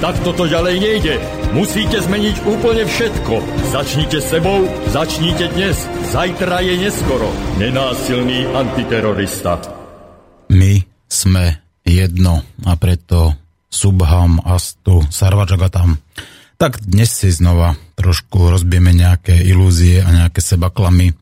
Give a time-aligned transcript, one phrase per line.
[0.00, 1.14] Tak toto ďalej nejde.
[1.52, 3.36] Musíte zmeniť úplne všetko.
[3.68, 5.76] Začnite sebou, začnite dnes.
[6.08, 7.28] Zajtra je neskoro.
[7.60, 9.60] Nenásilný antiterorista.
[10.48, 13.36] My sme jedno a preto
[13.68, 16.00] Subham, Astu, Sarvajagatam.
[16.56, 21.12] Tak dnes si znova trošku rozbijeme nejaké ilúzie a nejaké sebaklamy.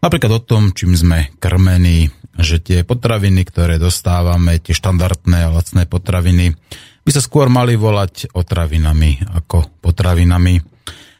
[0.00, 2.08] Napríklad o tom, čím sme krmení,
[2.40, 6.56] že tie potraviny, ktoré dostávame, tie štandardné lacné potraviny,
[7.04, 10.56] by sa skôr mali volať otravinami ako potravinami.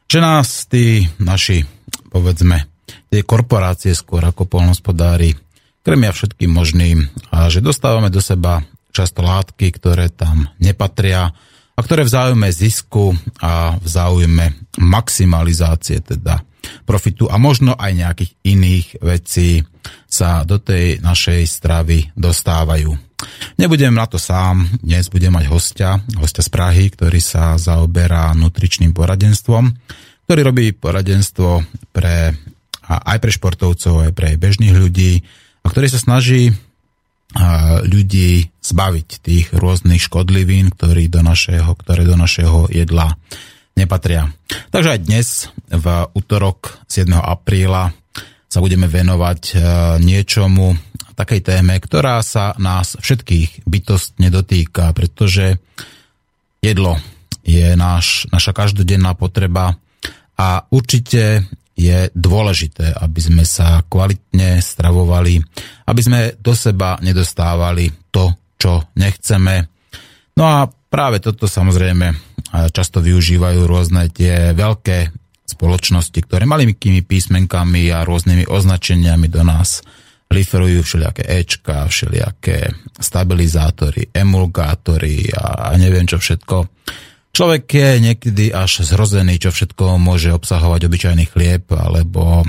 [0.08, 1.60] Že nás tí naši,
[2.08, 2.64] povedzme,
[3.12, 5.36] tie korporácie skôr ako polnospodári
[5.84, 11.28] krmia všetkým možným a že dostávame do seba často látky, ktoré tam nepatria
[11.74, 13.12] a ktoré v záujme zisku
[13.42, 16.40] a v záujme maximalizácie teda
[16.88, 19.60] profitu a možno aj nejakých iných vecí
[20.08, 23.13] sa do tej našej stravy dostávajú.
[23.60, 28.90] Nebudem na to sám, dnes budem mať hostia, hostia z Prahy, ktorý sa zaoberá nutričným
[28.90, 29.70] poradenstvom,
[30.26, 31.62] ktorý robí poradenstvo
[31.94, 32.34] pre,
[32.88, 35.22] aj pre športovcov, aj pre bežných ľudí
[35.62, 36.52] a ktorý sa snaží
[37.84, 43.18] ľudí zbaviť tých rôznych škodlivín, ktoré do našeho, ktoré do našeho jedla
[43.74, 44.30] nepatria.
[44.70, 45.26] Takže aj dnes,
[45.66, 47.10] v útorok 7.
[47.10, 47.90] apríla,
[48.46, 49.54] sa budeme venovať e,
[49.98, 50.78] niečomu,
[51.14, 55.62] takej téme, ktorá sa nás všetkých bytostne dotýka, pretože
[56.60, 56.98] jedlo
[57.44, 59.78] je náš, naša každodenná potreba
[60.34, 65.42] a určite je dôležité, aby sme sa kvalitne stravovali,
[65.90, 69.66] aby sme do seba nedostávali to, čo nechceme.
[70.38, 72.14] No a práve toto samozrejme
[72.70, 75.10] často využívajú rôzne tie veľké
[75.44, 79.82] spoločnosti, ktoré malými písmenkami a rôznymi označeniami do nás
[80.30, 86.68] liferujú všelijaké Ečka, všelijaké stabilizátory, emulgátory a, a neviem čo všetko.
[87.34, 92.46] Človek je niekedy až zrozený, čo všetko môže obsahovať obyčajný chlieb, alebo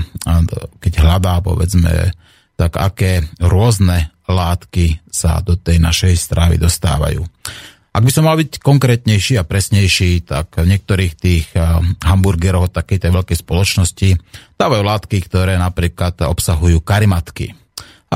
[0.78, 2.14] keď hľadá, povedzme,
[2.54, 7.26] tak aké rôzne látky sa do tej našej strávy dostávajú.
[7.90, 11.50] Ak by som mal byť konkrétnejší a presnejší, tak v niektorých tých
[12.04, 14.08] hamburgerov takej tej veľkej spoločnosti
[14.54, 17.58] dávajú látky, ktoré napríklad obsahujú karimatky.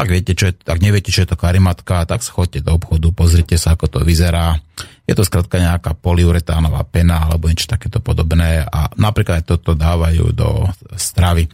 [0.01, 3.61] Ak, viete, čo je, ak neviete, čo je to karimatka, tak schodte do obchodu, pozrite
[3.61, 4.57] sa, ako to vyzerá.
[5.05, 10.33] Je to skrátka nejaká poliuretánová pena alebo niečo takéto podobné a napríklad aj toto dávajú
[10.33, 11.53] do stravy.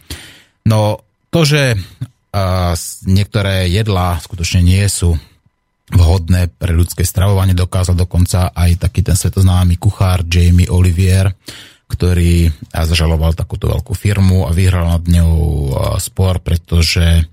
[0.62, 1.02] No
[1.34, 1.74] to, že
[2.30, 2.70] a,
[3.02, 5.18] niektoré jedlá skutočne nie sú
[5.90, 11.34] vhodné pre ľudské stravovanie, dokázal dokonca aj taký ten svetoznámy kuchár Jamie Olivier,
[11.86, 15.34] ktorý zažaloval takúto veľkú firmu a vyhral nad ňou
[16.02, 17.26] spor, pretože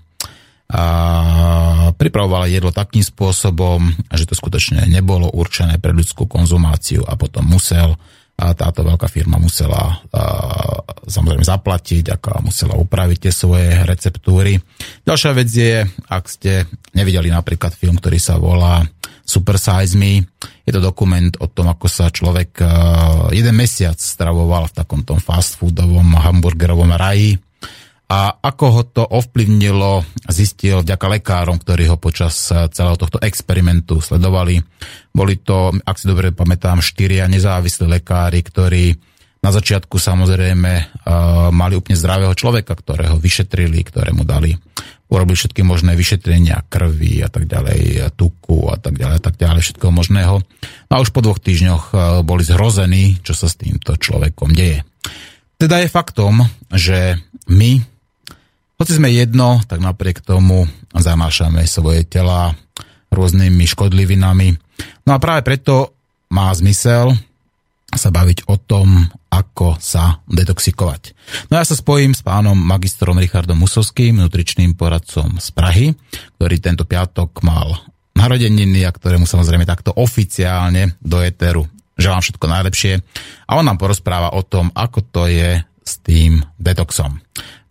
[1.94, 7.94] pripravovala jedlo takým spôsobom, že to skutočne nebolo určené pre ľudskú konzumáciu a potom musel
[8.34, 9.94] a táto veľká firma musela a,
[11.06, 14.58] samozrejme zaplatiť, ako musela upraviť tie svoje receptúry.
[15.06, 16.66] Ďalšia vec je, ak ste
[16.98, 18.82] nevideli napríklad film, ktorý sa volá
[19.22, 20.18] Super Size Me,
[20.66, 22.58] je to dokument o tom, ako sa človek
[23.30, 27.38] jeden mesiac stravoval v takom tom fast foodovom hamburgerovom raji
[28.04, 33.98] a ako ho to ovplyvnilo, zistil vďaka lekárom, ktorí ho počas eh, celého tohto experimentu
[34.04, 34.60] sledovali.
[35.14, 38.84] Boli to, ak si dobre pamätám, štyria nezávislí lekári, ktorí
[39.44, 44.56] na začiatku samozrejme uh, mali úplne zdravého človeka, ktorého vyšetrili, ktorému dali,
[45.12, 49.60] urobili všetky možné vyšetrenia krvi a tak ďalej, tuku a tak ďalej, a tak ďalej,
[49.60, 50.40] všetko možného.
[50.88, 51.92] No a už po dvoch týždňoch
[52.24, 54.80] boli zhrození, čo sa s týmto človekom deje.
[55.60, 56.40] Teda je faktom,
[56.72, 57.93] že my
[58.84, 62.52] hoci sme jedno, tak napriek tomu zamášame svoje tela
[63.08, 64.60] rôznymi škodlivinami.
[65.08, 65.96] No a práve preto
[66.28, 67.16] má zmysel
[67.96, 71.16] sa baviť o tom, ako sa detoxikovať.
[71.48, 75.96] No ja sa spojím s pánom magistrom Richardom Musovským, nutričným poradcom z Prahy,
[76.36, 81.64] ktorý tento piatok mal narodeniny a ktorému samozrejme takto oficiálne do Eteru
[81.98, 82.92] želám všetko najlepšie.
[83.46, 87.20] A on nám porozpráva o tom, ako to je s tým detoxom.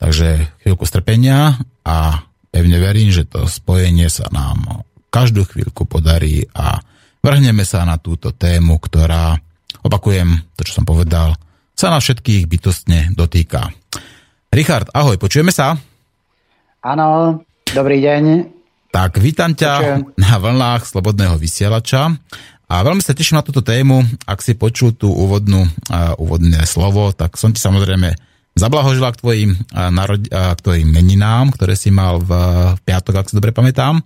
[0.04, 1.56] Takže chvíľku strpenia
[1.88, 6.84] a pevne verím, že to spojenie sa nám každú chvíľku podarí a
[7.24, 9.40] vrhneme sa na túto tému, ktorá,
[9.80, 11.40] opakujem to, čo som povedal,
[11.72, 13.72] sa na všetkých bytostne dotýka.
[14.52, 15.80] Richard, ahoj, počujeme sa?
[16.84, 17.40] Áno.
[17.72, 18.52] Dobrý deň.
[18.92, 20.20] Tak, vítam ťa Počujem.
[20.20, 22.12] na vlnách Slobodného vysielača.
[22.68, 24.04] A veľmi sa teším na túto tému.
[24.28, 29.52] Ak si počul tú úvodnú, uh, úvodné slovo, tak som ti samozrejme zablahožila k tvojim,
[29.74, 32.32] narod, k tvojim meninám, ktoré si mal v,
[32.78, 34.02] v piatok, ak si dobre pamätám.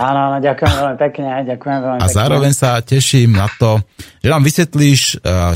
[0.00, 2.16] Áno, áno, ďakujem veľmi pekne, ďakujem veľmi A pekne.
[2.16, 3.78] zároveň sa teším na to,
[4.24, 5.02] že nám vysvetlíš,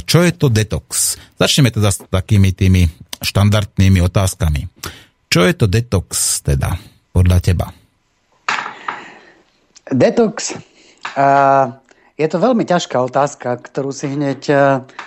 [0.05, 1.17] čo je to detox.
[1.41, 2.87] Začneme teda s takými tými
[3.19, 4.69] štandardnými otázkami.
[5.27, 6.77] Čo je to detox teda,
[7.11, 7.67] podľa teba?
[9.91, 10.55] Detox
[11.17, 11.75] uh,
[12.17, 14.49] je to veľmi ťažká otázka, ktorú si hneď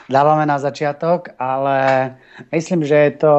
[0.06, 2.14] dávame na začiatok, ale
[2.52, 3.36] myslím, že je to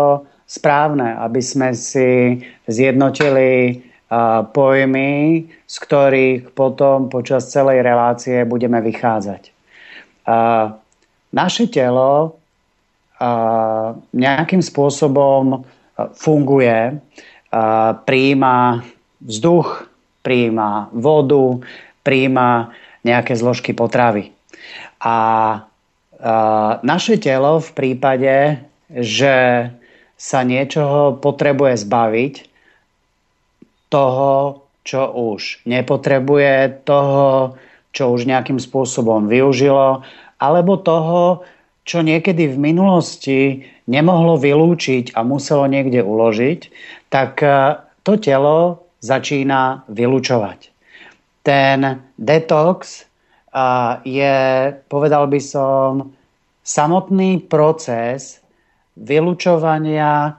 [0.50, 3.82] správne, aby sme si zjednotili
[4.50, 9.54] pojmy, z ktorých potom počas celej relácie budeme vychádzať.
[11.30, 12.34] Naše telo
[14.10, 15.62] nejakým spôsobom
[16.18, 16.98] funguje,
[18.02, 18.82] príjma
[19.22, 19.86] vzduch,
[20.26, 21.62] príjma vodu,
[22.02, 22.74] príjma
[23.06, 24.34] nejaké zložky potravy.
[25.04, 25.16] A
[26.82, 28.58] naše telo v prípade,
[28.90, 29.70] že
[30.20, 32.34] sa niečoho potrebuje zbaviť,
[33.90, 35.02] toho, čo
[35.34, 37.58] už nepotrebuje, toho,
[37.90, 40.06] čo už nejakým spôsobom využilo,
[40.38, 41.42] alebo toho,
[41.82, 46.60] čo niekedy v minulosti nemohlo vylúčiť a muselo niekde uložiť,
[47.10, 47.42] tak
[48.06, 50.70] to telo začína vylúčovať.
[51.42, 53.10] Ten detox
[54.06, 54.36] je,
[54.86, 56.14] povedal by som,
[56.62, 58.38] samotný proces
[59.00, 60.36] vylučovania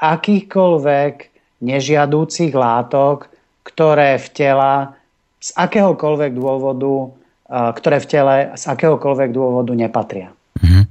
[0.00, 1.14] akýchkoľvek
[1.60, 3.28] nežiadúcich látok,
[3.60, 4.96] ktoré v tela
[5.40, 7.12] z akéhokoľvek dôvodu,
[7.50, 10.32] ktoré v tele z akéhokoľvek dôvodu nepatria.
[10.56, 10.84] Mm-hmm.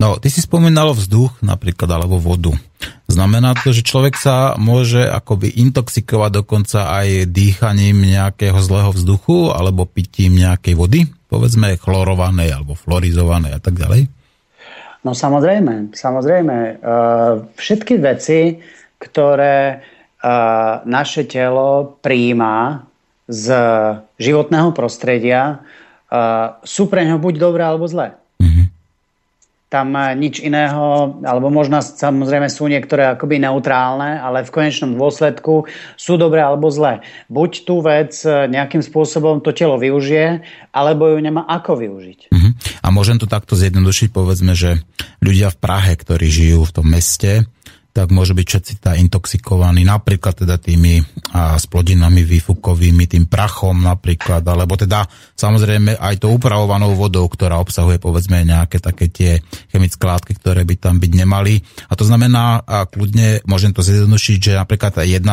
[0.00, 2.56] No, ty si spomínal vzduch napríklad, alebo vodu.
[3.08, 9.84] Znamená to, že človek sa môže akoby intoxikovať dokonca aj dýchaním nejakého zlého vzduchu alebo
[9.84, 14.08] pitím nejakej vody, povedzme chlorovanej alebo florizovanej a tak ďalej?
[15.00, 16.56] No samozrejme, samozrejme.
[16.56, 16.72] E,
[17.56, 18.60] všetky veci,
[19.00, 19.76] ktoré e,
[20.84, 22.84] naše telo príjma
[23.24, 23.46] z
[24.20, 25.56] životného prostredia, e,
[26.64, 28.20] sú pre ňo buď dobré alebo zlé
[29.70, 36.18] tam nič iného, alebo možno samozrejme sú niektoré akoby neutrálne, ale v konečnom dôsledku sú
[36.18, 37.06] dobré alebo zlé.
[37.30, 40.42] Buď tú vec e, nejakým spôsobom to telo využije,
[40.74, 42.34] alebo ju nemá ako využiť.
[42.34, 42.50] Uh-huh.
[42.82, 44.82] A môžem to takto zjednodušiť, povedzme, že
[45.22, 47.46] ľudia v Prahe, ktorí žijú v tom meste,
[47.90, 51.02] tak môže byť všetci tá intoxikovaní napríklad teda tými
[51.34, 55.04] a, splodinami výfukovými, tým prachom napríklad, alebo teda
[55.34, 59.42] samozrejme aj to upravovanou vodou, ktorá obsahuje povedzme nejaké také tie
[59.74, 61.58] chemické látky, ktoré by tam byť nemali.
[61.90, 65.26] A to znamená, a kľudne môžem to zjednodušiť, že napríklad 1,3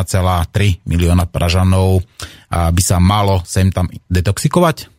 [0.90, 2.02] milióna pražanov
[2.50, 4.90] a, by sa malo sem tam detoxikovať?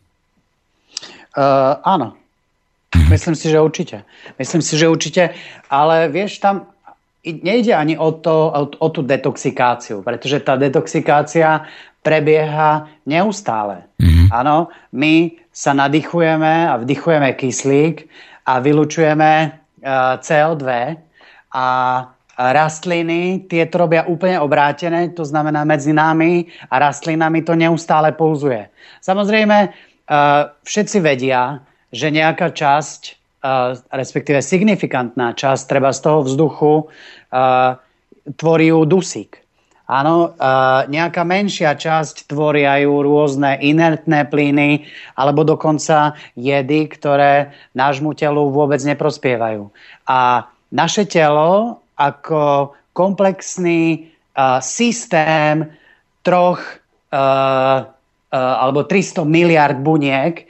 [1.35, 2.15] Uh, áno.
[2.95, 3.09] Mhm.
[3.13, 4.01] Myslím si, že určite.
[4.41, 5.37] Myslím si, že určite,
[5.69, 6.73] ale vieš, tam
[7.25, 11.67] nejde ani o, to, o, o tú detoxikáciu, pretože tá detoxikácia
[11.99, 13.91] prebieha neustále.
[13.99, 14.27] Mm-hmm.
[14.31, 18.07] Áno, my sa nadýchujeme a vdychujeme kyslík
[18.47, 19.47] a vylučujeme e,
[20.23, 20.65] CO2
[21.51, 21.67] a
[22.39, 28.71] rastliny, tie to robia úplne obrátené, to znamená medzi nami a rastlinami to neustále pouzuje.
[29.03, 31.59] Samozrejme, uh, všetci vedia,
[31.91, 33.18] že nejaká časť
[33.89, 36.73] respektíve signifikantná časť treba z toho vzduchu
[38.35, 39.39] tvorí ju dusík.
[39.89, 40.37] Áno,
[40.85, 44.85] nejaká menšia časť tvoria rôzne inertné plyny
[45.17, 49.73] alebo dokonca jedy, ktoré nášmu telu vôbec neprospievajú.
[50.05, 54.13] A naše telo ako komplexný
[54.61, 55.73] systém
[56.21, 56.61] troch
[58.29, 60.45] alebo 300 miliard buniek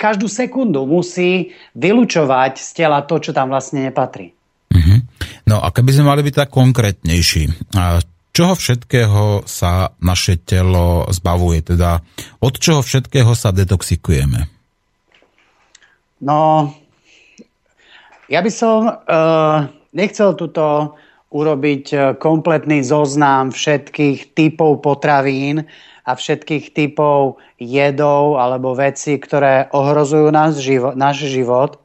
[0.00, 4.32] každú sekundu musí vylúčovať z tela to, čo tam vlastne nepatrí.
[4.72, 4.98] Mm-hmm.
[5.52, 7.68] No a keby sme mali byť tak konkrétnejší,
[8.32, 11.60] čoho všetkého sa naše telo zbavuje?
[11.76, 12.00] Teda
[12.40, 14.48] od čoho všetkého sa detoxikujeme?
[16.24, 16.72] No,
[18.32, 20.96] ja by som uh, nechcel tuto
[21.30, 25.62] urobiť e, kompletný zoznam všetkých typov potravín,
[26.10, 31.78] a všetkých typov jedov alebo vecí, ktoré ohrozujú náš život, náš život.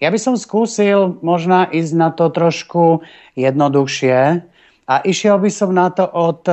[0.00, 3.04] Ja by som skúsil možno ísť na to trošku
[3.36, 4.40] jednoduchšie
[4.88, 6.48] a išiel by som na to od,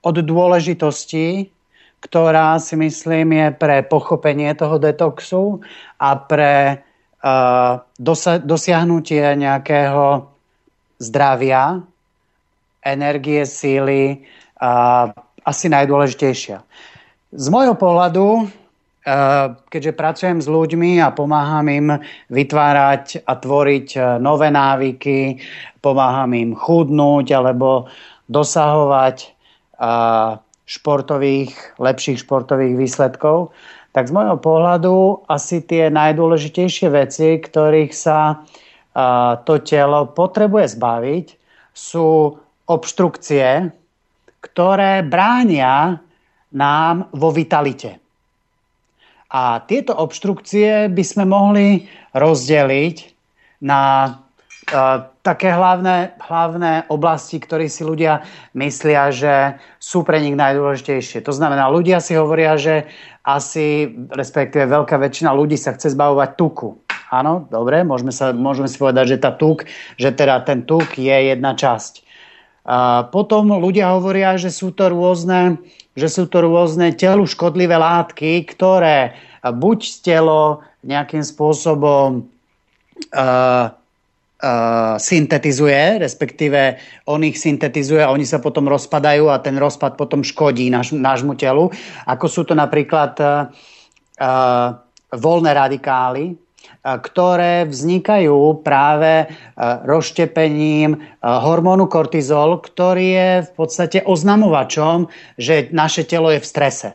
[0.00, 1.52] od dôležitosti,
[2.00, 5.60] ktorá si myslím je pre pochopenie toho detoxu
[6.00, 6.84] a pre
[7.24, 10.28] uh, dosa- dosiahnutie nejakého
[11.00, 11.82] zdravia,
[12.84, 14.22] energie, síly,
[15.44, 16.58] asi najdôležitejšia.
[17.34, 18.48] Z môjho pohľadu,
[19.68, 21.88] keďže pracujem s ľuďmi a pomáham im
[22.32, 25.44] vytvárať a tvoriť nové návyky,
[25.84, 27.84] pomáham im chudnúť alebo
[28.32, 29.36] dosahovať
[30.64, 33.52] športových, lepších športových výsledkov,
[33.92, 38.40] tak z môjho pohľadu asi tie najdôležitejšie veci, ktorých sa
[39.44, 41.26] to telo potrebuje zbaviť,
[41.76, 43.68] sú obštrukcie,
[44.44, 46.04] ktoré bránia
[46.52, 47.96] nám vo vitalite.
[49.32, 52.96] A tieto obštrukcie by sme mohli rozdeliť
[53.64, 54.14] na
[55.20, 58.24] také hlavné, hlavné oblasti, ktoré si ľudia
[58.56, 61.20] myslia, že sú pre nich najdôležitejšie.
[61.24, 62.88] To znamená, ľudia si hovoria, že
[63.24, 66.80] asi, respektíve veľká väčšina ľudí sa chce zbavovať tuku.
[67.12, 69.68] Áno, dobre, môžeme, sa, môžeme si povedať, že tá tuk,
[70.00, 72.03] že teda ten tuk je jedna časť.
[72.64, 75.60] A potom ľudia hovoria, že sú to rôzne,
[75.92, 79.12] že sú to rôzne telu škodlivé látky, ktoré
[79.44, 82.24] buď telo nejakým spôsobom
[83.12, 83.66] uh,
[84.96, 90.72] syntetizuje, respektíve on ich syntetizuje a oni sa potom rozpadajú a ten rozpad potom škodí
[90.72, 91.68] náš, nášmu telu.
[92.08, 93.52] Ako sú to napríklad uh,
[94.20, 94.80] uh,
[95.12, 96.36] voľné radikály,
[96.84, 105.08] ktoré vznikajú práve rozštepením hormónu kortizol, ktorý je v podstate oznamovačom,
[105.40, 106.88] že naše telo je v strese.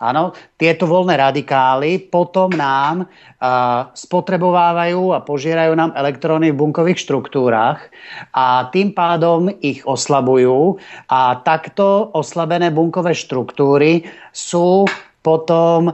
[0.00, 7.84] Áno, tieto voľné radikály potom nám uh, spotrebovávajú a požierajú nám elektróny v bunkových štruktúrach
[8.32, 14.88] a tým pádom ich oslabujú a takto oslabené bunkové štruktúry sú
[15.20, 15.92] potom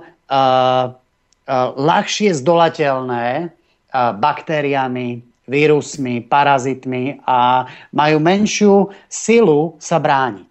[1.78, 3.50] ľahšie zdolateľné uh,
[4.18, 10.50] baktériami, vírusmi, parazitmi a majú menšiu silu sa brániť.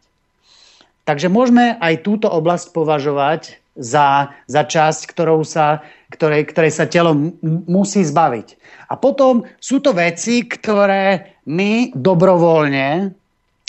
[1.06, 7.12] Takže môžeme aj túto oblasť považovať za, za časť, ktorou sa, ktorej, ktorej sa telo
[7.14, 7.36] m-
[7.68, 8.56] musí zbaviť.
[8.90, 13.12] A potom sú to veci, ktoré my dobrovoľne,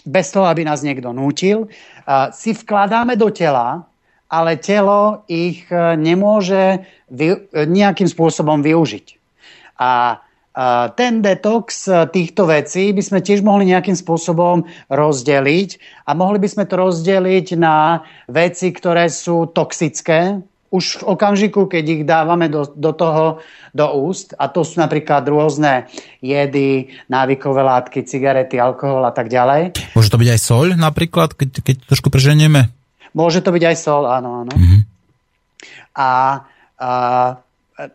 [0.07, 1.67] bez toho, aby nás niekto nútil,
[2.31, 3.83] si vkladáme do tela,
[4.27, 9.07] ale telo ich e, nemôže vy, nejakým spôsobom využiť.
[9.77, 10.23] A
[10.97, 15.71] ten detox e, týchto vecí by sme tiež mohli nejakým spôsobom rozdeliť
[16.09, 21.85] a mohli by sme to rozdeliť na veci, ktoré sú toxické, už v okamžiku, keď
[21.87, 23.39] ich dávame do, do toho,
[23.71, 25.87] do úst, a to sú napríklad rôzne
[26.19, 29.79] jedy, návykové látky, cigarety, alkohol a tak ďalej.
[29.95, 32.73] Môže to byť aj soľ napríklad, keď, keď trošku preženieme?
[33.17, 34.53] Môže to byť aj sol, áno, áno.
[34.53, 34.81] Mm-hmm.
[35.97, 36.11] A, a,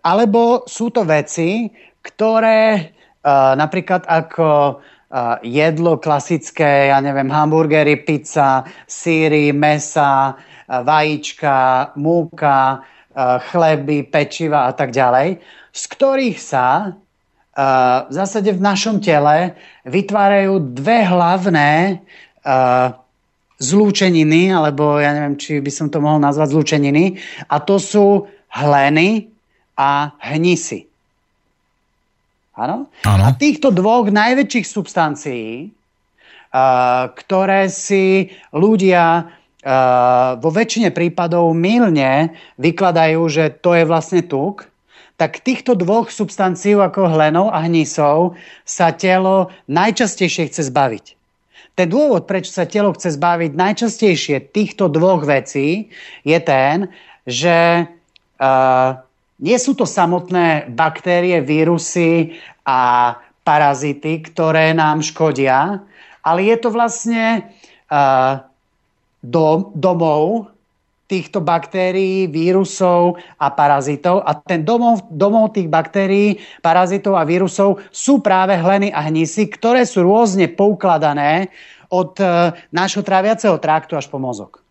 [0.01, 1.70] alebo sú to veci,
[2.01, 2.90] ktoré
[3.22, 10.34] uh, napríklad ako uh, jedlo klasické, ja neviem, hamburgery, pizza, síry, mesa,
[10.66, 15.38] vajíčka, múka, uh, chleby, pečiva a tak ďalej,
[15.70, 19.54] z ktorých sa uh, v zásade v našom tele
[19.86, 22.01] vytvárajú dve hlavné
[23.62, 29.30] zlúčeniny, alebo ja neviem, či by som to mohol nazvať zlúčeniny, a to sú hleny
[29.77, 30.89] a hnisy.
[32.58, 32.91] Áno?
[33.08, 43.22] A týchto dvoch najväčších substancií, uh, ktoré si ľudia uh, vo väčšine prípadov mylne vykladajú,
[43.32, 44.68] že to je vlastne tuk,
[45.15, 48.34] tak týchto dvoch substancií ako hlenov a hnisov
[48.65, 51.21] sa telo najčastejšie chce zbaviť.
[51.72, 55.88] Ten dôvod, prečo sa telo chce zbaviť najčastejšie týchto dvoch vecí,
[56.28, 56.92] je ten,
[57.24, 58.90] že uh,
[59.40, 62.38] nie sú to samotné baktérie, vírusy
[62.68, 65.82] a parazity, ktoré nám škodia,
[66.22, 67.50] ale je to vlastne
[67.90, 68.46] uh,
[69.24, 70.50] dom, domov
[71.12, 74.24] týchto baktérií, vírusov a parazitov.
[74.24, 79.84] A ten domov, domov tých baktérií, parazitov a vírusov sú práve hleny a hnisy, ktoré
[79.84, 81.51] sú rôzne poukladané
[81.91, 84.62] od uh, nášho tráviaceho traktu až po mozog.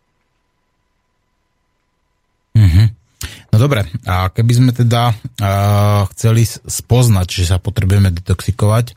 [3.51, 8.95] No dobre, a keby sme teda uh, chceli spoznať, že sa potrebujeme detoxikovať,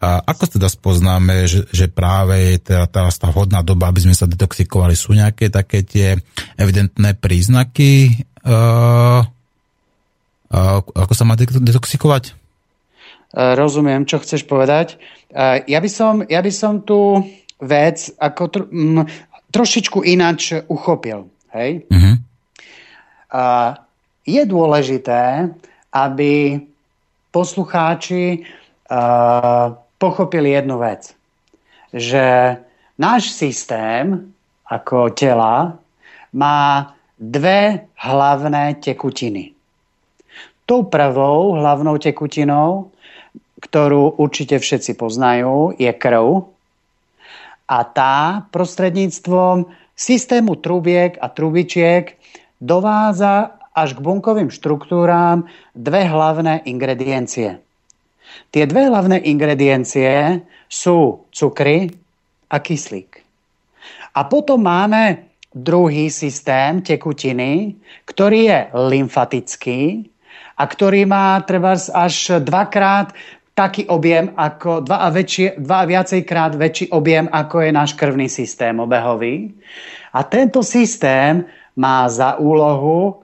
[0.00, 4.16] a ako teda spoznáme, že, že práve je teda teraz tá vhodná doba, aby sme
[4.16, 4.96] sa detoxikovali?
[4.96, 6.16] Sú nejaké také tie
[6.56, 12.40] evidentné príznaky, uh, uh, ako sa má detoxikovať?
[13.30, 14.98] Rozumiem, čo chceš povedať.
[15.70, 17.22] Ja by som, ja by som tú
[17.62, 19.06] vec ako tro, m,
[19.54, 21.30] trošičku ináč uchopil.
[21.54, 21.86] Hej?
[21.86, 22.18] Uh-huh
[24.26, 25.50] je dôležité,
[25.90, 26.60] aby
[27.30, 28.42] poslucháči
[30.00, 31.12] pochopili jednu vec.
[31.92, 32.56] Že
[32.96, 34.32] náš systém
[34.64, 35.76] ako tela
[36.32, 39.52] má dve hlavné tekutiny.
[40.64, 42.88] Tou prvou hlavnou tekutinou,
[43.60, 46.48] ktorú určite všetci poznajú, je krv.
[47.68, 52.16] A tá prostredníctvom systému trubiek a trubičiek
[52.56, 55.44] dováza až k bunkovým štruktúrám
[55.76, 57.60] dve hlavné ingrediencie.
[58.48, 61.92] Tie dve hlavné ingrediencie sú cukry
[62.48, 63.20] a kyslík.
[64.16, 67.76] A potom máme druhý systém tekutiny,
[68.08, 70.08] ktorý je lymfatický
[70.58, 73.14] a ktorý má treba až dvakrát
[73.54, 77.90] taký objem ako dva a, väčšie, dva a viacej krát väčší objem ako je náš
[77.98, 79.52] krvný systém obehový.
[80.14, 81.44] A tento systém
[81.76, 83.20] má za úlohu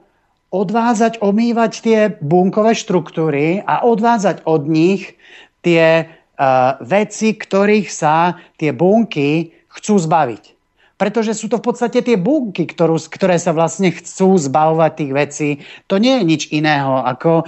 [0.49, 5.19] odvázať, omývať tie bunkové štruktúry a odvázať od nich
[5.61, 10.56] tie uh, veci, ktorých sa tie bunky chcú zbaviť.
[10.97, 15.49] Pretože sú to v podstate tie bunky, ktorú, ktoré sa vlastne chcú zbavovať tých vecí.
[15.87, 17.45] To nie je nič iného ako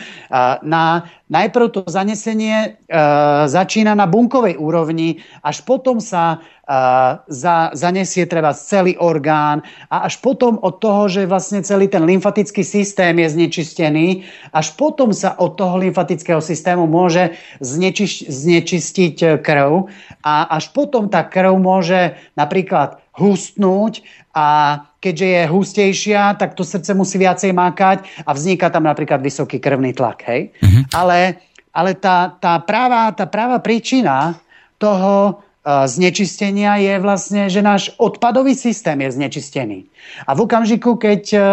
[0.61, 8.25] na najprv to zanesenie uh, začína na bunkovej úrovni, až potom sa uh, za, zanesie
[8.25, 9.61] treba celý orgán
[9.93, 15.13] a až potom od toho, že vlastne celý ten lymfatický systém je znečistený, až potom
[15.13, 19.85] sa od toho lymfatického systému môže znečiš, znečistiť krv
[20.25, 26.95] a až potom tá krv môže napríklad hustnúť a keďže je hustejšia, tak to srdce
[26.95, 30.23] musí viacej mákať a vzniká tam napríklad vysoký krvný tlak.
[30.27, 30.55] Hej?
[30.63, 30.83] Mm-hmm.
[30.95, 31.43] Ale,
[31.75, 34.39] ale tá, tá, práva, tá práva príčina
[34.79, 39.79] toho uh, znečistenia je vlastne, že náš odpadový systém je znečistený.
[40.23, 41.43] A v okamžiku, keď uh,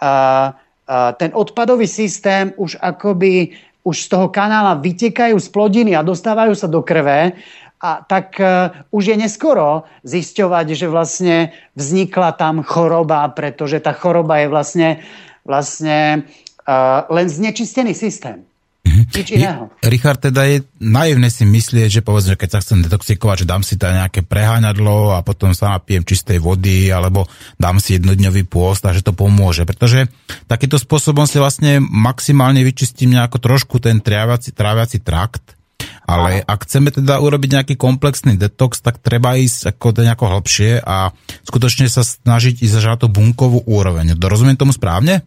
[0.00, 0.48] uh,
[1.16, 6.66] ten odpadový systém už akoby už z toho kanála vytekajú z plodiny a dostávajú sa
[6.66, 7.38] do krve,
[7.86, 11.36] a tak uh, už je neskoro zisťovať, že vlastne
[11.78, 14.88] vznikla tam choroba, pretože tá choroba je vlastne,
[15.46, 16.26] vlastne
[16.66, 18.42] uh, len znečistený systém.
[18.86, 19.02] Mhm.
[19.10, 19.62] Nič iného.
[19.82, 23.74] Richard, teda je naivné si myslieť, že povedzme, keď sa chcem detoxikovať, že dám si
[23.74, 27.26] tam nejaké preháňadlo a potom sa napijem čistej vody, alebo
[27.58, 29.66] dám si jednodňový pôst a že to pomôže.
[29.66, 30.06] Pretože
[30.46, 35.55] takýmto spôsobom si vlastne maximálne vyčistím nejako trošku ten tráviaci, tráviaci trakt
[36.06, 40.80] ale ak chceme teda urobiť nejaký komplexný detox, tak treba ísť ako to nejako hlbšie
[40.80, 41.10] a
[41.42, 44.14] skutočne sa snažiť ísť na tú bunkovú úroveň.
[44.14, 45.26] Dorozumiem tomu správne?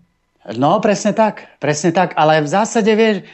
[0.56, 2.16] No, presne tak, presne tak.
[2.16, 3.28] Ale v zásade, vieš,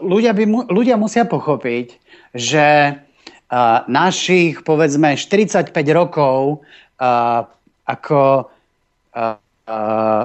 [0.00, 2.00] ľudia, by, ľudia musia pochopiť,
[2.32, 7.44] že uh, našich, povedzme, 45 rokov uh,
[7.84, 8.48] ako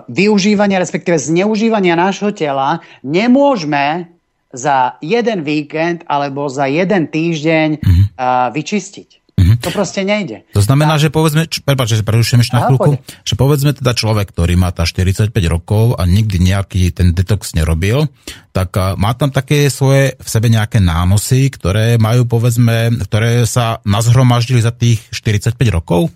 [0.08, 4.12] využívania, respektíve zneužívania nášho tela nemôžeme
[4.58, 8.06] za jeden víkend alebo za jeden týždeň mm-hmm.
[8.18, 9.10] uh, vyčistiť.
[9.38, 9.62] Mm-hmm.
[9.62, 10.50] To proste nejde.
[10.58, 11.08] To znamená, tak.
[11.08, 14.82] že povedzme, prepáč, že prerušujem ešte na chvíľku, že povedzme teda človek, ktorý má tá
[14.82, 18.10] 45 rokov a nikdy nejaký ten detox nerobil,
[18.50, 24.58] tak má tam také svoje v sebe nejaké nánosy, ktoré majú povedzme, ktoré sa nazhromaždili
[24.58, 26.10] za tých 45 rokov?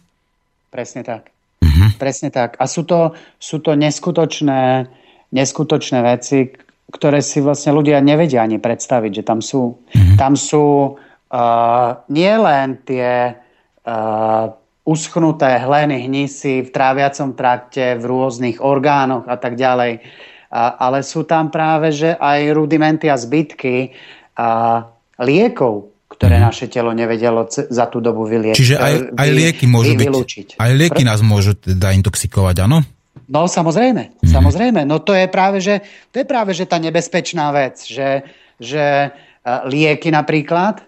[0.73, 1.29] Presne tak.
[1.61, 2.01] Mm-hmm.
[2.01, 2.57] Presne tak.
[2.57, 4.89] A sú to, sú to neskutočné,
[5.29, 6.57] neskutočné veci,
[6.91, 9.79] ktoré si vlastne ľudia nevedia ani predstaviť, že tam sú.
[9.95, 10.17] Mm-hmm.
[10.19, 14.45] Tam sú uh, nielen tie uh,
[14.83, 21.23] uschnuté hleny, hnisy v tráviacom trakte, v rôznych orgánoch a tak ďalej, uh, ale sú
[21.23, 23.95] tam práve že aj rudimenty a zbytky
[24.35, 24.83] uh,
[25.23, 26.49] liekov, ktoré mm-hmm.
[26.51, 28.59] naše telo nevedelo za tú dobu vyliečiť.
[28.59, 32.83] Čiže aj, aj lieky môžu byť, aj lieky nás môžu teda intoxikovať, áno?
[33.31, 34.27] No samozrejme, mm.
[34.27, 34.81] samozrejme.
[34.83, 38.27] No to je práve, že, to je práve, že tá nebezpečná vec, že,
[38.59, 40.83] že uh, lieky napríklad,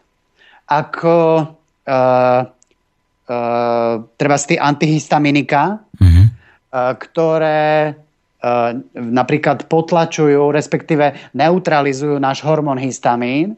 [0.67, 1.15] ako
[1.87, 2.41] uh,
[3.27, 6.25] uh, treba z antihistaminika, mm-hmm.
[6.71, 7.95] uh, ktoré
[8.91, 13.55] napríklad potlačujú, respektíve neutralizujú náš hormón histamín,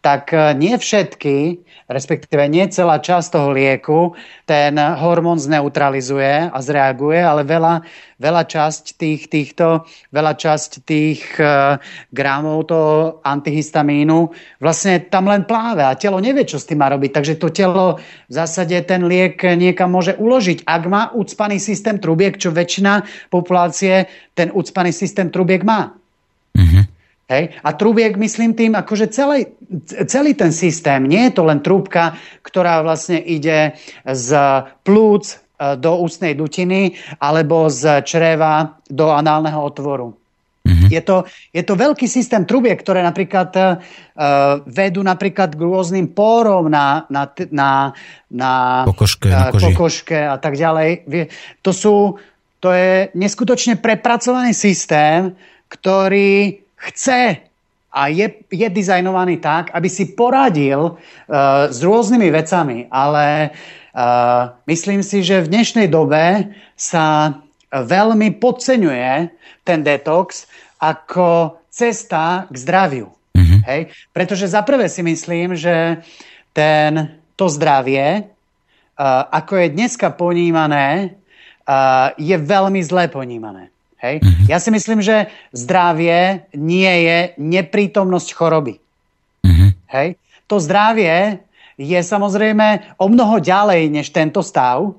[0.00, 4.00] tak uh, nie všetky respektíve nie celá časť toho lieku
[4.42, 7.86] ten hormón zneutralizuje a zreaguje, ale veľa,
[8.18, 11.78] veľa časť tých, týchto, veľa časť tých uh,
[12.10, 17.10] gramov toho antihistamínu vlastne tam len pláve a telo nevie, čo s tým má robiť.
[17.14, 20.66] Takže to telo v zásade ten liek niekam môže uložiť.
[20.66, 25.94] Ak má ucpaný systém trubiek, čo väčšina populácie ten ucpaný systém trubiek má.
[26.58, 26.95] Mm-hmm.
[27.26, 27.58] Hej?
[27.66, 29.50] A trúbiek myslím tým, akože celý,
[30.06, 32.14] celý ten systém, nie je to len trúbka,
[32.46, 33.74] ktorá vlastne ide
[34.06, 34.30] z
[34.86, 35.34] plúc e,
[35.74, 40.14] do ústnej dutiny alebo z čreva do análneho otvoru.
[40.14, 40.26] Mm-hmm.
[40.66, 40.90] Mm-hmm.
[40.90, 41.16] Je, to,
[41.54, 43.78] je to veľký systém trubiek, ktoré napríklad uh,
[44.66, 47.94] vedú napríklad k rôznym pórom na, na, na,
[48.26, 51.06] na kokoške, uh, na kokoške a tak ďalej.
[51.62, 52.18] To, sú,
[52.58, 55.38] to je neskutočne prepracovaný systém,
[55.70, 57.42] ktorý chce
[57.96, 60.96] a je, je dizajnovaný tak, aby si poradil uh,
[61.72, 63.50] s rôznymi vecami, ale
[63.96, 67.40] uh, myslím si, že v dnešnej dobe sa
[67.72, 69.32] veľmi podceňuje
[69.64, 70.44] ten detox
[70.76, 73.08] ako cesta k zdraviu.
[73.32, 73.60] Mm-hmm.
[73.64, 73.80] Hej?
[74.12, 76.04] Pretože za prvé si myslím, že
[76.52, 81.16] ten, to zdravie, uh, ako je dneska ponímané,
[81.64, 83.72] uh, je veľmi zlé ponímané.
[84.06, 84.16] Hej?
[84.22, 84.46] Mm-hmm.
[84.46, 88.78] Ja si myslím, že zdravie nie je neprítomnosť choroby.
[89.42, 89.70] Mm-hmm.
[89.90, 90.08] Hej?
[90.46, 91.42] To zdravie
[91.76, 94.94] je samozrejme o mnoho ďalej než tento stav,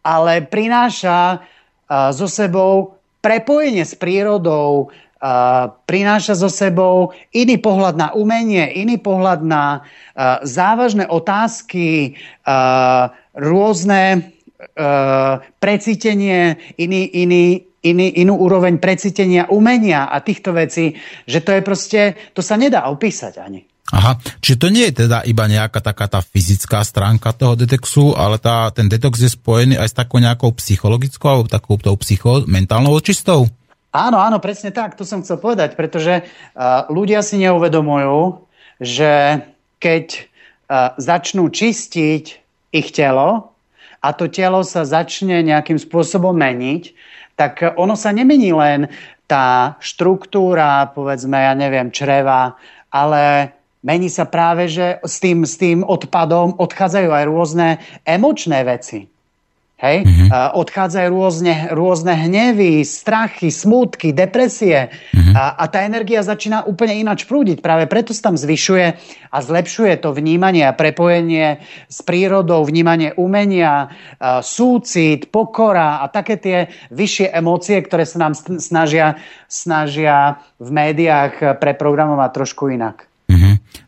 [0.00, 8.08] ale prináša uh, so sebou prepojenie s prírodou, uh, prináša so sebou iný pohľad na
[8.16, 12.16] umenie, iný pohľad na uh, závažné otázky,
[12.48, 14.32] uh, rôzne
[14.74, 21.62] uh, precítenie, iný, iný, iný, inú úroveň precítenia umenia a týchto vecí, že to je
[21.62, 22.00] proste,
[22.34, 23.62] to sa nedá opísať ani.
[23.88, 28.36] Aha, čiže to nie je teda iba nejaká taká tá fyzická stránka toho detoxu, ale
[28.36, 32.92] tá, ten detox je spojený aj s takou nejakou psychologickou alebo takou tou psycho, mentálnou
[32.92, 33.48] očistou?
[33.88, 38.44] Áno, áno, presne tak, to som chcel povedať, pretože uh, ľudia si neuvedomujú,
[38.76, 39.40] že
[39.80, 42.24] keď uh, začnú čistiť
[42.76, 43.56] ich telo
[44.04, 46.92] a to telo sa začne nejakým spôsobom meniť,
[47.38, 48.90] tak ono sa nemení len
[49.30, 52.58] tá štruktúra, povedzme, ja neviem, čreva,
[52.90, 53.54] ale
[53.86, 57.68] mení sa práve, že s tým, s tým odpadom odchádzajú aj rôzne
[58.02, 59.06] emočné veci.
[59.78, 60.02] Hej?
[60.02, 60.58] Mm-hmm.
[60.58, 65.34] Odchádzajú rôzne, rôzne hnevy, strachy, smútky, depresie mm-hmm.
[65.38, 67.62] a, a tá energia začína úplne ináč prúdiť.
[67.62, 68.86] Práve preto sa tam zvyšuje
[69.30, 73.88] a zlepšuje to vnímanie a prepojenie s prírodou, vnímanie umenia,
[74.42, 76.58] súcit, pokora a také tie
[76.92, 79.16] vyššie emócie, ktoré sa nám snažia,
[79.48, 83.07] snažia v médiách preprogramovať trošku inak.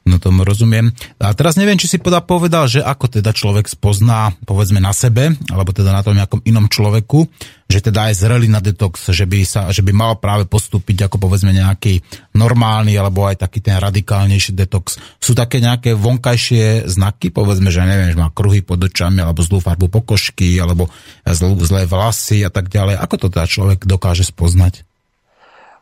[0.09, 0.91] No tomu rozumiem.
[1.21, 5.37] A teraz neviem, či si podá povedal, že ako teda človek spozná, povedzme na sebe,
[5.53, 7.31] alebo teda na tom nejakom inom človeku,
[7.71, 11.23] že teda je zrelý na detox, že by, sa, že by mal práve postúpiť ako
[11.23, 12.03] povedzme nejaký
[12.35, 14.99] normálny alebo aj taký ten radikálnejší detox.
[15.23, 19.63] Sú také nejaké vonkajšie znaky, povedzme, že neviem, že má kruhy pod očami, alebo zlú
[19.63, 20.91] farbu pokožky, alebo
[21.23, 22.99] zlú, zlé vlasy a tak ďalej.
[22.99, 24.83] Ako to teda človek dokáže spoznať?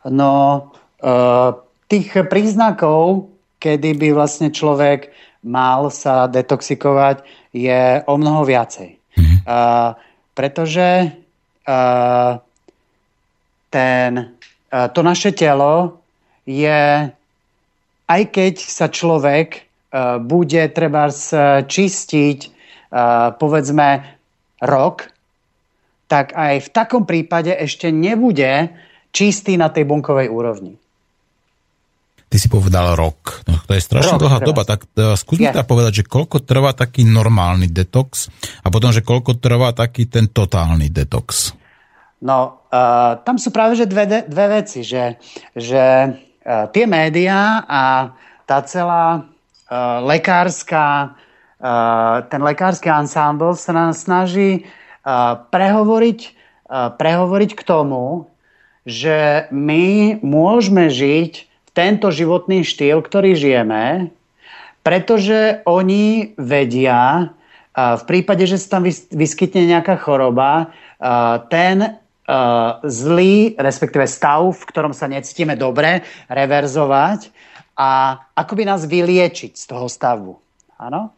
[0.05, 0.69] No,
[1.01, 1.49] uh,
[1.89, 5.11] tých príznakov kedy by vlastne človek
[5.43, 7.23] mal sa detoxikovať,
[7.55, 8.95] je o mnoho viacej.
[8.95, 9.37] Mm-hmm.
[9.43, 9.95] Uh,
[10.35, 11.15] pretože
[11.67, 12.31] uh,
[13.67, 14.11] ten,
[14.71, 15.99] uh, to naše telo
[16.47, 17.11] je,
[18.09, 21.11] aj keď sa človek uh, bude treba
[21.67, 23.87] čistiť, uh, povedzme,
[24.63, 25.11] rok,
[26.09, 28.71] tak aj v takom prípade ešte nebude
[29.13, 30.78] čistý na tej bunkovej úrovni.
[32.29, 33.41] Ty si povedal rok.
[33.49, 34.61] No, to je strašne dlhá doba.
[34.61, 35.65] Tak uh, skús mi yeah.
[35.65, 38.29] povedať, že koľko trvá taký normálny detox
[38.61, 41.57] a potom, že koľko trvá taký ten totálny detox.
[42.21, 45.17] No, uh, tam sú práve že dve, dve veci, že,
[45.57, 45.81] že
[46.13, 48.13] uh, tie médiá a
[48.45, 51.17] tá celá uh, lekárska,
[51.57, 54.69] uh, ten lekársky ensemble sa nás snaží
[55.01, 56.19] uh, prehovoriť,
[56.69, 58.29] uh, prehovoriť k tomu,
[58.85, 61.48] že my môžeme žiť
[61.79, 64.11] tento životný štýl, ktorý žijeme,
[64.83, 67.31] pretože oni vedia,
[67.71, 70.75] v prípade, že sa tam vyskytne nejaká choroba,
[71.47, 71.95] ten
[72.83, 77.31] zlý, respektíve stav, v ktorom sa necítime dobre, reverzovať
[77.79, 80.35] a akoby nás vyliečiť z toho stavu.
[80.75, 81.15] Áno?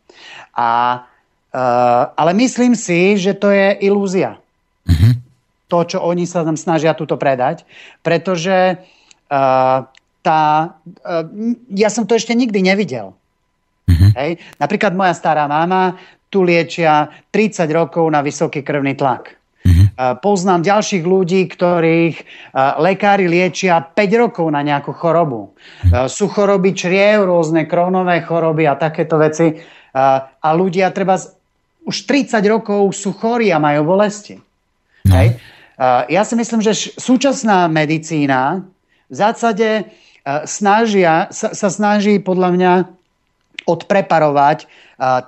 [0.53, 1.01] A,
[2.13, 4.37] ale myslím si, že to je ilúzia.
[4.85, 5.13] Mm-hmm.
[5.73, 7.65] To, čo oni sa nám snažia túto predať,
[8.05, 9.87] pretože uh,
[10.21, 11.25] tá, uh,
[11.73, 13.13] ja som to ešte nikdy nevidel.
[13.89, 14.11] Mm-hmm.
[14.15, 14.31] Hej?
[14.61, 15.97] Napríklad moja stará mama
[16.31, 19.35] tu liečia 30 rokov na vysoký krvný tlak.
[19.61, 19.87] Mm-hmm.
[19.93, 25.51] Uh, poznám ďalších ľudí, ktorých uh, lekári liečia 5 rokov na nejakú chorobu.
[25.51, 25.91] Mm-hmm.
[25.91, 29.53] Uh, sú choroby čriev, rôzne krónové choroby a takéto veci.
[29.53, 31.35] Uh, a ľudia treba z,
[31.85, 34.39] už 30 rokov sú chorí a majú bolesti.
[35.05, 35.17] No.
[35.17, 35.37] Hej?
[36.13, 38.61] Ja si myslím, že súčasná medicína
[39.09, 39.89] v zásade
[40.45, 42.73] snažia, sa, sa snaží podľa mňa
[43.65, 44.65] odpreparovať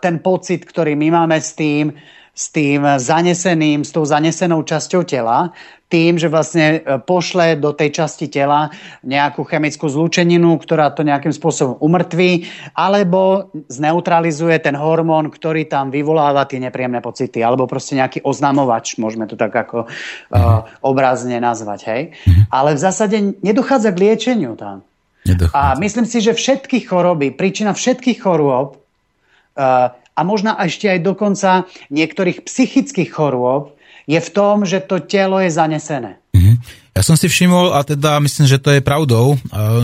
[0.02, 1.94] ten pocit, ktorý my máme s tým,
[2.34, 5.54] s tým zaneseným, s tou zanesenou časťou tela,
[5.86, 8.74] tým, že vlastne e, pošle do tej časti tela
[9.06, 16.50] nejakú chemickú zlúčeninu, ktorá to nejakým spôsobom umrtví, alebo zneutralizuje ten hormón, ktorý tam vyvoláva
[16.50, 21.80] tie nepríjemné pocity, alebo proste nejaký oznamovač, môžeme to tak ako uh, obrazne nazvať.
[21.86, 22.02] Hej?
[22.26, 22.42] Mhm.
[22.50, 24.82] Ale v zásade nedochádza k liečeniu tam.
[25.30, 25.78] Nedochádza.
[25.78, 31.66] A myslím si, že všetky choroby, príčina všetkých chorôb uh, a možno ešte aj dokonca
[31.90, 33.74] niektorých psychických chorôb
[34.06, 36.20] je v tom, že to telo je zanesené.
[36.36, 36.56] Mm-hmm.
[36.94, 39.40] Ja som si všimol, a teda myslím, že to je pravdou,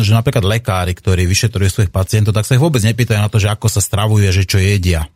[0.05, 3.49] že napríklad lekári, ktorí vyšetrujú svojich pacientov, tak sa ich vôbec nepýtajú na to, že
[3.49, 5.09] ako sa stravuje, že čo jedia.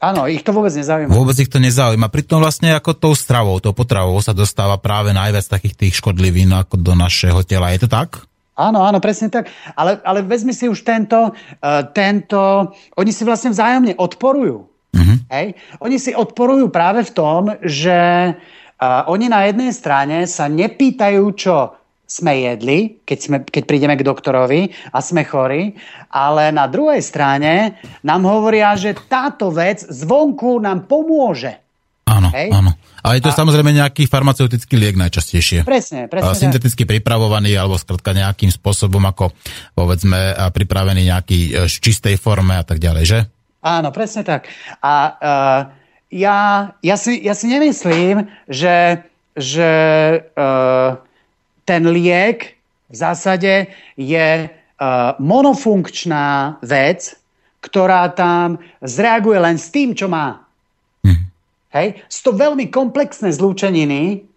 [0.00, 1.12] Áno, ich to vôbec nezaujíma.
[1.12, 2.12] Vôbec ich to nezaujíma.
[2.12, 6.76] Pritom vlastne ako tou stravou, tou potravou sa dostáva práve najviac takých tých škodlivín ako
[6.80, 7.72] do našeho tela.
[7.72, 8.24] Je to tak?
[8.54, 9.50] Áno, áno, presne tak.
[9.74, 14.70] Ale, ale vezmi si už tento, uh, tento, oni si vlastne vzájomne odporujú.
[14.94, 15.18] Mm-hmm.
[15.26, 15.46] Hej?
[15.82, 17.98] Oni si odporujú práve v tom, že
[18.30, 24.06] uh, oni na jednej strane sa nepýtajú, čo sme jedli, keď, sme, keď prídeme k
[24.06, 25.74] doktorovi a sme chorí,
[26.14, 31.63] ale na druhej strane nám hovoria, že táto vec zvonku nám pomôže.
[32.04, 32.72] Áno, áno.
[33.04, 33.36] A je to a...
[33.36, 35.64] samozrejme nejaký farmaceutický liek najčastejšie.
[35.64, 36.36] Presne, presne.
[36.36, 36.96] Synteticky tak.
[36.96, 39.32] pripravovaný alebo skrátka nejakým spôsobom ako
[39.76, 43.18] povedzme pripravený nejaký e, v čistej forme a tak ďalej, že?
[43.64, 44.48] Áno, presne tak.
[44.84, 45.60] A uh,
[46.12, 46.38] ja,
[46.84, 49.00] ja, si, ja si nemyslím, že,
[49.32, 49.72] že
[50.36, 51.00] uh,
[51.64, 52.60] ten liek
[52.92, 57.16] v zásade je uh, monofunkčná vec,
[57.64, 60.43] ktorá tam zreaguje len s tým, čo má.
[61.74, 62.06] Hej?
[62.06, 64.30] Sú to veľmi komplexné zlúčeniny,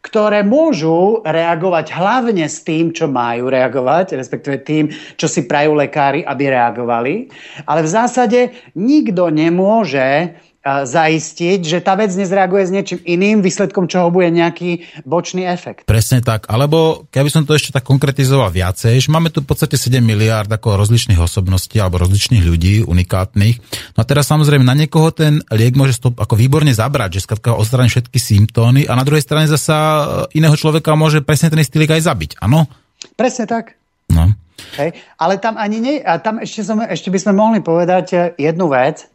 [0.00, 4.88] ktoré môžu reagovať hlavne s tým, čo majú reagovať, respektíve tým,
[5.20, 7.28] čo si prajú lekári, aby reagovali.
[7.68, 8.40] Ale v zásade
[8.72, 15.48] nikto nemôže zaistiť, že tá vec nezreaguje s niečím iným, výsledkom čoho bude nejaký bočný
[15.48, 15.88] efekt.
[15.88, 16.44] Presne tak.
[16.52, 20.52] Alebo keby som to ešte tak konkretizoval viacej, že máme tu v podstate 7 miliárd
[20.52, 23.56] ako rozličných osobností alebo rozličných ľudí, unikátnych.
[23.96, 27.56] No a teraz samozrejme na niekoho ten liek môže stop, ako výborne zabrať, že skladka
[27.56, 31.80] odstráni všetky symptómy a na druhej strane zasa e, iného človeka môže presne ten istý
[31.80, 32.68] liek aj zabiť, áno?
[33.16, 33.80] Presne tak.
[34.12, 34.36] No.
[34.76, 34.92] Hej.
[35.16, 38.68] Ale tam ani nie, a tam ešte, som, ešte by sme mohli povedať e, jednu
[38.68, 39.08] vec,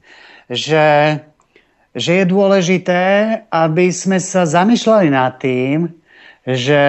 [0.50, 0.82] že
[1.96, 3.02] že je dôležité,
[3.48, 5.88] aby sme sa zamýšľali nad tým,
[6.44, 6.84] že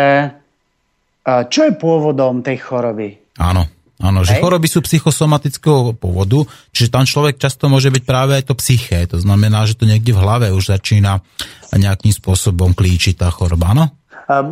[1.26, 3.38] čo je pôvodom tej choroby.
[3.38, 3.70] Áno.
[3.96, 8.54] Áno, že choroby sú psychosomatického pôvodu, čiže tam človek často môže byť práve aj to
[8.60, 9.08] psyché.
[9.08, 11.24] To znamená, že to niekde v hlave už začína
[11.72, 13.96] nejakým spôsobom klíčiť tá choroba, áno?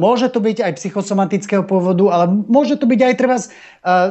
[0.01, 4.03] Môže to byť aj psychosomatického pôvodu, ale môže to byť aj treba uh, uh,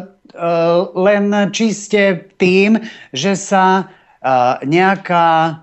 [1.01, 2.77] len čiste tým,
[3.09, 5.62] že sa uh, nejaká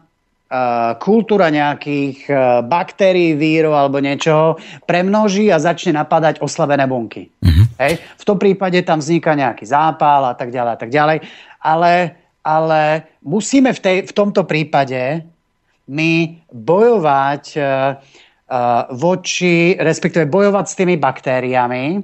[0.99, 2.27] kultúra nejakých
[2.67, 7.31] baktérií, vírov alebo niečoho premnoží a začne napadať oslavené bunky.
[7.39, 7.67] Mm-hmm.
[7.79, 7.93] Hej?
[8.19, 11.19] V tom prípade tam vzniká nejaký zápal a tak ďalej a tak ďalej.
[11.63, 11.93] Ale,
[12.43, 12.83] ale
[13.23, 15.23] musíme v, tej, v tomto prípade
[15.87, 17.95] my bojovať uh,
[18.51, 22.03] uh, voči, respektíve bojovať s tými baktériami,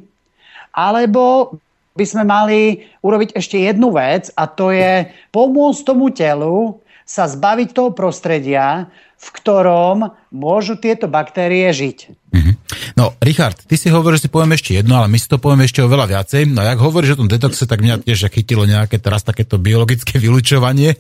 [0.70, 1.54] alebo
[1.96, 7.70] by sme mali urobiť ešte jednu vec a to je pomôcť tomu telu sa zbaviť
[7.70, 11.98] toho prostredia, v ktorom môžu tieto baktérie žiť.
[12.34, 12.54] Mm-hmm.
[12.98, 15.80] No, Richard, ty si hovoríš, si poviem ešte jedno, ale my si to povieme ešte
[15.86, 16.50] oveľa viacej.
[16.50, 20.18] No a jak hovoríš o tom detoxe, tak mňa tiež chytilo nejaké teraz takéto biologické
[20.24, 20.98] vylučovanie.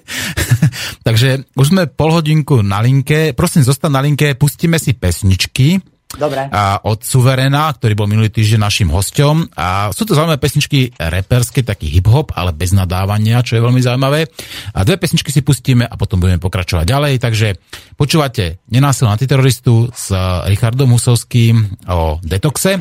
[1.06, 3.34] Takže už sme pol hodinku na linke.
[3.34, 6.48] Prosím, zostaň na linke, pustíme si pesničky Dobre.
[6.48, 9.52] A od Suverena, ktorý bol minulý týždeň našim hosťom.
[9.56, 14.26] A sú to zaujímavé pesničky reperské, taký hip-hop, ale bez nadávania, čo je veľmi zaujímavé.
[14.72, 17.14] A dve pesničky si pustíme a potom budeme pokračovať ďalej.
[17.20, 17.48] Takže
[17.94, 20.10] počúvate Nenásilný antiteroristu s
[20.48, 22.80] Richardom Husovským o detoxe.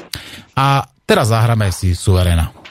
[0.55, 2.64] A teraz zahráme si Suverena.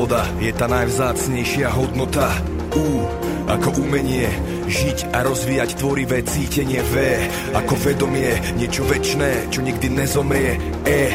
[0.00, 2.32] Sloboda je tá najvzácnejšia hodnota.
[2.72, 3.04] U
[3.52, 4.32] ako umenie
[4.64, 7.20] žiť a rozvíjať tvorivé cítenie V
[7.52, 10.56] ako vedomie, niečo väčšné, čo nikdy nezomrie.
[10.88, 11.12] E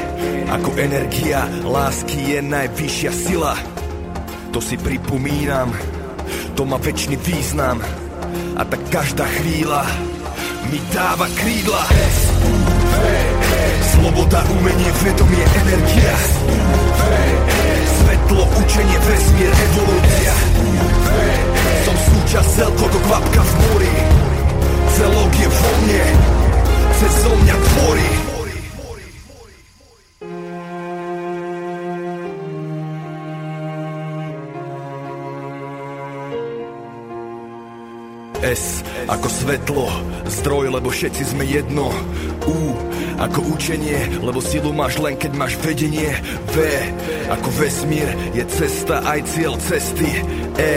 [0.54, 3.58] ako energia, lásky je najvyššia sila.
[4.54, 5.74] To si pripomínam,
[6.54, 7.82] to má väčší význam.
[8.54, 9.82] A tak každá chvíľa
[10.70, 11.82] mi dáva krídla.
[11.90, 13.02] S, V,
[13.50, 13.66] E,
[13.98, 16.16] sloboda, umenie, vedomie, energia
[18.16, 20.34] Svetlo, učenie, vesmír, evolúcia.
[21.84, 23.96] Som súčasť celko to kvapka v mori.
[24.96, 26.06] Celok je vo mne.
[26.96, 28.25] Cez zo mňa tvorí
[38.56, 38.80] S
[39.12, 39.86] ako svetlo,
[40.32, 41.92] zdroj, lebo všetci sme jedno.
[42.48, 42.72] U
[43.20, 46.16] ako učenie, lebo silu máš len keď máš vedenie.
[46.56, 46.56] V
[47.28, 50.08] ako vesmír je cesta aj cieľ cesty.
[50.56, 50.74] E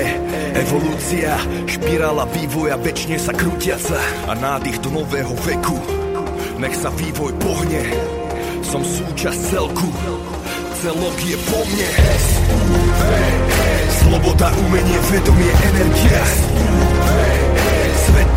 [0.59, 1.38] evolúcia,
[1.71, 5.79] špirála vývoja väčšine sa krútiaca a nádych do nového veku.
[6.59, 7.83] Nech sa vývoj pohne,
[8.67, 9.87] som súčasť celku.
[10.83, 11.91] Celok je po mne.
[11.95, 12.29] S,
[12.99, 13.11] V,
[14.03, 16.23] Sloboda, umenie, vedomie, energia.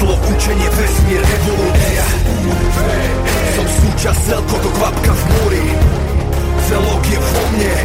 [0.02, 2.06] Svetlo, učenie, vesmír, evolúcia.
[3.54, 5.68] Som súčasť celko do kvapka v mori
[6.66, 7.76] Celok je vo mne.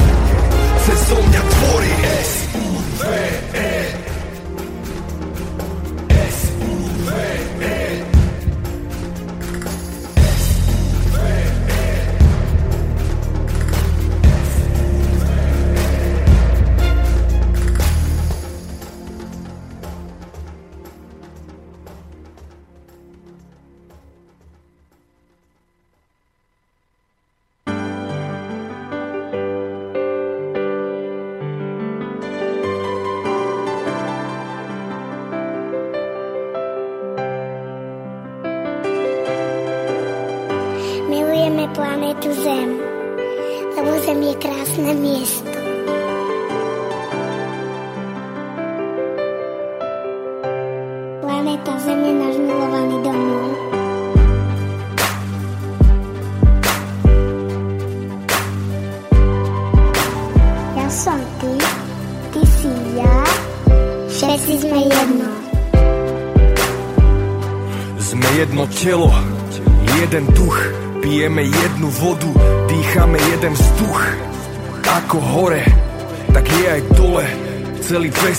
[0.81, 1.93] Cez mňa tvorí.
[2.25, 3.76] S-U-V-E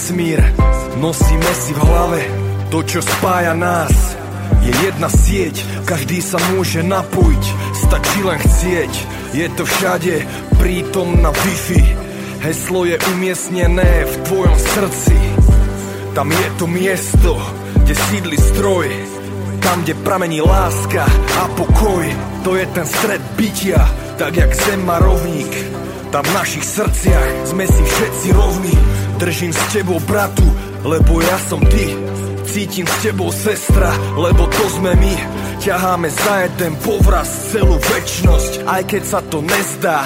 [0.07, 0.39] vesmír
[1.03, 2.21] nosíme si v hlave
[2.71, 3.91] to, čo spája nás.
[4.63, 7.43] Je jedna sieť, každý sa môže napojiť,
[7.75, 8.93] stačí len chcieť.
[9.35, 10.23] Je to všade
[10.63, 11.83] prítomná Wi-Fi,
[12.39, 15.17] heslo je umiestnené v tvojom srdci.
[16.15, 17.35] Tam je to miesto,
[17.83, 18.87] kde sídli stroj,
[19.59, 21.03] tam, kde pramení láska
[21.35, 22.07] a pokoj
[22.47, 23.83] To je ten stred bytia,
[24.15, 25.51] tak jak zem má rovník
[26.07, 28.75] Tam v našich srdciach sme si všetci rovní.
[29.19, 30.45] Držím s tebou bratu,
[30.87, 31.91] lebo ja som ty.
[32.47, 35.15] Cítim s tebou sestra, lebo to sme my.
[35.59, 40.05] Ťaháme za jeden povraz celú väčnosť Aj keď sa to nezdá,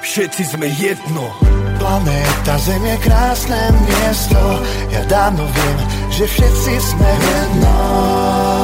[0.00, 1.28] všetci sme jedno.
[1.76, 4.40] Planéta Zem je krásne miesto.
[4.88, 5.78] Ja dávno viem,
[6.16, 8.61] že všetci sme jedno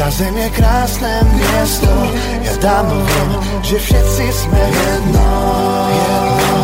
[0.00, 1.92] Planéta Zem je krásne miesto.
[2.40, 5.28] Ja dávno viem, že všetci sme jedno.
[5.92, 6.56] Jedno,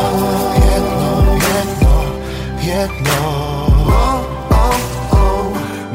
[0.56, 1.94] jedno, jedno,
[2.64, 3.20] jedno.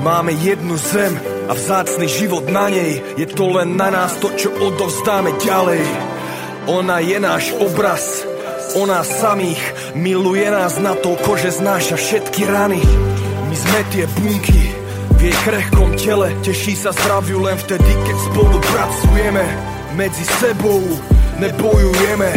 [0.06, 1.18] Máme jednu zem
[1.50, 3.02] a vzácný život na nej.
[3.18, 5.82] Je to len na nás to, čo odovzdáme ďalej.
[6.70, 8.22] Ona je náš obraz,
[8.78, 12.86] o nás samých Miluje nás na to, že znáša všetky rany.
[13.50, 14.81] My sme tie bunky
[15.22, 16.34] v jej krehkom tele.
[16.42, 19.46] Teší sa zdraviu len vtedy, keď spolu pracujeme.
[19.94, 20.82] Medzi sebou
[21.38, 22.30] nebojujeme.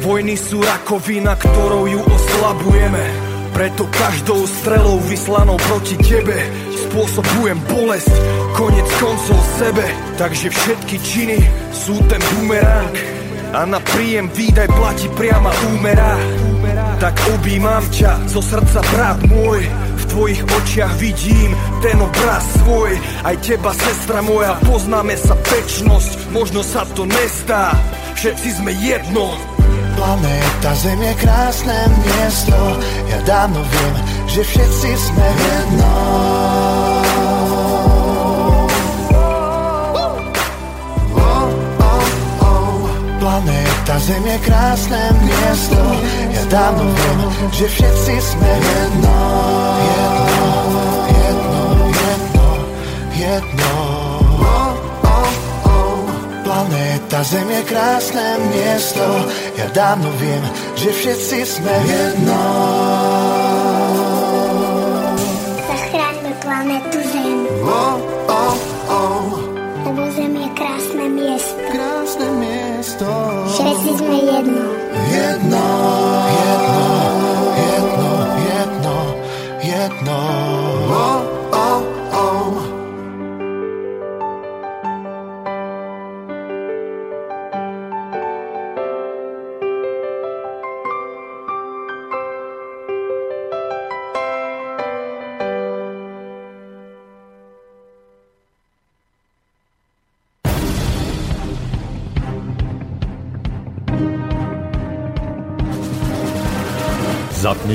[0.00, 3.04] Vojny sú rakovina, ktorou ju oslabujeme.
[3.52, 6.34] Preto každou strelou vyslanou proti tebe
[6.88, 8.16] spôsobujem bolesť,
[8.56, 9.84] konec koncov sebe,
[10.16, 11.38] takže všetky činy
[11.76, 12.94] sú ten bumerang.
[13.52, 16.18] A na príjem výdaj platí priama úmera.
[16.98, 19.62] Tak objímam ťa zo srdca, brat môj,
[20.14, 21.50] tvojich očiach vidím
[21.82, 22.94] ten obraz svoj.
[23.26, 27.74] Aj teba, sestra moja, poznáme sa pečnosť Možno sa to nestá,
[28.14, 29.34] všetci sme jedno.
[29.98, 32.58] Planéta Zem je krásne miesto.
[33.10, 33.94] Ja dávno viem,
[34.30, 35.92] že všetci sme jedno.
[43.18, 45.82] Planéta Zem je krásne miesto.
[46.34, 47.18] Ja dávno viem,
[47.50, 49.14] že všetci sme jedno.
[49.84, 50.03] yeah.
[53.24, 53.72] Jedno.
[56.44, 59.04] Planéta Zem je krásne miesto.
[59.56, 60.44] Ja dávno viem,
[60.76, 62.40] že všetci sme jedno.
[65.64, 67.38] Zachráňme planetu Zem.
[67.64, 67.96] Oh,
[68.28, 68.56] oh,
[68.92, 69.28] oh.
[69.88, 71.60] Lebo Zem je krásne miesto.
[71.72, 73.08] Krásne miesto.
[73.48, 74.66] Všetci sme Jedno,
[75.14, 75.64] jedno,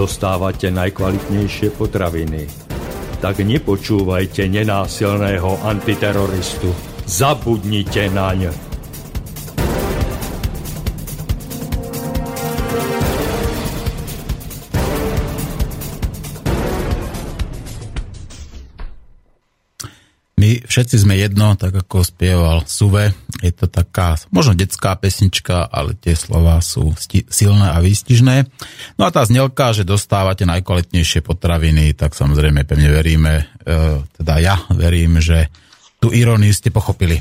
[0.00, 2.48] Dostávate najkvalitnejšie potraviny.
[3.20, 6.72] Tak nepočúvajte nenásilného antiteroristu.
[7.04, 8.69] Zabudnite naň.
[20.70, 23.10] Všetci sme jedno, tak ako spieval Suve.
[23.42, 28.46] Je to taká, možno detská pesnička, ale tie slova sú sti- silné a výstižné.
[28.94, 34.56] No a tá znelka, že dostávate najkvalitnejšie potraviny, tak samozrejme pevne veríme, e, teda ja
[34.70, 35.50] verím, že
[35.98, 37.18] tú iróniu ste pochopili.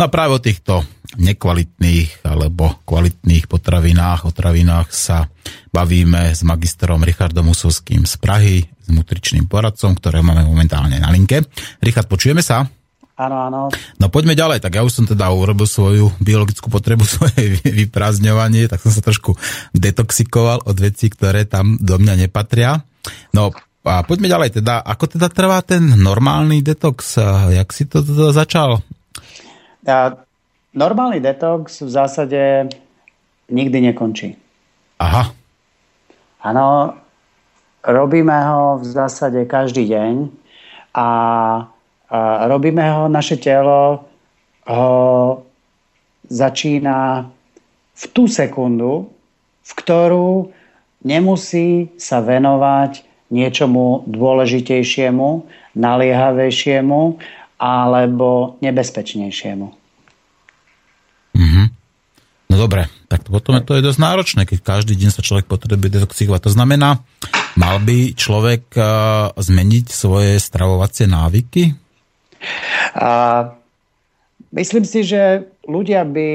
[0.00, 0.80] No a práve o týchto
[1.20, 5.28] nekvalitných alebo kvalitných potravinách, otravinách sa
[5.72, 11.44] bavíme s magistrom Richardom Musovským z Prahy, s nutričným poradcom, ktorého máme momentálne na linke.
[11.80, 12.66] Richard, počujeme sa?
[13.16, 13.60] Áno, áno.
[13.96, 18.84] No poďme ďalej, tak ja už som teda urobil svoju biologickú potrebu, svoje vyprázdňovanie, tak
[18.84, 19.32] som sa trošku
[19.72, 22.84] detoxikoval od vecí, ktoré tam do mňa nepatria.
[23.32, 23.56] No
[23.86, 27.16] a poďme ďalej, teda, ako teda trvá ten normálny detox?
[27.54, 28.82] Jak si to teda začal?
[29.86, 30.18] Ja,
[30.74, 32.68] normálny detox v zásade
[33.48, 34.34] nikdy nekončí.
[34.98, 35.30] Aha.
[36.42, 36.98] Áno,
[37.86, 40.14] robíme ho v zásade každý deň
[40.92, 41.06] a, a
[42.46, 44.06] robíme ho, naše telo
[44.66, 44.90] ho
[46.26, 47.26] začína
[47.96, 49.10] v tú sekundu,
[49.66, 50.50] v ktorú
[51.06, 55.28] nemusí sa venovať niečomu dôležitejšiemu,
[55.74, 57.00] naliehavejšiemu
[57.56, 59.66] alebo nebezpečnejšiemu.
[61.36, 61.62] Mhm.
[62.46, 66.46] No dobre, tak potom to je dosť náročné, keď každý deň sa človek potrebuje detoxikovať.
[66.46, 67.02] To znamená,
[67.58, 68.84] mal by človek uh,
[69.34, 71.85] zmeniť svoje stravovacie návyky?
[72.96, 73.10] A
[74.52, 76.30] myslím si, že ľudia by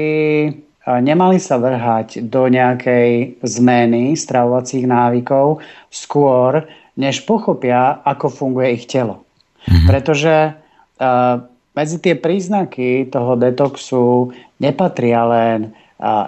[0.82, 6.66] nemali sa vrhať do nejakej zmeny stravovacích návykov skôr,
[6.98, 9.22] než pochopia, ako funguje ich telo.
[9.64, 9.86] Mm-hmm.
[9.86, 15.72] Pretože uh, medzi tie príznaky toho detoxu nepatria len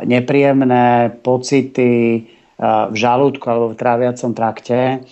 [0.06, 2.22] nepríjemné pocity
[2.54, 5.02] v žalúdku alebo v tráviacom trakte,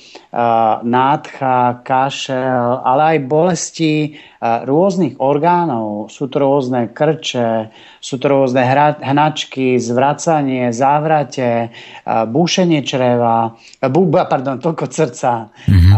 [0.87, 6.07] nádcha, kašel, ale aj bolesti rôznych orgánov.
[6.07, 8.63] Sú to rôzne krče, sú to rôzne
[9.03, 11.75] hnačky, zvracanie, závrate,
[12.07, 15.51] búšenie čreva, pardon, toľko srdca.
[15.67, 15.95] Mm-hmm.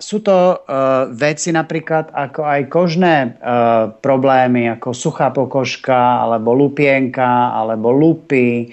[0.00, 0.62] Sú to
[1.12, 3.16] veci napríklad ako aj kožné
[3.98, 8.72] problémy, ako suchá pokožka, alebo lupienka, alebo lupy,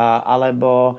[0.00, 0.96] alebo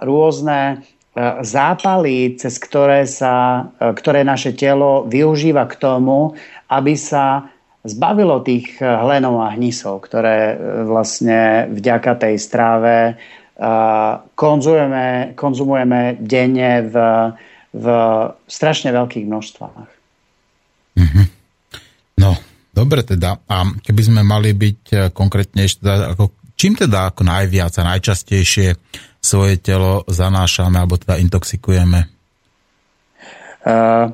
[0.00, 6.32] rôzne uh, zápaly, cez ktoré, sa, uh, ktoré naše telo využíva k tomu,
[6.72, 7.48] aby sa
[7.84, 13.16] zbavilo tých hlenov a hnisov, ktoré vlastne vďaka tej stráve
[14.34, 16.94] konzumujeme, konzumujeme denne v
[17.72, 17.86] v
[18.48, 19.88] strašne veľkých množstvách.
[20.98, 21.26] Mm-hmm.
[22.18, 22.30] No,
[22.72, 23.38] dobre teda.
[23.44, 28.74] A keby sme mali byť eh, konkrétnejšie, teda ako, čím teda ako najviac a najčastejšie
[29.22, 32.10] svoje telo zanášame alebo teda intoxikujeme?
[33.62, 34.10] Uh,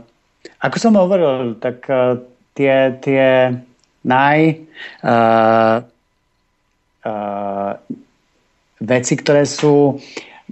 [0.60, 2.20] ako som hovoril, tak uh,
[2.52, 3.52] tie, tie
[4.04, 4.38] naj
[5.04, 5.76] uh,
[7.04, 7.72] uh,
[8.84, 9.96] veci, ktoré sú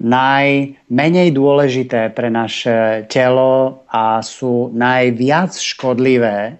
[0.01, 6.57] najmenej dôležité pre naše telo a sú najviac škodlivé,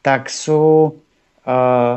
[0.00, 0.88] tak sú
[1.44, 1.96] uh,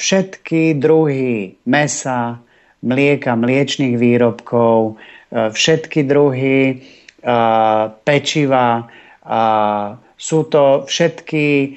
[0.00, 2.40] všetky druhy mesa,
[2.80, 6.80] mlieka, mliečných výrobkov, uh, všetky druhy
[7.20, 8.88] uh, pečiva,
[9.28, 11.76] uh, sú to všetky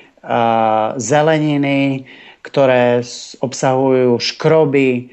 [1.03, 2.07] zeleniny,
[2.47, 3.03] ktoré
[3.43, 5.11] obsahujú škroby,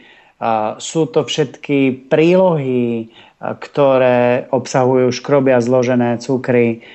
[0.79, 3.11] sú to všetky prílohy,
[3.43, 6.87] ktoré obsahujú škroby a zložené cukry,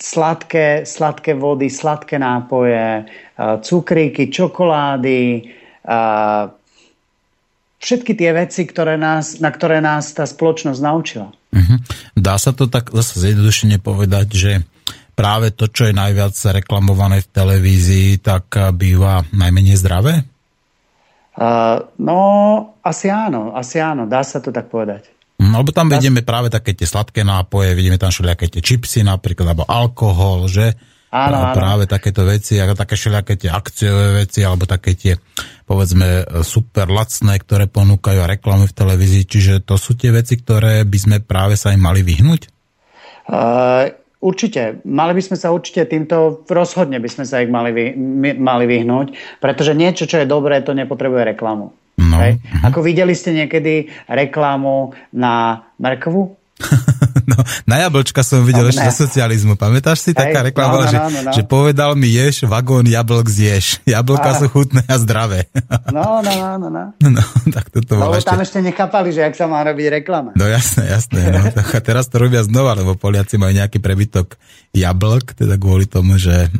[0.00, 3.04] sladké, sladké vody, sladké nápoje,
[3.36, 5.44] cukríky, čokolády,
[7.80, 11.28] všetky tie veci, ktoré nás, na ktoré nás tá spoločnosť naučila.
[11.52, 11.78] Uh-huh.
[12.16, 14.52] Dá sa to tak zase zjednodušene povedať, že
[15.12, 20.24] práve to, čo je najviac reklamované v televízii, tak býva najmenej zdravé?
[21.36, 22.18] Uh, no,
[22.84, 25.08] asi áno, asi áno, dá sa to tak povedať.
[25.40, 29.00] No, lebo tam dá vidíme práve také tie sladké nápoje, vidíme tam všelijaké tie čipsy
[29.00, 30.76] napríklad, alebo alkohol, že?
[31.10, 31.56] Áno, áno.
[31.56, 35.18] Práve takéto veci, ako také všelijaké tie akciové veci, alebo také tie,
[35.66, 39.24] povedzme, super lacné, ktoré ponúkajú a reklamy v televízii.
[39.26, 42.46] Čiže to sú tie veci, ktoré by sme práve sa im mali vyhnúť?
[43.26, 44.84] Uh, Určite.
[44.84, 47.84] Mali by sme sa určite týmto, rozhodne by sme sa ich mali, vy,
[48.36, 51.72] mali vyhnúť, pretože niečo, čo je dobré, to nepotrebuje reklamu.
[52.10, 52.18] No.
[52.18, 52.42] Hej?
[52.42, 52.66] Mhm.
[52.66, 56.40] Ako videli ste niekedy reklamu na mrkvu?
[57.30, 59.56] no, na jablčka som videl no, ešte zo socializmu.
[59.56, 60.10] Pamätáš si?
[60.12, 61.32] Taká reklama, no, no, že, no, no.
[61.32, 63.80] že povedal mi ješ, vagón jablok zješ.
[63.90, 65.48] Jablka sú chutné a zdravé.
[65.96, 66.84] no, no, no, no.
[67.00, 68.30] No, tak toto bolo ešte...
[68.30, 70.36] tam ešte nechápali, že jak sa má robiť reklama.
[70.36, 71.32] No jasné, jasné.
[71.32, 71.40] No.
[71.48, 74.36] a teraz to robia znova, lebo Poliaci majú nejaký prebytok
[74.76, 76.52] jablk, teda kvôli tomu, že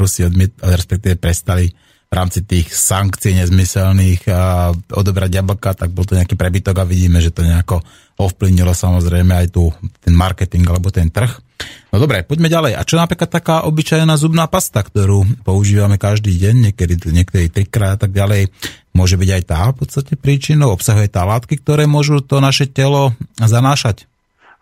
[0.00, 1.70] Rusi odmiet, respektíve prestali
[2.06, 7.18] v rámci tých sankcií nezmyselných a odobrať jablka, tak bol to nejaký prebytok a vidíme,
[7.18, 7.82] že to nejako
[8.16, 9.68] ovplyvnilo samozrejme aj tu
[10.00, 11.42] ten marketing alebo ten trh.
[11.90, 12.72] No dobre, poďme ďalej.
[12.76, 18.00] A čo napríklad taká obyčajná zubná pasta, ktorú používame každý deň, niekedy, niekedy trikrát a
[18.06, 18.52] tak ďalej,
[18.92, 23.16] môže byť aj tá v podstate príčinou, obsahuje tá látky, ktoré môžu to naše telo
[23.40, 24.04] zanášať?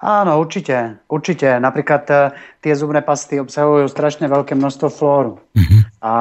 [0.04, 1.56] Áno, určite, určite.
[1.56, 2.14] Napríklad e,
[2.60, 5.40] tie zubné pasty obsahujú strašne veľké množstvo flóru.
[5.56, 5.80] Uh-huh.
[6.04, 6.12] A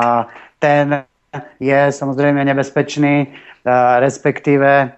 [0.56, 1.04] ten
[1.60, 3.34] je samozrejme nebezpečný,
[4.00, 4.94] respektíve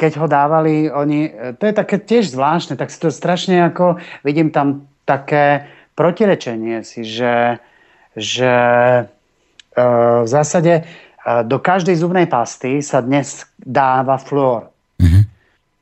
[0.00, 4.52] keď ho dávali oni, to je také tiež zvláštne, tak si to strašne ako, vidím
[4.52, 7.60] tam také protirečenie si, že,
[8.16, 8.52] že
[9.76, 10.84] v zásade
[11.44, 14.72] do každej zubnej pasty sa dnes dáva fluor.
[15.00, 15.22] Mm-hmm.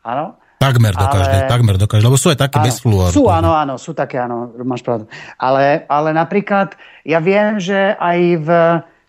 [0.06, 0.37] Áno?
[0.58, 1.14] Takmer do ale...
[1.14, 3.14] každej, takmer do každej, lebo sú aj také áno, bez fluoru.
[3.14, 5.06] Sú, áno, áno, sú také, áno, máš pravdu.
[5.38, 6.74] Ale, ale napríklad,
[7.06, 8.48] ja viem, že aj v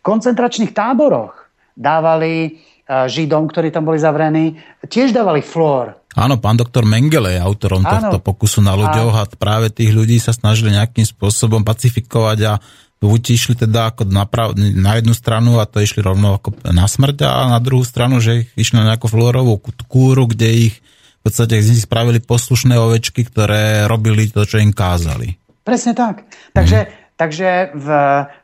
[0.06, 5.98] koncentračných táboroch dávali uh, Židom, ktorí tam boli zavrení, tiež dávali fluor.
[6.14, 7.90] Áno, pán doktor Mengele je autorom áno.
[7.90, 9.26] tohto pokusu na ľuďoch a...
[9.26, 12.54] a práve tých ľudí sa snažili nejakým spôsobom pacifikovať a
[13.00, 16.86] buď išli teda ako na, prav, na jednu stranu a to išli rovno ako na
[16.86, 20.76] smrť a na druhú stranu, že ich išli na nejakú fluorovú kúru, kde ich
[21.20, 25.36] v podstate z nich spravili poslušné ovečky, ktoré robili to, čo im kázali.
[25.68, 26.24] Presne tak.
[26.56, 26.92] Takže, hmm.
[27.20, 27.88] takže v,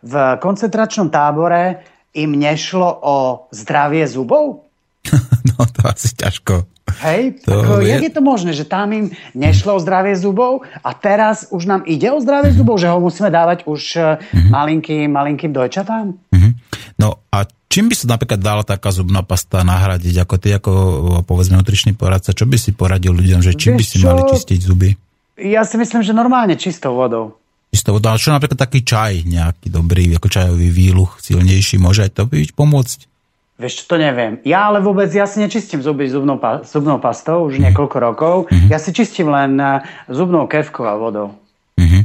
[0.03, 0.13] v
[0.43, 3.17] koncentračnom tábore im nešlo o
[3.55, 4.67] zdravie zubov?
[5.49, 6.67] no to asi ťažko.
[7.01, 7.91] Hej, to ako, je...
[7.91, 11.81] jak je to možné, že tam im nešlo o zdravie zubov a teraz už nám
[11.89, 12.61] ide o zdravie mm-hmm.
[12.61, 14.49] zubov, že ho musíme dávať už mm-hmm.
[14.53, 16.13] malinkým, malinkým dojčatám?
[16.13, 16.51] Mm-hmm.
[17.01, 17.43] No a
[17.75, 20.23] Čím by sa napríklad dala taká zubná pasta nahradiť?
[20.23, 20.71] Ako ty, ako
[21.27, 24.05] povedzme nutričný poradca, čo by si poradil ľuďom, že čím Vieš by si čo?
[24.07, 24.89] mali čistiť zuby?
[25.43, 27.35] Ja si myslím, že normálne čistou vodou.
[27.75, 32.15] Čistou vodou, ale čo napríklad taký čaj nejaký dobrý, ako čajový výluch silnejší, môže aj
[32.15, 32.99] to byť pomôcť?
[33.59, 34.39] Vieš to neviem.
[34.47, 37.63] Ja ale vôbec, ja si nečistím zuby zubnou, pa, zubnou pastou už mm.
[37.67, 38.35] niekoľko rokov.
[38.47, 38.71] Mm-hmm.
[38.71, 41.35] Ja si čistím len eh, zubnou kevkou a vodou.
[41.75, 42.03] Mm-hmm.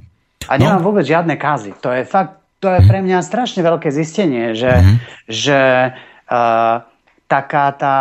[0.50, 0.86] A nemám no.
[0.90, 1.78] vôbec žiadne kazy.
[1.78, 4.96] To je fakt to je pre mňa strašne veľké zistenie, že, mm-hmm.
[5.26, 5.60] že
[6.28, 6.84] uh,
[7.26, 7.96] taká tá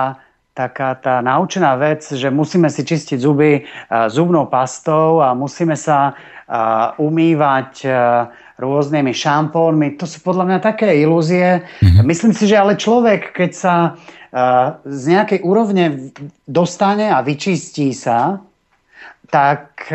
[0.59, 6.11] taká tá naučená vec, že musíme si čistiť zuby uh, zubnou pastou a musíme sa
[6.11, 8.27] uh, umývať uh,
[8.59, 9.95] rôznymi šampónmi.
[9.95, 11.63] To sú podľa mňa také ilúzie.
[11.63, 12.03] Mm-hmm.
[12.03, 13.75] Myslím si, že ale človek, keď sa
[14.85, 16.13] z nejakej úrovne
[16.45, 18.37] dostane a vyčistí sa,
[19.33, 19.89] tak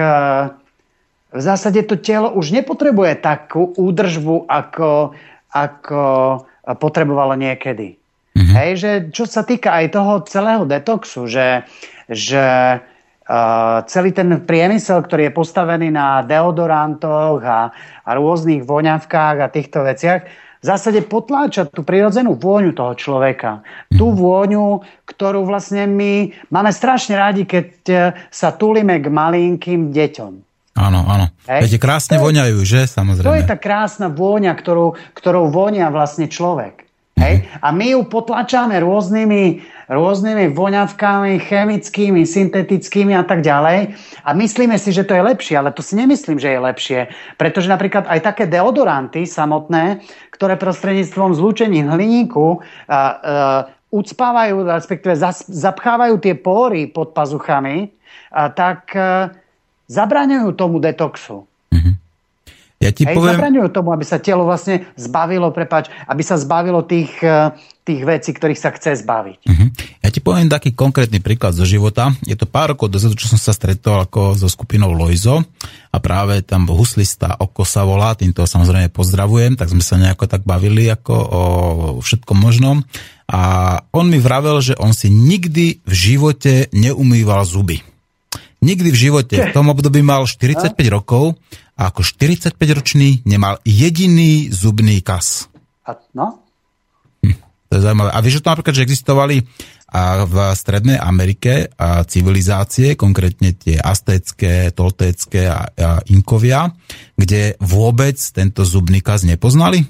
[1.35, 5.19] v zásade to telo už nepotrebuje takú údržbu, ako,
[5.51, 6.03] ako
[6.79, 7.99] potrebovalo niekedy.
[8.35, 8.55] Mm-hmm.
[8.55, 11.67] Hej, že čo sa týka aj toho celého detoxu, že,
[12.07, 17.71] že uh, celý ten priemysel, ktorý je postavený na deodorantoch a,
[18.07, 20.27] a rôznych voňavkách a týchto veciach,
[20.65, 23.61] v zásade potláča tú prirodzenú vôňu toho človeka.
[23.93, 27.97] Tú vôňu, ktorú vlastne my máme strašne rádi, keď e,
[28.33, 30.33] sa tulíme k malinkým deťom.
[30.75, 31.31] Áno, áno.
[31.47, 31.71] Hej.
[31.71, 32.91] Viete, krásne voňajú, že?
[32.91, 33.31] Samozrejme.
[33.31, 36.85] To je tá krásna vôňa, ktorú, ktorou vonia vlastne človek.
[37.15, 37.47] Hej?
[37.63, 43.95] A my ju potlačáme rôznymi, rôznymi voňavkami, chemickými, syntetickými a tak ďalej.
[44.27, 47.01] A myslíme si, že to je lepšie, ale to si nemyslím, že je lepšie.
[47.39, 50.03] Pretože napríklad aj také deodoranty samotné,
[50.35, 52.59] ktoré prostredníctvom zlúčení hliníku a,
[52.91, 53.03] a,
[53.95, 57.95] ucpávajú, respektíve zas, zapchávajú tie pory pod pazuchami,
[58.35, 59.31] a, tak a,
[59.89, 61.49] zabraňujú tomu detoxu.
[62.85, 63.41] Ja ti Hej, poviem...
[63.41, 67.49] zabraňujú tomu, aby sa telo vlastne zbavilo, prepač, aby sa zbavilo tých, eh,
[67.81, 69.41] tých vecí, ktorých sa chce zbaviť.
[69.49, 69.69] Uh-huh.
[70.05, 72.13] Ja ti poviem taký konkrétny príklad zo života.
[72.29, 75.41] Je to pár rokov dozadu, čo som sa stretol ako so skupinou Loizo
[75.89, 80.45] a práve tam huslista Oko sa volá, týmto samozrejme pozdravujem, tak sme sa nejako tak
[80.45, 81.43] bavili ako o
[82.05, 82.85] všetkom možnom
[83.25, 83.41] a
[83.97, 87.94] on mi vravel, že on si nikdy v živote neumýval zuby.
[88.65, 89.37] Nikdy v živote.
[89.37, 91.37] V tom období mal 45 rokov
[91.77, 95.53] a ako 45-ročný nemal jediný zubný kas.
[95.85, 96.41] A, no?
[97.21, 97.37] Hm,
[97.69, 98.11] to je zaujímavé.
[98.17, 99.45] A vieš o tom napríklad, že existovali
[99.95, 106.75] a v Strednej Amerike a civilizácie, konkrétne tie aztécké, toltécké a, a inkovia,
[107.15, 109.87] kde vôbec tento zubný kas nepoznali?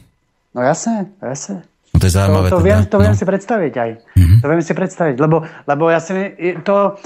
[0.53, 1.64] No jasne, jasne.
[1.95, 2.49] No to je zaujímavé.
[2.51, 2.68] To, to, teda.
[2.68, 3.20] viem, to viem no.
[3.22, 3.91] si predstaviť aj.
[4.18, 4.37] Mhm.
[4.43, 6.12] To viem si predstaviť, lebo, lebo ja si,
[6.66, 7.01] to,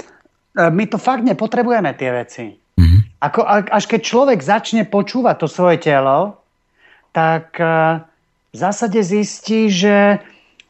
[0.67, 2.45] my to fakt nepotrebujeme tie veci.
[2.75, 3.23] Mhm.
[3.23, 6.39] Ako, až keď človek začne počúvať to svoje telo,
[7.15, 8.03] tak uh,
[8.53, 10.23] v zásade zistí, že,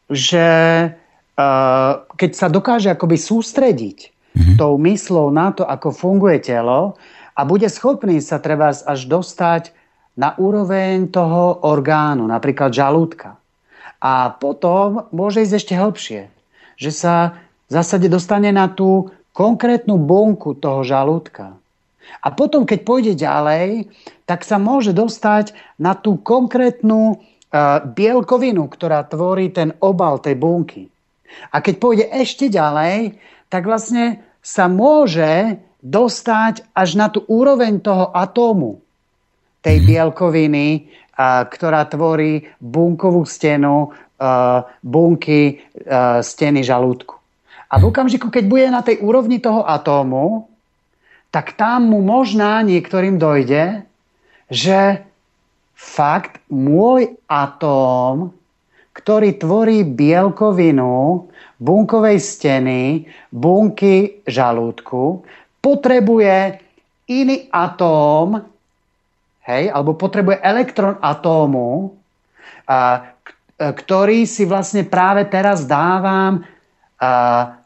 [0.10, 0.48] že
[0.90, 4.58] uh, keď sa dokáže akoby sústrediť mm-hmm.
[4.58, 6.98] tou myslou na to, ako funguje telo
[7.36, 9.72] a bude schopný sa treba až dostať
[10.20, 13.40] na úroveň toho orgánu, napríklad žalúdka.
[14.04, 16.22] A potom môže ísť ešte hlbšie.
[16.76, 17.16] Že sa
[17.68, 21.56] v zásade dostane na tú konkrétnu bunku toho žalúdka.
[22.20, 23.88] A potom, keď pôjde ďalej,
[24.28, 30.92] tak sa môže dostať na tú konkrétnu uh, bielkovinu, ktorá tvorí ten obal tej bunky.
[31.56, 33.16] A keď pôjde ešte ďalej,
[33.48, 38.84] tak vlastne sa môže dostať až na tú úroveň toho atómu,
[39.64, 47.19] tej bielkoviny, uh, ktorá tvorí bunkovú stenu, uh, bunky uh, steny žalúdku.
[47.70, 50.50] A v okamžiku, keď bude na tej úrovni toho atómu,
[51.30, 53.86] tak tam mu možná niektorým dojde,
[54.50, 55.06] že
[55.78, 58.34] fakt môj atóm,
[58.98, 61.30] ktorý tvorí bielkovinu
[61.62, 65.22] bunkovej steny, bunky žalúdku,
[65.62, 66.58] potrebuje
[67.06, 68.42] iný atóm,
[69.46, 71.94] hej, alebo potrebuje elektron atómu,
[72.66, 73.12] a,
[73.60, 76.42] ktorý si vlastne práve teraz dávam
[77.00, 77.12] a,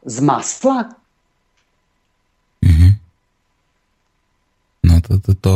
[0.06, 0.94] z masla,
[4.84, 5.54] No to, to, to.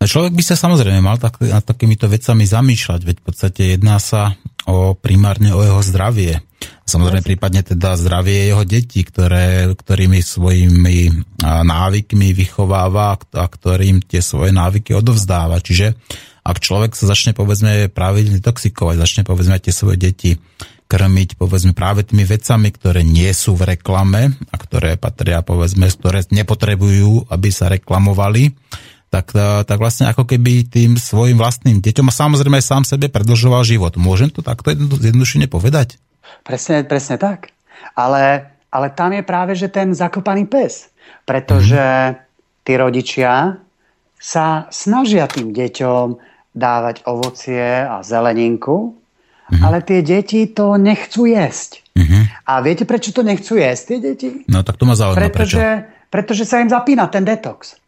[0.00, 4.00] No človek by sa samozrejme mal tak, nad takýmito vecami zamýšľať, veď v podstate jedná
[4.00, 4.32] sa
[4.64, 6.40] o primárne o jeho zdravie.
[6.88, 11.12] Samozrejme prípadne teda zdravie jeho detí, ktoré, ktorými svojimi
[11.44, 15.60] návykmi vychováva a ktorým tie svoje návyky odovzdáva.
[15.60, 15.92] Čiže
[16.40, 20.30] ak človek sa začne povedzme pravidelne toxikovať, začne povedzme tie svoje deti
[20.90, 26.26] krmiť povedzme práve tými vecami, ktoré nie sú v reklame a ktoré patria povedzme, ktoré
[26.26, 28.58] nepotrebujú, aby sa reklamovali,
[29.14, 33.06] tak, e, tak vlastne ako keby tým svojim vlastným deťom a samozrejme aj sám sebe
[33.06, 33.94] predlžoval život.
[33.94, 36.02] Môžem to takto jednoduchšie povedať?
[36.42, 37.54] Presne, presne tak.
[37.94, 40.90] Ale, ale tam je práve, že ten zakopaný pes.
[41.22, 42.14] Pretože mm.
[42.66, 43.62] tí rodičia
[44.18, 46.06] sa snažia tým deťom
[46.54, 48.99] dávať ovocie a zeleninku,
[49.50, 49.66] Mm-hmm.
[49.66, 51.82] Ale tie deti to nechcú jesť.
[51.98, 52.22] Mm-hmm.
[52.46, 54.28] A viete, prečo to nechcú jesť tie deti?
[54.46, 56.08] No tak to ma zaujíma, pretože, prečo?
[56.10, 57.78] Pretože sa im zapína ten detox.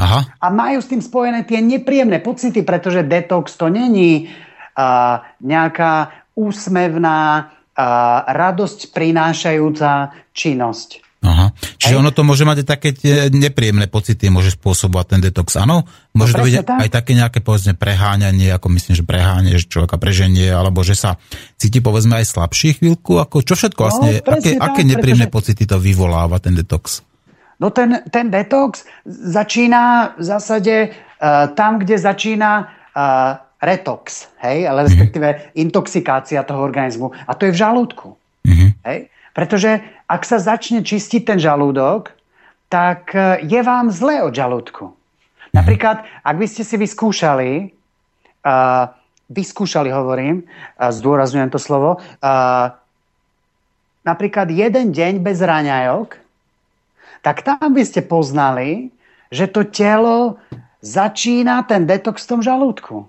[0.00, 0.26] Aha.
[0.40, 7.52] A majú s tým spojené tie nepríjemné pocity, pretože detox to není uh, nejaká úsmevná,
[7.76, 11.09] uh, radosť prinášajúca činnosť.
[11.50, 11.76] Aha.
[11.76, 12.00] Čiže Hej.
[12.00, 12.88] ono to môže mať aj také
[13.34, 15.84] nepríjemné pocity, môže spôsobovať ten detox, áno?
[16.14, 16.78] Môže no, to byť tak.
[16.86, 21.18] aj také nejaké, povedzme, preháňanie, ako myslím, že preháňanie, že človeka preženie, alebo že sa
[21.58, 25.26] cíti, povedzme, aj slabší chvíľku, ako čo všetko no, vlastne, no, aké, tak, aké nepríjemné
[25.28, 25.54] pretože...
[25.54, 27.04] pocity to vyvoláva, ten detox?
[27.60, 34.88] No ten, ten detox začína v zásade uh, tam, kde začína uh, retox, hej, ale
[34.88, 35.60] respektíve mm-hmm.
[35.60, 37.12] intoxikácia toho organizmu.
[37.28, 38.16] A to je v žalúdku.
[38.48, 38.70] Mm-hmm.
[38.88, 38.98] Hej?
[39.32, 42.14] Pretože ak sa začne čistiť ten žalúdok,
[42.70, 44.94] tak e, je vám zle od žalúdku.
[45.50, 47.74] Napríklad, ak by ste si vyskúšali
[48.46, 48.94] uh,
[49.30, 50.42] vyskúšali, hovorím,
[50.74, 52.74] a zdôrazňujem to slovo, a,
[54.02, 56.18] napríklad jeden deň bez raňajok,
[57.22, 58.90] tak tam by ste poznali,
[59.30, 60.42] že to telo
[60.82, 63.06] začína ten detox v tom žalúdku.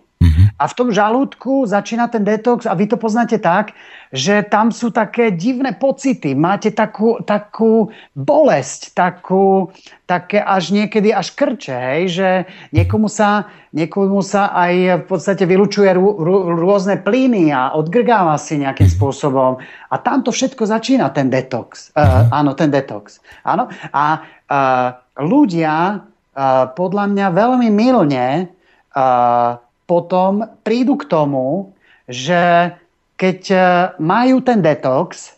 [0.61, 3.73] A v tom žalúdku začína ten detox a vy to poznáte tak,
[4.11, 6.35] že tam sú také divné pocity.
[6.35, 9.71] Máte takú, takú bolesť, takú,
[10.03, 12.01] také až niekedy až krče, hej?
[12.11, 12.29] že
[12.75, 18.59] niekomu sa, niekomu sa aj v podstate vylučuje rô, rô, rôzne plyny a odgrgáva si
[18.59, 19.63] nejakým spôsobom.
[19.87, 21.95] A tam to všetko začína, ten detox.
[21.95, 23.23] Uh, áno, ten detox.
[23.47, 23.71] Áno?
[23.95, 24.87] A uh,
[25.23, 28.51] ľudia uh, podľa mňa veľmi milne
[28.91, 29.55] uh,
[29.91, 31.75] potom prídu k tomu,
[32.07, 32.71] že
[33.19, 33.59] keď e,
[33.99, 35.35] majú ten detox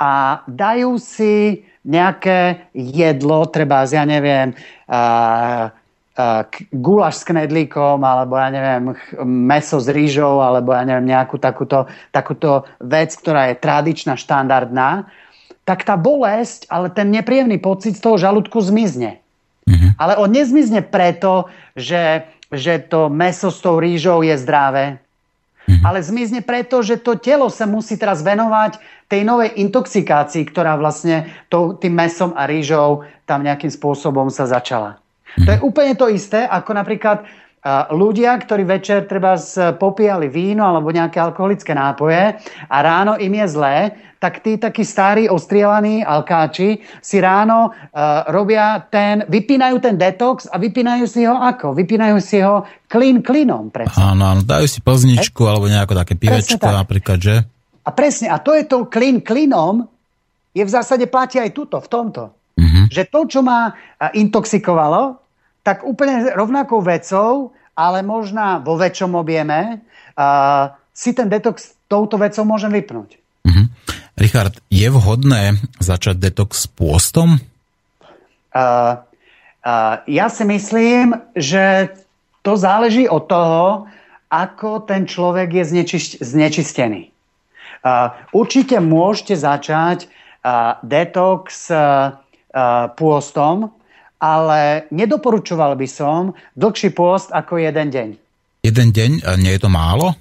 [0.00, 4.52] a dajú si nejaké jedlo, treba, ja neviem,
[4.84, 6.42] uh, uh,
[6.76, 8.92] gulaš s knedlíkom, alebo ja neviem,
[9.24, 15.08] meso s rýžou, alebo ja neviem, nejakú takúto, takúto vec, ktorá je tradičná, štandardná,
[15.64, 19.16] tak tá bolesť, ale ten nepríjemný pocit z toho žalúdku zmizne.
[19.64, 19.96] Mm-hmm.
[19.96, 24.98] Ale on nezmizne preto, že že to meso s tou rýžou je zdravé.
[25.70, 25.86] Mm-hmm.
[25.86, 31.30] Ale zmizne preto, že to telo sa musí teraz venovať tej novej intoxikácii, ktorá vlastne
[31.46, 34.98] to, tým mesom a rýžou tam nejakým spôsobom sa začala.
[35.38, 37.22] To je úplne to isté, ako napríklad
[37.92, 39.36] ľudia, ktorí večer treba
[39.76, 42.40] popíjali víno alebo nejaké alkoholické nápoje
[42.72, 43.76] a ráno im je zlé,
[44.20, 50.60] tak tí takí starí ostrielaní alkáči si ráno uh, robia ten, vypínajú ten detox a
[50.60, 51.72] vypínajú si ho ako?
[51.72, 53.72] Vypínajú si ho klin klinom.
[53.72, 53.96] Presne.
[53.96, 55.48] Áno, áno, dajú si plzničku e?
[55.48, 57.36] alebo nejaké také pivečko napríklad, že?
[57.80, 59.88] A presne, a to je to klin klinom,
[60.52, 62.22] je v zásade platí aj tuto, v tomto.
[62.60, 62.84] Uh-huh.
[62.92, 63.72] Že to, čo ma
[64.12, 65.16] intoxikovalo,
[65.62, 69.80] tak úplne rovnakou vecou, ale možná vo väčšom objeme,
[70.16, 73.16] uh, si ten detox touto vecou môžem vypnúť.
[73.48, 73.66] Uh-huh.
[74.20, 77.40] Richard, je vhodné začať detox pôstom?
[78.52, 79.00] Uh,
[79.64, 81.94] uh, ja si myslím, že
[82.44, 83.88] to záleží od toho,
[84.30, 87.10] ako ten človek je znečist- znečistený.
[87.80, 90.04] Uh, určite môžete začať
[90.44, 92.20] uh, detox uh,
[92.52, 93.72] uh, pôstom,
[94.20, 98.08] ale nedoporučoval by som dlhší pôst ako jeden deň.
[98.60, 99.10] Jeden deň?
[99.40, 100.12] Nie je to málo?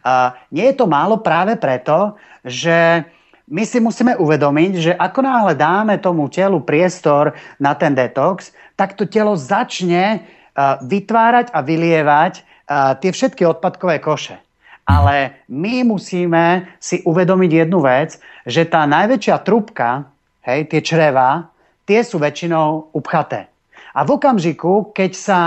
[0.00, 3.04] Uh, nie je to málo práve preto, že
[3.46, 8.96] my si musíme uvedomiť, že ako náhle dáme tomu telu priestor na ten detox, tak
[8.96, 14.40] to telo začne uh, vytvárať a vylievať uh, tie všetky odpadkové koše.
[14.86, 20.06] Ale my musíme si uvedomiť jednu vec, že tá najväčšia trubka,
[20.46, 21.50] hej, tie čreva,
[21.86, 23.48] tie sú väčšinou upchaté.
[23.96, 25.38] A v okamžiku, keď sa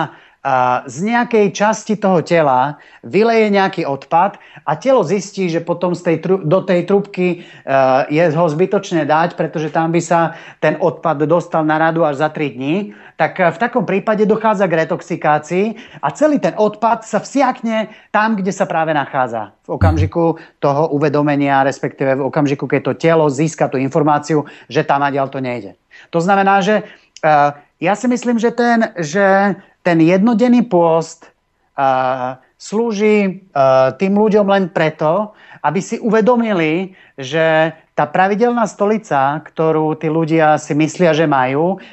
[0.88, 6.16] z nejakej časti toho tela vyleje nejaký odpad a telo zistí, že potom z tej,
[6.48, 7.44] do tej trubky
[8.08, 12.32] je ho zbytočné dať, pretože tam by sa ten odpad dostal na radu až za
[12.32, 15.66] 3 dní, tak v takom prípade dochádza k retoxikácii
[16.00, 19.52] a celý ten odpad sa vsiakne tam, kde sa práve nachádza.
[19.68, 25.04] V okamžiku toho uvedomenia, respektíve v okamžiku, keď to telo získa tú informáciu, že tam
[25.04, 25.76] a to nejde.
[26.16, 26.88] To znamená, že
[27.80, 31.30] ja si myslím, že ten, že ten jednodenný pôst
[31.78, 39.92] uh, slúži uh, tým ľuďom len preto, aby si uvedomili, že tá pravidelná stolica, ktorú
[40.00, 41.84] tí ľudia si myslia, že majú,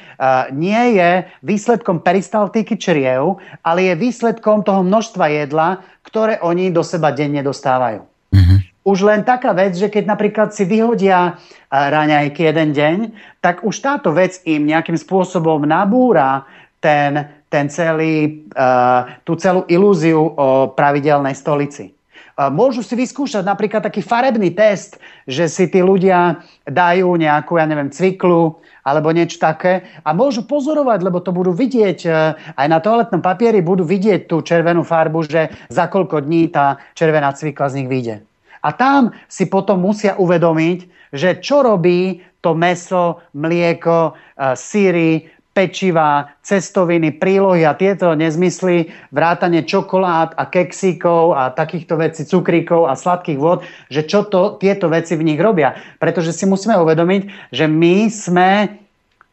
[0.55, 7.11] nie je výsledkom peristaltiky čriev, ale je výsledkom toho množstva jedla, ktoré oni do seba
[7.11, 8.07] denne dostávajú.
[8.07, 8.57] Mm-hmm.
[8.87, 11.35] Už len taká vec, že keď napríklad si vyhodia
[11.67, 12.97] raňajky jeden deň,
[13.43, 16.47] tak už táto vec im nejakým spôsobom nabúra
[16.79, 21.95] ten ten celý, uh, tú celú ilúziu o pravidelnej stolici.
[22.37, 27.65] Uh, môžu si vyskúšať napríklad taký farebný test, že si tí ľudia dajú nejakú, ja
[27.65, 32.79] neviem, cviklu alebo niečo také a môžu pozorovať, lebo to budú vidieť uh, aj na
[32.83, 37.83] toaletnom papieri, budú vidieť tú červenú farbu, že za koľko dní tá červená cvikla z
[37.83, 38.15] nich vyjde.
[38.59, 40.79] A tam si potom musia uvedomiť,
[41.15, 44.13] že čo robí to meso, mlieko,
[44.59, 45.25] síry,
[45.57, 52.93] pečiva, cestoviny, prílohy a tieto nezmysly, vrátanie čokolád a keksíkov a takýchto vecí, cukríkov a
[52.93, 55.73] sladkých vod, že čo to tieto veci v nich robia.
[55.97, 58.49] Pretože si musíme uvedomiť, že my sme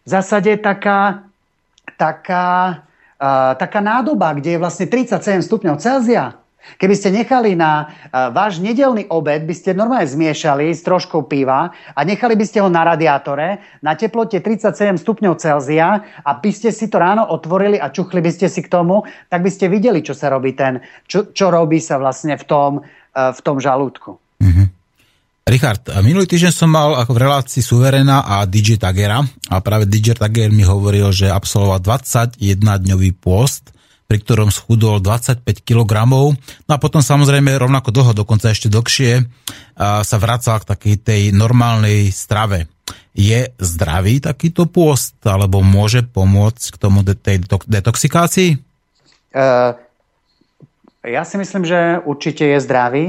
[0.05, 1.29] v zásade taká,
[2.01, 2.81] taká,
[3.21, 6.41] uh, taká nádoba, kde je vlastne 37 stupňov Celzia.
[6.81, 11.71] Keby ste nechali na uh, váš nedelný obed, by ste normálne zmiešali s troškou piva
[11.71, 16.73] a nechali by ste ho na radiátore na teplote 37 stupňov Celzia a by ste
[16.73, 20.01] si to ráno otvorili a čuchli by ste si k tomu, tak by ste videli,
[20.01, 24.17] čo sa robí ten, čo, čo robí sa vlastne v tom, uh, v tom žalúdku.
[24.41, 24.67] Mm-hmm.
[25.45, 29.21] Richard, minulý týždeň som mal ako v relácii Suverena a DJ Tagera
[29.53, 33.75] a práve DJ Tager mi hovoril, že absolvoval 21-dňový pôst
[34.05, 35.93] pri ktorom schudol 25 kg.
[36.09, 39.25] No a potom samozrejme rovnako dlho, dokonca ešte dlhšie,
[39.81, 42.69] sa vracal k takej tej normálnej strave.
[43.17, 48.61] Je zdravý takýto pôst, alebo môže pomôcť k tomu tej detoxikácii?
[49.35, 49.75] Uh,
[51.03, 53.07] ja si myslím, že určite je zdravý,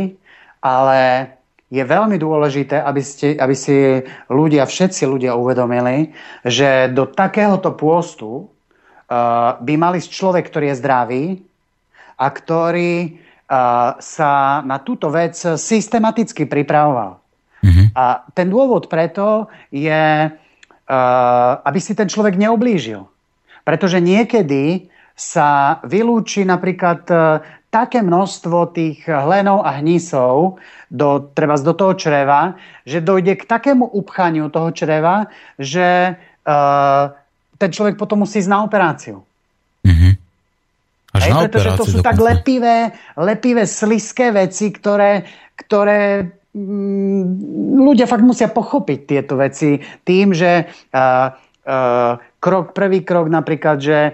[0.63, 1.31] ale
[1.69, 6.13] je veľmi dôležité, aby, ste, aby si ľudia, všetci ľudia uvedomili,
[6.45, 8.53] že do takéhoto pôstu
[9.05, 11.23] Eh, by mali človek, ktorý je zdravý
[12.17, 14.31] a ktorý eh, sa
[14.65, 17.21] na túto vec systematicky pripravoval.
[17.61, 17.87] Mm-hmm.
[17.93, 23.05] A ten dôvod preto je, eh, aby si ten človek neoblížil.
[23.61, 27.07] Pretože niekedy sa vylúči napríklad
[27.71, 30.59] také množstvo tých hlenov a hnisov
[30.91, 37.15] do, treba do toho čreva, že dojde k takému upchaniu toho čreva, že uh,
[37.65, 39.25] ten človek potom musí ísť na operáciu.
[39.81, 40.13] Mm-hmm.
[41.17, 42.09] Až Hej, na pretože to sú dokonca.
[42.13, 42.77] tak lepivé,
[43.17, 45.25] lepivé, sliské veci, ktoré,
[45.57, 47.21] ktoré mm,
[47.81, 51.33] ľudia fakt musia pochopiť tieto veci tým, že uh,
[51.65, 54.13] uh, krok, prvý krok napríklad, že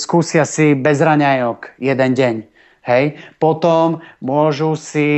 [0.00, 2.36] skúsia si bez raňajok jeden deň.
[2.84, 3.16] Hej.
[3.40, 5.08] Potom môžu si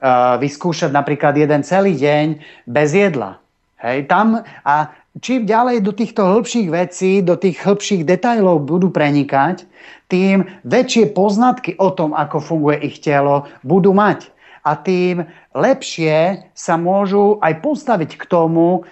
[0.00, 3.40] uh, vyskúšať napríklad jeden celý deň bez jedla.
[3.80, 4.08] Hej.
[4.08, 9.66] Tam, a čím ďalej do týchto hĺbších vecí, do tých hĺbších detajlov budú prenikať,
[10.06, 14.30] tým väčšie poznatky o tom, ako funguje ich telo, budú mať.
[14.62, 15.24] A tým
[15.56, 18.84] lepšie sa môžu aj postaviť k tomu,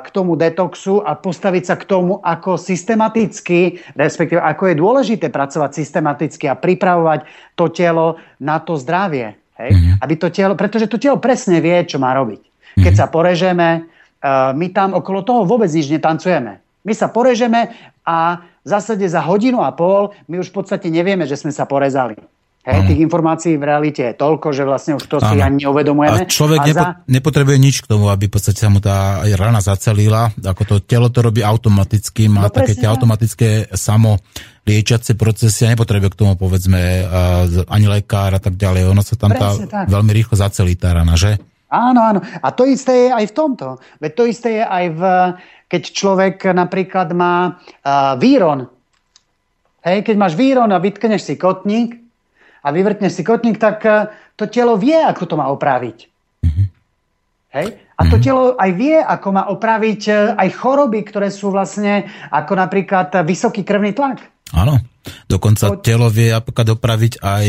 [0.00, 5.70] k tomu detoxu a postaviť sa k tomu, ako systematicky, respektíve ako je dôležité pracovať
[5.76, 7.26] systematicky a pripravovať
[7.58, 9.34] to telo na to zdravie.
[9.58, 9.70] Hej?
[9.74, 9.94] Mm-hmm.
[10.02, 12.42] Aby to telo, pretože to telo presne vie, čo má robiť.
[12.78, 12.98] Keď mm-hmm.
[12.98, 13.68] sa porežeme,
[14.30, 16.64] my tam okolo toho vôbec nič netancujeme.
[16.84, 17.72] My sa porežeme
[18.04, 21.68] a v zásade za hodinu a pol my už v podstate nevieme, že sme sa
[21.68, 22.16] porezali.
[22.64, 25.36] Hej, tých informácií v realite je toľko, že vlastne už to ano.
[25.36, 26.24] si ani neuvedomujeme.
[26.24, 26.86] A človek a nepo, za...
[27.04, 30.32] nepotrebuje nič k tomu, aby v podstate sa mu tá rana zacelila.
[30.32, 34.16] Ako to telo to robí automaticky, má no, také tie automatické samo
[34.64, 37.04] liečiace procesy a nepotrebuje k tomu povedzme
[37.68, 38.88] ani lekár a tak ďalej.
[38.88, 39.92] Ono sa tam presne tá tak.
[39.92, 41.36] veľmi rýchlo zacelí tá rana, že?
[41.74, 42.20] Áno, áno.
[42.22, 43.66] A to isté je aj v tomto.
[43.98, 45.02] Veď to isté je aj v,
[45.66, 48.70] keď človek napríklad má uh, víron.
[49.82, 51.98] Hej, keď máš víron a vytkneš si kotník
[52.62, 54.06] a vyvrtneš si kotník, tak uh,
[54.38, 55.98] to telo vie, ako to má opraviť.
[56.46, 56.66] Mm-hmm.
[57.58, 57.66] Hej?
[57.94, 58.22] A to mhm.
[58.22, 63.66] telo aj vie, ako má opraviť uh, aj choroby, ktoré sú vlastne ako napríklad vysoký
[63.66, 64.33] krvný tlak.
[64.54, 64.78] Áno.
[65.28, 65.84] Dokonca to...
[65.84, 67.46] telo vie napríklad dopraviť aj...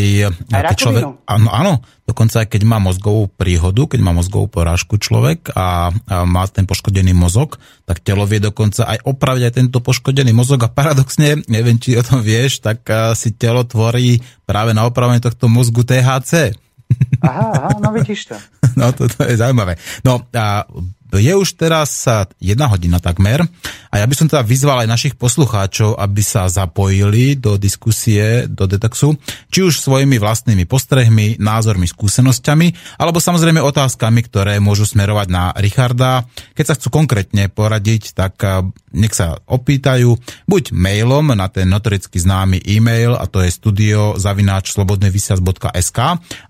[0.51, 5.55] aj človek, áno, áno, dokonca aj keď má mozgovú príhodu, keď má mozgovú porážku človek
[5.55, 7.55] a, a má ten poškodený mozog,
[7.87, 12.03] tak telo vie dokonca aj opraviť aj tento poškodený mozog a paradoxne, neviem, či o
[12.03, 12.83] tom vieš, tak
[13.15, 16.59] si telo tvorí práve na opravenie tohto mozgu THC.
[17.23, 18.37] Aha, aha, no vidíš to.
[18.75, 19.79] No to, to je zaujímavé.
[20.03, 20.67] No a
[21.17, 22.07] je už teraz
[22.39, 23.43] jedna hodina takmer
[23.91, 28.67] a ja by som teda vyzval aj našich poslucháčov, aby sa zapojili do diskusie, do
[28.67, 29.15] detoxu,
[29.47, 36.27] či už svojimi vlastnými postrehmi, názormi, skúsenosťami, alebo samozrejme otázkami, ktoré môžu smerovať na Richarda.
[36.53, 38.39] Keď sa chcú konkrétne poradiť, tak
[38.95, 40.15] nech sa opýtajú
[40.47, 44.75] buď mailom na ten notoricky známy e-mail a to je studio zavináč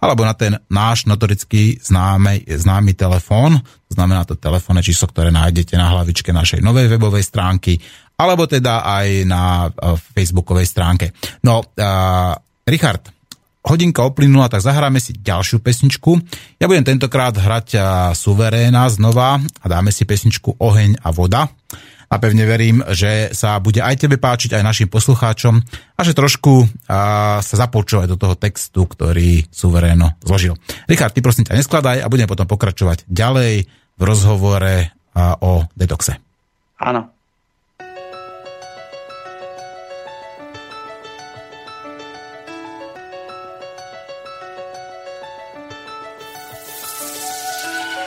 [0.02, 5.92] alebo na ten náš notoricky známy, známy telefón, znamená to telefónne číslo, ktoré nájdete na
[5.94, 7.78] hlavičke našej novej webovej stránky
[8.16, 9.68] alebo teda aj na
[10.16, 11.12] facebookovej stránke.
[11.44, 12.32] No, uh,
[12.64, 13.12] Richard,
[13.66, 16.22] hodinka oplynula, tak zahráme si ďalšiu pesničku.
[16.62, 17.76] Ja budem tentokrát hrať
[18.14, 21.50] suveréna znova a dáme si pesničku Oheň a voda
[22.10, 25.60] a pevne verím, že sa bude aj tebe páčiť, aj našim poslucháčom
[25.98, 30.56] a že trošku a, sa započúvaj do toho textu, ktorý suveréno zložil.
[30.86, 36.20] Richard, ty prosím ťa neskladaj a budeme potom pokračovať ďalej v rozhovore a, o detoxe.
[36.80, 37.10] Áno.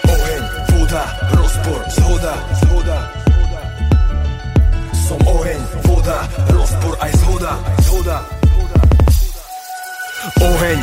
[0.09, 0.43] Oheň,
[0.77, 2.68] voda, rozpor, zhoda, zhoda
[6.09, 6.25] voda,
[6.57, 7.53] rozpor aj zhoda,
[7.85, 8.17] zhoda.
[10.41, 10.81] Oheň,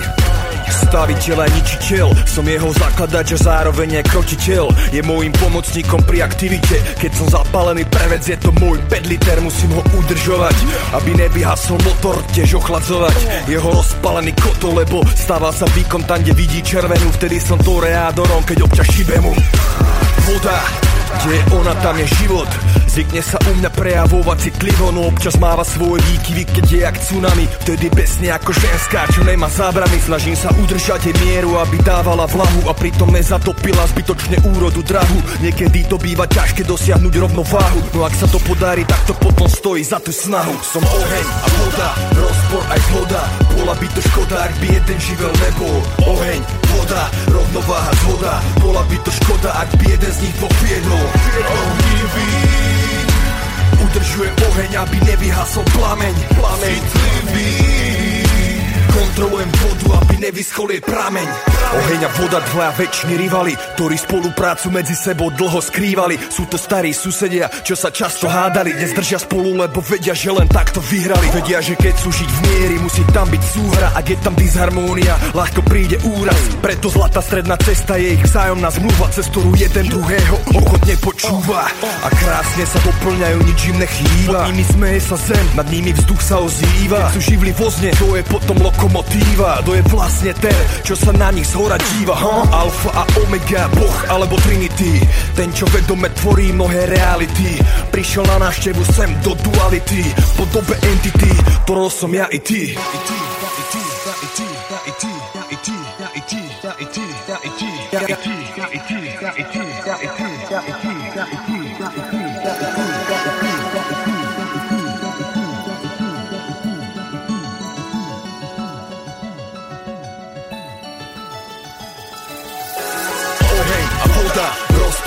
[0.69, 2.07] staviteľ a ničiteľ.
[2.30, 4.69] Som jeho zakladač a zároveň aj krotiteľ.
[4.93, 6.78] Je môjim pomocníkom pri aktivite.
[7.01, 9.38] Keď som zapálený prevec, je to môj 5 liter.
[9.41, 10.57] Musím ho udržovať,
[10.93, 13.49] aby nevyhasol motor Tiež ochladzovať.
[13.49, 17.09] Jeho rozpálený koto Lebo stáva sa výkon tam, kde vidí červenú.
[17.17, 19.34] Vtedy som to reádorom, keď občas šibe mu
[20.26, 20.57] Voda,
[21.21, 22.49] kde je ona, tam je život
[22.96, 27.43] Zvykne sa u mňa prejavovať citlivo No občas máva svoje výkyvy, keď je jak tsunami
[27.68, 32.72] Vtedy besne ako ženská, čo nemá zábrany Snažím sa udržať jej mieru, aby dávala vlahu
[32.72, 38.32] A pritom nezatopila zbytočne úrodu drahu Niekedy to býva ťažké dosiahnuť rovnováhu No ak sa
[38.32, 42.80] to podarí, tak to potom stojí za tú snahu Som oheň a voda, rozpor aj
[42.80, 43.24] zhoda
[43.60, 45.78] Bola by to škoda, ak by jeden živel nebol
[46.16, 46.39] Oheň,
[46.72, 51.06] voda, rovnováha, zhoda Bola by to škoda, ak by jeden z nich dvoch viedol
[51.43, 52.45] Ohnivý
[53.96, 56.16] Udržuje oheň, aby nevyhasol plameň.
[56.36, 56.76] Plameň.
[56.84, 57.84] Citlivý
[59.16, 61.24] Kontrolujem vodu, aby nevyschol jej prameň.
[61.55, 66.20] Oheň a voda dvaja väčšini rivali Ktorí spoluprácu medzi sebou dlho skrývali.
[66.28, 68.76] Sú to starí susedia, čo sa často hádali.
[68.76, 71.32] Dnes držia spolu, lebo vedia, že len takto vyhrali.
[71.32, 75.16] Vedia, že keď sú žiť v miery, musí tam byť súhra Ak je tam disharmónia,
[75.32, 80.36] ľahko príde úraz Preto zlatá stredná cesta je ich vzájomná zmluva Cez ktorú jeden druhého
[80.59, 81.72] ochotne počúva.
[82.03, 84.43] A krásne sa doplňajú, nič im nechýba.
[84.43, 87.07] Pod nimi smeje sa zem, nad nimi vzduch sa ozýva.
[87.07, 91.12] Keď sú živli vozne, to je potom loko lokomotíva To je vlastne ten, čo sa
[91.14, 92.43] na nich zhora díva huh?
[92.51, 94.99] Alfa a Omega, Boh alebo Trinity
[95.38, 97.62] Ten, čo vedome tvorí mnohé reality
[97.93, 100.03] Prišiel na návštevu sem do duality
[100.36, 101.32] Po dobe entity,
[101.66, 103.16] ktorou som ja i ty voda,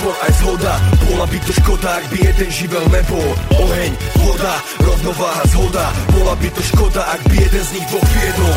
[0.09, 0.73] rozpor aj zhoda
[1.05, 3.29] Bola by to škoda, ak by jeden živel nebol.
[3.53, 3.91] Oheň,
[4.21, 8.55] voda, rovnováha, zhoda Bola by to škoda, ak by jeden z nich dvoch viedol.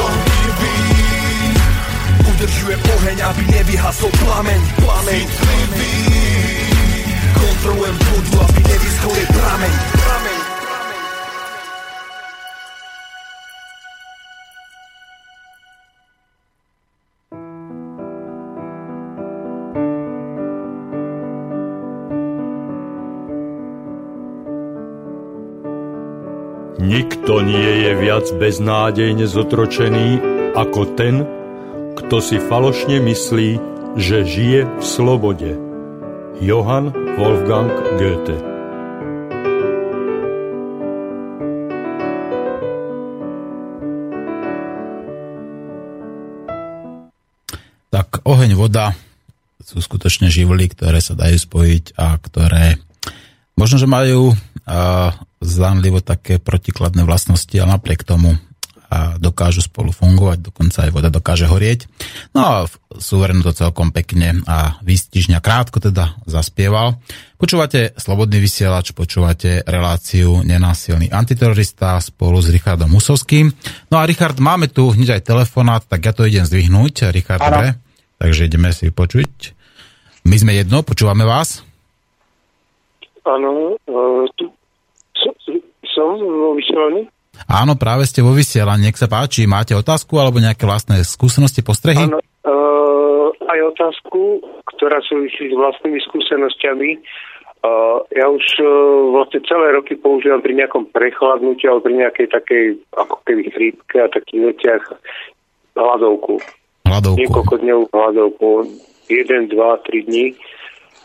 [0.00, 0.76] Ohnivý
[2.24, 4.60] Udržuje oheň, aby nevyhasol plameň.
[4.80, 5.24] Plameň.
[7.36, 9.93] Kontrolujem vodu, aby nevyschol jej prameň
[26.84, 30.20] Nikto nie je viac beznádejne zotročený
[30.52, 31.24] ako ten,
[31.96, 33.50] kto si falošne myslí,
[33.96, 35.56] že žije v slobode.
[36.44, 38.36] Johann Wolfgang Goethe
[47.88, 48.92] Tak oheň, voda
[49.62, 52.76] sú skutočne živly, ktoré sa dajú spojiť a ktoré
[53.56, 54.36] možno, že majú
[55.44, 58.34] zdanlivo také protikladné vlastnosti, ale napriek tomu
[58.94, 61.90] a dokážu spolu fungovať, dokonca aj voda dokáže horieť.
[62.30, 62.54] No a
[62.94, 67.02] suverén to celkom pekne a výstižňa krátko teda zaspieval.
[67.34, 73.50] Počúvate Slobodný vysielač, počúvate reláciu Nenásilný antiterorista spolu s Richardom Musovským.
[73.90, 77.10] No a Richard, máme tu hneď aj telefonát, tak ja to idem zdvihnúť.
[77.10, 77.74] Richard, dobre?
[78.22, 79.58] Takže ideme si počuť.
[80.30, 81.66] My sme jedno, počúvame vás.
[83.26, 83.74] Áno,
[84.38, 84.54] tu
[85.94, 87.08] som vo vysielaní.
[87.50, 89.46] Áno, práve ste vo vysielaní, nech sa páči.
[89.46, 92.06] Máte otázku alebo nejaké vlastné skúsenosti, postrehy?
[92.06, 94.38] Áno, uh, aj otázku,
[94.74, 97.02] ktorá súvisí s vlastnými skúsenostiami.
[97.64, 98.68] Uh, ja už uh,
[99.18, 102.64] vlastne celé roky používam pri nejakom prechladnutí alebo pri nejakej takej
[102.94, 104.82] ako keby chrípke a takých veciach
[105.74, 106.38] hladovku.
[106.84, 107.18] Hladovku.
[107.18, 108.48] Niekoľko dňov hladovku.
[109.08, 110.36] Jeden, dva, tri dní.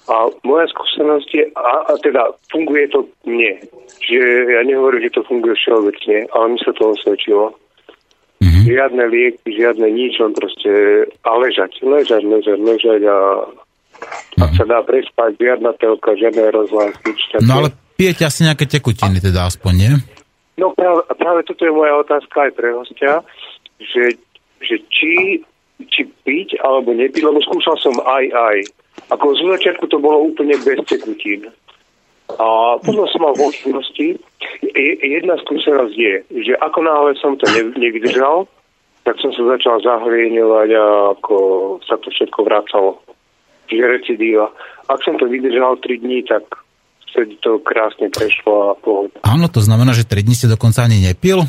[0.10, 3.62] A moja skúsenosť je, a, a teda funguje to mne.
[4.02, 7.54] Čiže ja nehovorím, že to funguje všeobecne, ale mi sa to osvedčilo.
[8.42, 8.66] Mm-hmm.
[8.66, 10.72] Žiadne lieky, žiadne nič, len proste
[11.22, 14.42] a ležať, ležať, ležať, ležať a mm-hmm.
[14.42, 17.46] ak sa dá prespať, žiadna telka, žiadne rozhlas, nič také.
[17.46, 19.94] No ale pijete asi nejaké tekutiny teda aspoň, nie?
[20.58, 23.22] No práve, práve toto je moja otázka aj pre hostia,
[23.80, 24.18] že,
[24.60, 25.46] že či,
[25.88, 28.58] či piť alebo nepiť, lebo skúšal som aj aj.
[29.10, 31.50] Ako z začiatku to bolo úplne bez tekutín.
[32.38, 34.22] A potom som mal možnosti.
[35.02, 36.14] Jedna skúsenosť je,
[36.46, 38.46] že ako náhle som to nevydržal,
[39.02, 40.86] tak som sa začal zahlieňovať a
[41.18, 41.36] ako
[41.82, 43.02] sa to všetko vracalo.
[43.66, 44.54] Čiže recidíva.
[44.86, 46.46] Ak som to vydržal 3 dní, tak
[47.10, 49.18] vtedy to krásne prešlo a pohoda.
[49.26, 51.42] Áno, to znamená, že 3 dní ste dokonca ani nepil?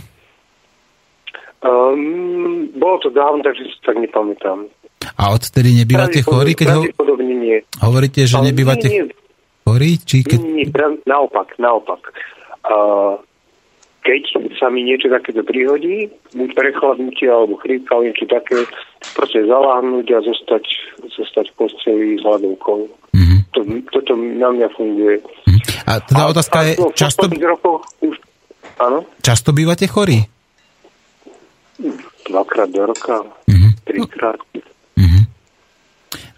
[1.61, 4.65] Um, bolo to dávno, takže si tak nepamätám.
[5.21, 6.83] A odtedy nebývate chorí, keď ho...
[7.21, 7.61] Nie.
[7.83, 9.15] hovoríte, že Ale nebývate nie, nie.
[9.69, 9.91] chorí?
[10.01, 10.39] Či keď...
[10.41, 12.01] Nie, nie, naopak, naopak.
[12.65, 13.21] Uh,
[14.01, 14.23] keď
[14.57, 18.65] sa mi niečo takéto prihodí, buď prechladnutie alebo chrípka, alebo niečo také,
[19.13, 20.65] proste zaláhnuť a zostať,
[21.13, 22.89] zostať v posteli s hladovkou.
[23.13, 23.37] Mhm.
[23.53, 23.61] To,
[23.93, 25.21] toto na mňa funguje.
[25.85, 28.15] A teda otázka je, v často, rokoch už,
[28.79, 30.23] áno, často bývate chorí?
[32.31, 33.69] dvakrát do roka, Mhm.
[33.85, 34.39] trikrát.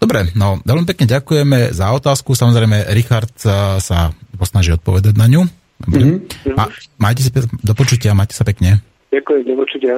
[0.03, 2.35] Dobre, no veľmi pekne ďakujeme za otázku.
[2.35, 5.47] Samozrejme, Richard sa, sa posnaží odpovedať na ňu.
[5.79, 6.03] Dobre.
[6.03, 6.59] Mhm.
[6.59, 6.67] A
[6.99, 8.83] majte sa pe- do počutia, majte sa pekne.
[9.15, 9.95] Ďakujem, do počutia.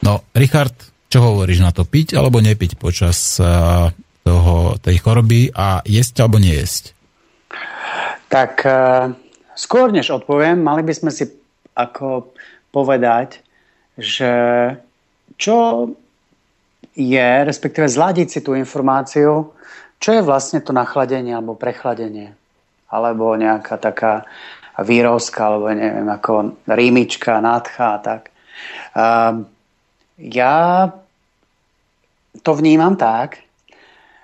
[0.00, 0.72] No, Richard,
[1.12, 1.84] čo hovoríš na to?
[1.84, 3.92] Piť alebo nepiť počas uh,
[4.24, 6.96] toho, tej choroby a jesť alebo nejesť?
[8.26, 9.14] Tak eh,
[9.54, 11.30] skôr než odpoviem, mali by sme si
[11.78, 12.34] ako
[12.74, 13.38] povedať,
[13.94, 14.32] že
[15.38, 15.88] čo
[16.96, 19.52] je, respektíve zladiť si tú informáciu,
[20.00, 22.32] čo je vlastne to nachladenie alebo prechladenie.
[22.88, 24.24] Alebo nejaká taká
[24.80, 28.22] výrozka, alebo neviem, ako rímička, nádcha a tak.
[28.96, 29.48] Um,
[30.16, 30.88] ja
[32.40, 33.44] to vnímam tak,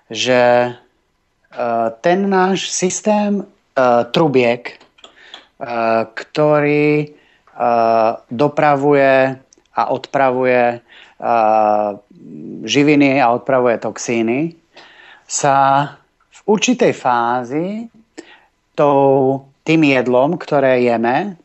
[0.09, 4.77] že uh, ten náš systém uh, trubiek,
[5.61, 7.21] uh, ktorý
[8.33, 9.37] dopravuje
[9.77, 10.81] a odpravuje
[12.65, 14.55] živiny a odpravuje toxíny,
[15.27, 15.57] sa
[16.31, 17.89] v určitej fázi
[18.77, 21.37] tou, tým jedlom, ktoré jeme,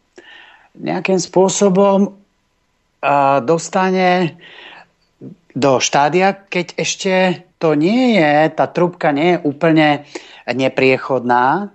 [0.77, 4.37] nejakým spôsobom uh, dostane
[5.57, 7.13] do štádia, keď ešte
[7.57, 10.05] to nie je, tá trubka nie je úplne
[10.45, 11.73] nepriechodná,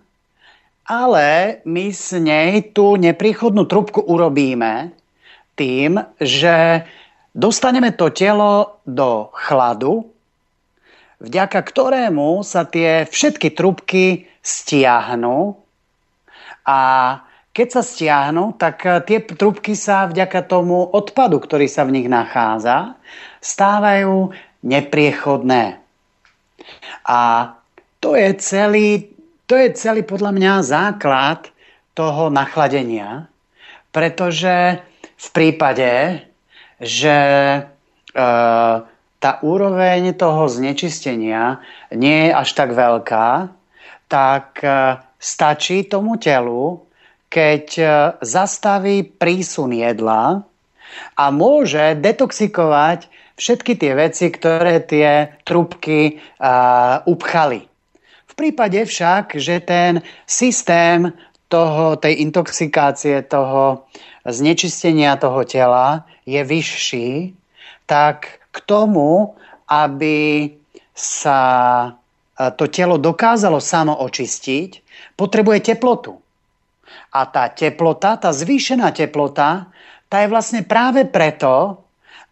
[0.87, 4.95] ale my s nej tú nepriechodnú trubku urobíme
[5.59, 6.87] tým, že
[7.33, 10.09] dostaneme to telo do chladu,
[11.21, 15.57] vďaka ktorému sa tie všetky trubky stiahnu
[16.67, 16.81] a
[17.53, 22.09] keď sa stiahnu, tak eh, tie trubky sa vďaka tomu odpadu, ktorý sa v nich
[22.09, 22.97] nachádza,
[23.45, 24.33] stávajú
[24.65, 25.79] nepriechodné.
[27.05, 27.21] A
[28.01, 28.89] to je celý,
[29.45, 31.51] to je celý podľa mňa základ
[31.93, 33.29] toho nachladenia,
[33.93, 34.81] pretože
[35.19, 36.23] v prípade,
[36.83, 37.19] že
[37.55, 37.61] e,
[39.23, 41.63] tá úroveň toho znečistenia
[41.95, 43.55] nie je až tak veľká,
[44.11, 46.83] tak e, stačí tomu telu,
[47.31, 47.87] keď e,
[48.27, 50.43] zastaví prísun jedla
[51.17, 53.07] a môže detoxikovať
[53.39, 57.65] všetky tie veci, ktoré tie trubky uh, upchali.
[58.29, 61.13] V prípade však, že ten systém
[61.49, 63.89] toho, tej intoxikácie, toho
[64.25, 67.35] znečistenia toho tela je vyšší,
[67.87, 69.35] tak k tomu,
[69.69, 70.53] aby
[70.93, 71.41] sa
[72.57, 74.71] to telo dokázalo samo očistiť,
[75.17, 76.19] potrebuje teplotu.
[77.13, 79.69] A tá teplota, tá zvýšená teplota,
[80.09, 81.81] tá je vlastne práve preto,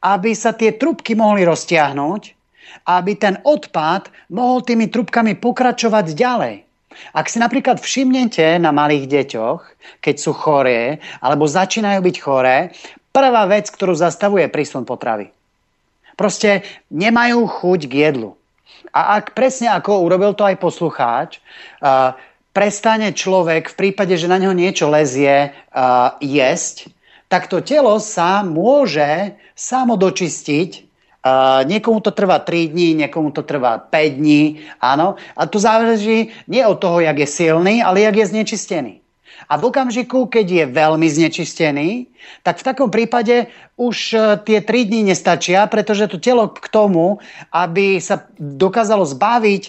[0.01, 2.22] aby sa tie trubky mohli roztiahnuť,
[2.88, 6.57] aby ten odpad mohol tými trubkami pokračovať ďalej.
[7.14, 9.61] Ak si napríklad všimnete na malých deťoch,
[10.05, 12.74] keď sú choré alebo začínajú byť choré,
[13.11, 15.31] prvá vec, ktorú zastavuje prísun potravy.
[16.15, 18.37] Proste nemajú chuť k jedlu.
[18.91, 22.17] A ak presne ako urobil to aj poslucháč, uh,
[22.51, 26.91] prestane človek v prípade, že na neho niečo lezie uh, jesť,
[27.30, 30.91] tak to telo sa môže samo dočistiť.
[31.21, 35.21] Uh, niekomu to trvá 3 dní, niekomu to trvá 5 dní, áno.
[35.37, 39.00] A to záleží nie od toho, jak je silný, ale jak je znečistený.
[39.49, 42.07] A v okamžiku, keď je veľmi znečistený,
[42.47, 43.51] tak v takom prípade
[43.81, 43.97] už
[44.45, 47.19] tie 3 dní nestačia, pretože to telo k tomu,
[47.51, 49.63] aby sa dokázalo zbaviť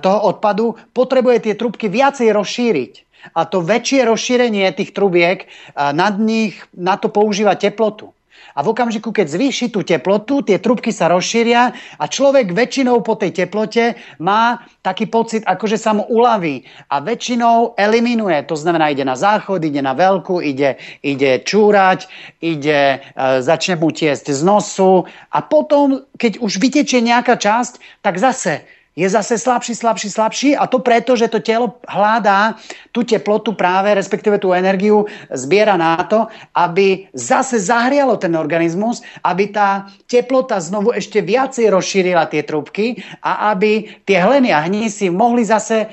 [0.00, 2.92] toho odpadu, potrebuje tie trubky viacej rozšíriť.
[3.36, 5.44] A to väčšie rozšírenie tých trubiek
[5.76, 8.16] nad nich na to používa teplotu.
[8.54, 13.14] A v okamžiku, keď zvýši tú teplotu, tie trubky sa rozšíria a človek väčšinou po
[13.14, 18.40] tej teplote má taký pocit, ako že sa mu uľaví a väčšinou eliminuje.
[18.48, 22.10] To znamená, ide na záchod, ide na veľkú, ide, ide čúrať,
[22.42, 28.18] ide, e, začne mu tiesť z nosu a potom, keď už vytečie nejaká časť, tak
[28.18, 28.66] zase
[28.98, 32.58] je zase slabší, slabší, slabší a to preto, že to telo hľadá
[32.90, 39.54] tú teplotu práve, respektíve tú energiu zbiera na to, aby zase zahrialo ten organizmus, aby
[39.54, 45.46] tá teplota znovu ešte viacej rozšírila tie trubky a aby tie hleny a hnízy mohli
[45.46, 45.86] zase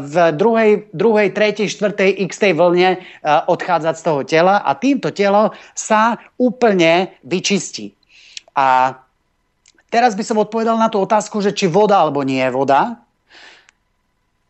[0.00, 3.02] v druhej, druhej tretej, štvrtej x vlne
[3.50, 7.98] odchádzať z toho tela a týmto telo sa úplne vyčistí.
[8.54, 8.94] A
[9.94, 12.98] teraz by som odpovedal na tú otázku, že či voda alebo nie je voda.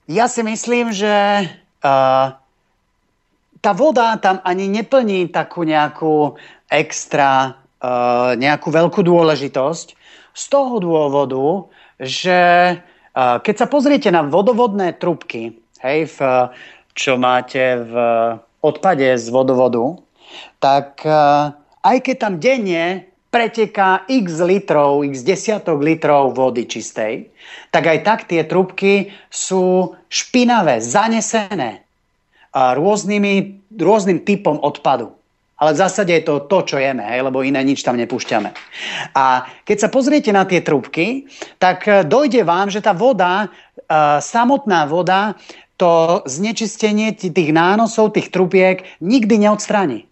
[0.08, 1.44] Ja si myslím, že
[1.84, 2.32] uh,
[3.60, 6.40] tá voda tam ani neplní takú nejakú
[6.72, 9.86] extra, uh, nejakú veľkú dôležitosť
[10.32, 11.68] z toho dôvodu,
[12.00, 12.40] že
[12.80, 16.18] uh, keď sa pozriete na vodovodné trubky, hej, v,
[16.96, 17.92] čo máte v
[18.64, 20.00] odpade z vodovodu,
[20.56, 21.52] tak uh,
[21.84, 27.34] aj keď tam denne preteká x litrov, x desiatok litrov vody čistej,
[27.74, 31.82] tak aj tak tie trubky sú špinavé, zanesené
[32.54, 35.10] rôznymi, rôznym typom odpadu.
[35.58, 38.54] Ale v zásade je to to, čo jeme, hej, lebo iné nič tam nepúšťame.
[39.18, 41.30] A keď sa pozriete na tie trubky,
[41.62, 43.48] tak e, dojde vám, že tá voda, e,
[44.18, 45.38] samotná voda,
[45.78, 50.06] to znečistenie tých nánosov, tých trubiek nikdy neodstráni.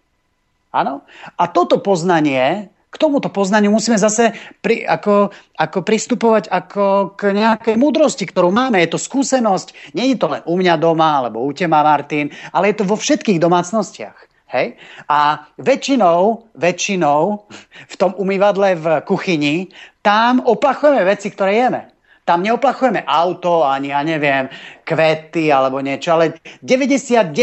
[0.71, 1.03] Áno?
[1.35, 7.73] A toto poznanie k tomuto poznaniu musíme zase pri, ako, ako pristupovať ako k nejakej
[7.73, 8.77] múdrosti, ktorú máme.
[8.85, 12.69] Je to skúsenosť, nie je to len u mňa doma, alebo u teba, Martin, ale
[12.69, 14.29] je to vo všetkých domácnostiach.
[14.53, 14.77] Hej?
[15.09, 17.49] A väčšinou, väčšinou
[17.89, 19.73] v tom umývadle v kuchyni,
[20.05, 21.81] tam oplachujeme veci, ktoré jeme.
[22.23, 24.47] Tam neoplachujeme auto, ani ja neviem,
[24.87, 27.35] kvety alebo niečo, ale 99%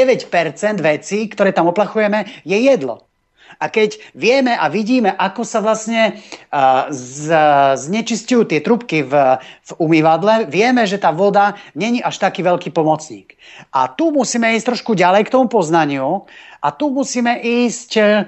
[0.80, 3.09] vecí, ktoré tam oplachujeme, je jedlo.
[3.60, 6.16] A keď vieme a vidíme, ako sa vlastne
[6.88, 7.28] z,
[7.76, 13.36] znečistujú tie trubky v, v umývadle, vieme, že tá voda není až taký veľký pomocník.
[13.68, 16.24] A tu musíme ísť trošku ďalej k tomu poznaniu
[16.64, 18.24] a tu musíme ísť uh,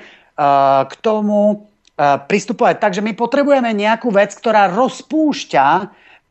[0.84, 5.66] k tomu uh, pristupovať tak, že my potrebujeme nejakú vec, ktorá rozpúšťa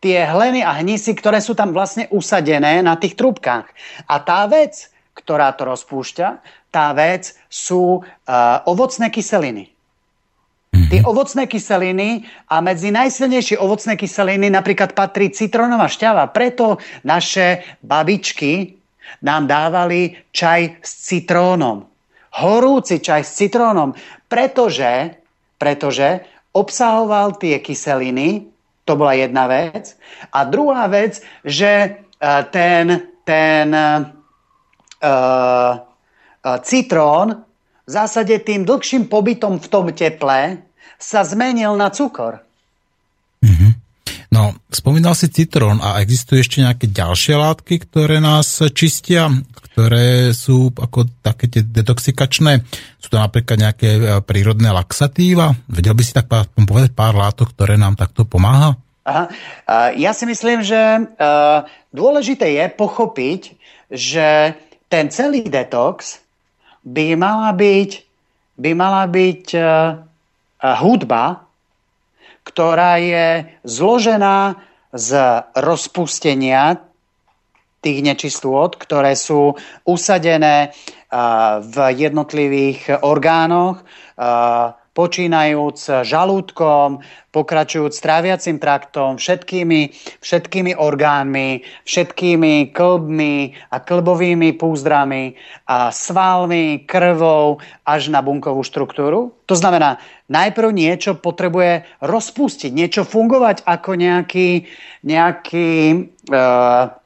[0.02, 3.70] tie hleny a hnisy, ktoré sú tam vlastne usadené na tých trubkách.
[4.10, 9.68] A tá vec, ktorá to rozpúšťa, tá vec sú uh, ovocné kyseliny.
[10.72, 10.88] Mm-hmm.
[10.88, 16.32] Tie ovocné kyseliny a medzi najsilnejšie ovocné kyseliny napríklad patrí citrónová šťava.
[16.32, 18.80] Preto naše babičky
[19.20, 21.92] nám dávali čaj s citrónom.
[22.32, 23.92] Horúci čaj s citrónom,
[24.32, 25.20] pretože,
[25.60, 26.24] pretože
[26.56, 28.48] obsahoval tie kyseliny,
[28.88, 30.00] to bola jedna vec.
[30.32, 34.08] A druhá vec, že uh, ten, ten uh,
[36.66, 37.46] citrón
[37.86, 40.62] v zásade tým dlhším pobytom v tom teple
[41.02, 42.42] sa zmenil na cukor.
[43.42, 43.72] Mm-hmm.
[44.32, 49.28] No, spomínal si citrón a existujú ešte nejaké ďalšie látky, ktoré nás čistia,
[49.72, 52.64] ktoré sú ako také tie detoxikačné?
[52.96, 55.52] Sú to napríklad nejaké e, prírodné laxatíva?
[55.68, 58.80] Vedel by si tak povedať pár látok, ktoré nám takto pomáha?
[59.04, 59.28] Aha.
[59.98, 61.02] Ja si myslím, že e,
[61.92, 63.42] dôležité je pochopiť,
[63.92, 64.56] že
[64.88, 66.24] ten celý detox
[66.82, 67.92] by mala byť,
[68.58, 69.66] by mala byť uh,
[70.82, 71.46] hudba,
[72.42, 74.58] ktorá je zložená
[74.92, 75.10] z
[75.56, 76.82] rozpustenia
[77.82, 87.02] tých nečistôt, ktoré sú usadené uh, v jednotlivých orgánoch, uh, počínajúc žalúdkom,
[87.34, 89.90] pokračujúc tráviacim traktom, všetkými,
[90.22, 95.34] všetkými orgánmi, všetkými klbmi a klbovými púzdrami
[95.66, 99.34] a svalmi, krvou až na bunkovú štruktúru.
[99.50, 99.98] To znamená,
[100.30, 104.70] najprv niečo potrebuje rozpustiť, niečo fungovať ako nejaký,
[105.02, 105.72] nejaký
[106.30, 107.01] uh,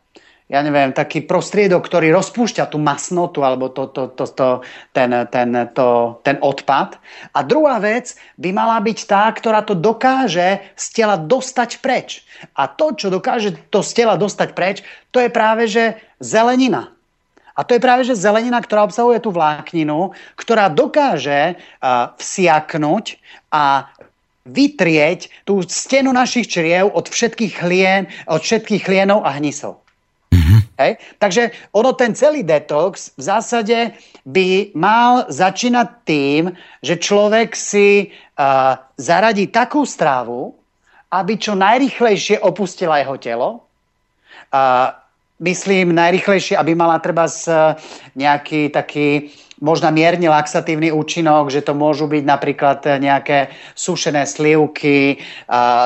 [0.45, 4.49] ja neviem, taký prostriedok, ktorý rozpúšťa tú masnotu alebo to, to, to, to,
[4.93, 7.01] ten, ten, to, ten odpad.
[7.33, 12.21] A druhá vec by mala byť tá, ktorá to dokáže z tela dostať preč.
[12.53, 16.93] A to, čo dokáže to z tela dostať preč, to je práve že zelenina.
[17.57, 23.17] A to je práve že zelenina, ktorá obsahuje tú vlákninu, ktorá dokáže uh, vsiaknúť
[23.49, 23.89] a
[24.45, 29.84] vytrieť tú stenu našich čriev od všetkých, hlien, od všetkých hlienov a hnisov.
[30.75, 30.99] Hej?
[31.19, 33.77] Takže ono ten celý detox v zásade
[34.27, 36.43] by mal začínať tým,
[36.83, 40.51] že človek si uh, zaradí takú strávu,
[41.15, 43.49] aby čo najrychlejšie opustila jeho telo.
[44.51, 44.91] Uh,
[45.39, 47.27] myslím najrychlejšie, aby mala treba
[48.15, 49.31] nejaký taký
[49.63, 55.19] možno mierne laxatívny účinok, že to môžu byť napríklad nejaké sušené slivky,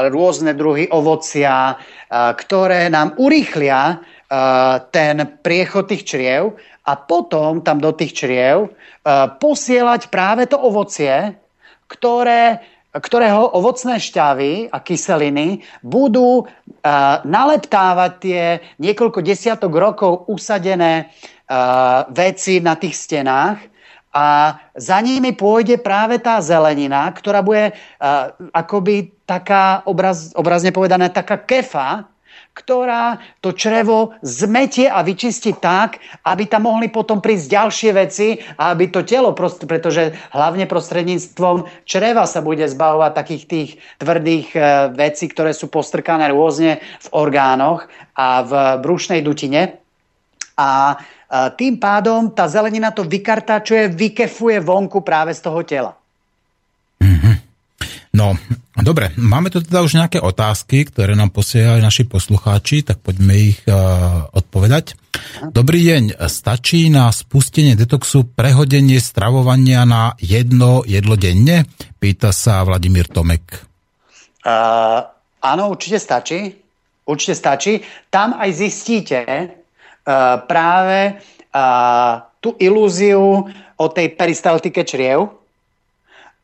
[0.09, 1.77] rôzne druhy ovocia,
[2.09, 4.01] ktoré nám urýchlia
[4.93, 6.53] ten priechod tých čriev
[6.85, 8.69] a potom tam do tých čriev
[9.41, 11.33] posielať práve to ovocie,
[11.89, 12.61] ktoré,
[12.93, 16.45] ktorého ovocné šťavy a kyseliny budú
[17.25, 18.43] naleptávať tie
[18.77, 21.09] niekoľko desiatok rokov usadené
[22.13, 23.57] veci na tých stenách
[24.09, 31.13] a za nimi pôjde práve tá zelenina, ktorá bude uh, akoby taká, obraz, obrazne povedané,
[31.13, 32.09] taká kefa,
[32.53, 38.27] ktorá to črevo zmetie a vyčistí tak, aby tam mohli potom prísť ďalšie veci
[38.59, 43.69] a aby to telo, pretože hlavne prostredníctvom čreva sa bude zbavovať takých tých
[44.01, 44.59] tvrdých e,
[44.97, 48.51] vecí, ktoré sú postrkané rôzne v orgánoch a v
[48.83, 49.79] brušnej dutine.
[50.59, 50.97] A e,
[51.55, 55.98] tým pádom tá zelenina to vykartáčuje, vykefuje vonku práve z toho tela.
[58.19, 58.35] No,
[58.75, 63.63] dobre, máme tu teda už nejaké otázky, ktoré nám posielali naši poslucháči, tak poďme ich
[63.63, 64.99] uh, odpovedať.
[65.55, 71.63] Dobrý deň, stačí na spustenie detoxu prehodenie stravovania na jedno jedlo denne?
[71.95, 73.63] Pýta sa Vladimír Tomek.
[74.43, 74.99] Uh,
[75.39, 76.51] áno, určite stačí.
[77.07, 77.79] Určite stačí.
[78.11, 81.23] Tam aj zistíte uh, práve
[81.55, 83.47] uh, tú ilúziu
[83.79, 85.31] o tej peristaltike čriev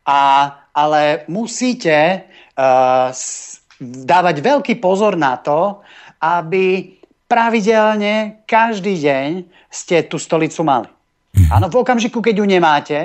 [0.07, 0.19] a
[0.75, 2.27] ale musíte
[2.59, 3.09] uh,
[3.79, 5.79] dávať veľký pozor na to,
[6.19, 6.95] aby
[7.25, 9.27] pravidelne každý deň
[9.71, 10.89] ste tú stolicu mali.
[11.35, 11.51] Mhm.
[11.51, 12.99] Áno, v okamžiku, keď ju nemáte,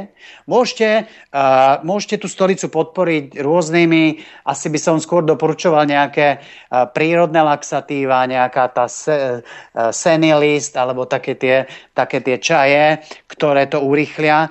[0.47, 7.43] môžete, uh, môžete tú stolicu podporiť rôznymi, asi by som skôr doporučoval nejaké uh, prírodné
[7.43, 14.47] laxatíva, nejaká tá se, uh, senilist alebo také tie, také tie čaje, ktoré to urychlia.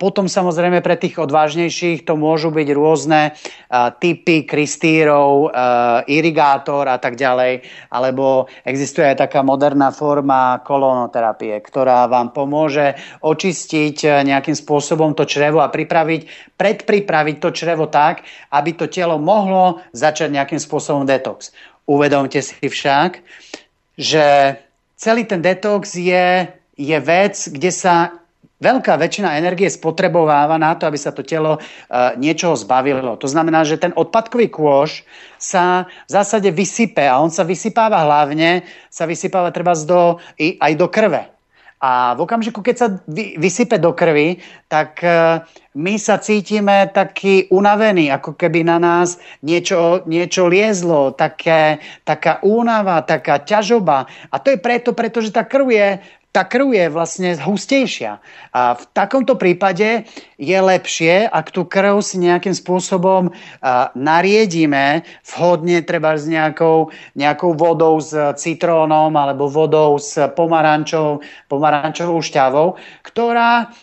[0.00, 3.36] Potom samozrejme pre tých odvážnejších to môžu byť rôzne
[4.00, 5.52] typy kristírov,
[6.08, 14.24] irigátor a tak ďalej, alebo existuje aj taká moderná forma kolonoterapie, ktorá vám pomôže očistiť
[14.24, 20.32] nejakým spôsobom to črevo a pripraviť, predpripraviť to črevo tak, aby to telo mohlo začať
[20.32, 21.52] nejakým spôsobom detox.
[21.84, 23.20] Uvedomte si však,
[24.00, 24.56] že
[24.96, 28.16] celý ten detox je, je vec, kde sa
[28.58, 31.60] Veľká väčšina energie spotrebováva na to, aby sa to telo e,
[32.18, 33.14] niečoho zbavilo.
[33.22, 35.06] To znamená, že ten odpadkový kôž
[35.38, 40.74] sa v zásade vysype a on sa vysypáva hlavne, sa vysypáva treba do, i, aj
[40.74, 41.30] do krve.
[41.78, 45.38] A v okamžiku, keď sa vy, vysype do krvi, tak e,
[45.78, 53.06] my sa cítime taký unavený, ako keby na nás niečo, niečo liezlo, také, taká únava,
[53.06, 54.10] taká ťažoba.
[54.34, 55.88] A to je preto, pretože tá krv je
[56.38, 58.22] tá krv je vlastne hustejšia.
[58.54, 60.06] A v takomto prípade
[60.38, 63.34] je lepšie, ak tú krv si nejakým spôsobom
[63.98, 72.78] nariedíme vhodne treba s nejakou, nejakou vodou s citrónom alebo vodou s pomarančou, pomarančovou šťavou,
[73.02, 73.74] ktorá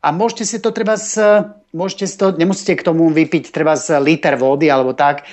[0.00, 1.16] a môžete si to treba s,
[1.72, 5.24] môžete si to, nemusíte k tomu vypiť treba z liter vody alebo tak.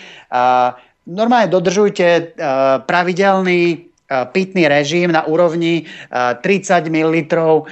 [1.04, 2.40] Normálne dodržujte
[2.88, 7.64] pravidelný pitný režim na úrovni 30 eh, ml eh,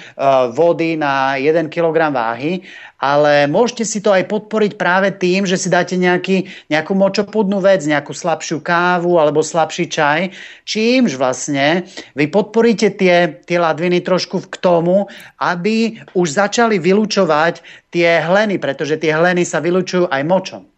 [0.51, 2.59] vody na 1 kg váhy,
[2.99, 7.87] ale môžete si to aj podporiť práve tým, že si dáte nejaký, nejakú močopudnú vec,
[7.87, 10.21] nejakú slabšiu kávu alebo slabší čaj,
[10.67, 11.87] čímž vlastne
[12.19, 15.07] vy podporíte tie, tie ladviny trošku k tomu,
[15.39, 17.63] aby už začali vylúčovať
[17.95, 20.74] tie hleny, pretože tie hleny sa vylúčujú aj močom.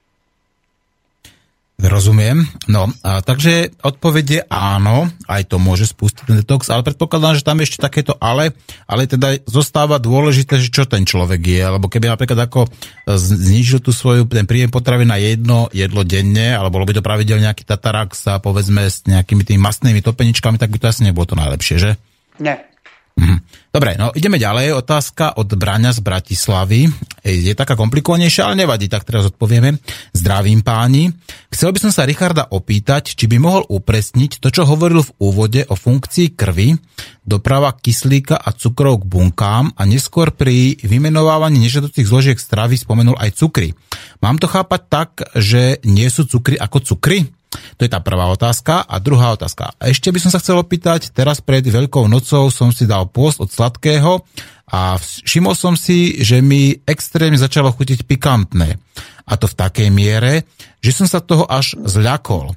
[1.78, 2.42] Rozumiem.
[2.66, 7.62] No, a takže odpovedie áno, aj to môže spustiť ten detox, ale predpokladám, že tam
[7.62, 8.58] ešte takéto ale,
[8.90, 12.66] ale teda zostáva dôležité, že čo ten človek je, lebo keby napríklad ako
[13.06, 17.46] znižil tú svoju, ten príjem potravy na jedno jedlo denne, alebo bolo by to pravidelne
[17.46, 21.38] nejaký tatarax a povedzme s nejakými tými mastnými topeničkami, tak by to asi nebolo to
[21.38, 21.92] najlepšie, že?
[22.42, 22.58] Nie.
[23.18, 23.38] Mhm.
[23.74, 24.74] Dobre, no ideme ďalej.
[24.74, 26.90] Otázka od Braňa z Bratislavy.
[27.22, 29.78] Je taká komplikovanejšia, ale nevadí, tak teraz odpovieme.
[30.14, 31.14] Zdravím páni.
[31.54, 35.62] Chcel by som sa Richarda opýtať, či by mohol upresniť to, čo hovoril v úvode
[35.68, 36.78] o funkcii krvi,
[37.22, 43.36] doprava kyslíka a cukrov k bunkám a neskôr pri vymenovávaní nežiaducich zložiek stravy spomenul aj
[43.36, 43.78] cukry.
[44.26, 47.30] Mám to chápať tak, že nie sú cukry ako cukry?
[47.78, 48.86] To je tá prvá otázka.
[48.86, 49.74] A druhá otázka.
[49.82, 53.52] Ešte by som sa chcel opýtať, teraz pred Veľkou nocou som si dal pôst od
[53.52, 54.26] sladkého
[54.68, 58.76] a všimol som si, že mi extrémne začalo chutiť pikantné.
[59.28, 60.48] A to v takej miere,
[60.80, 62.56] že som sa toho až zľakol.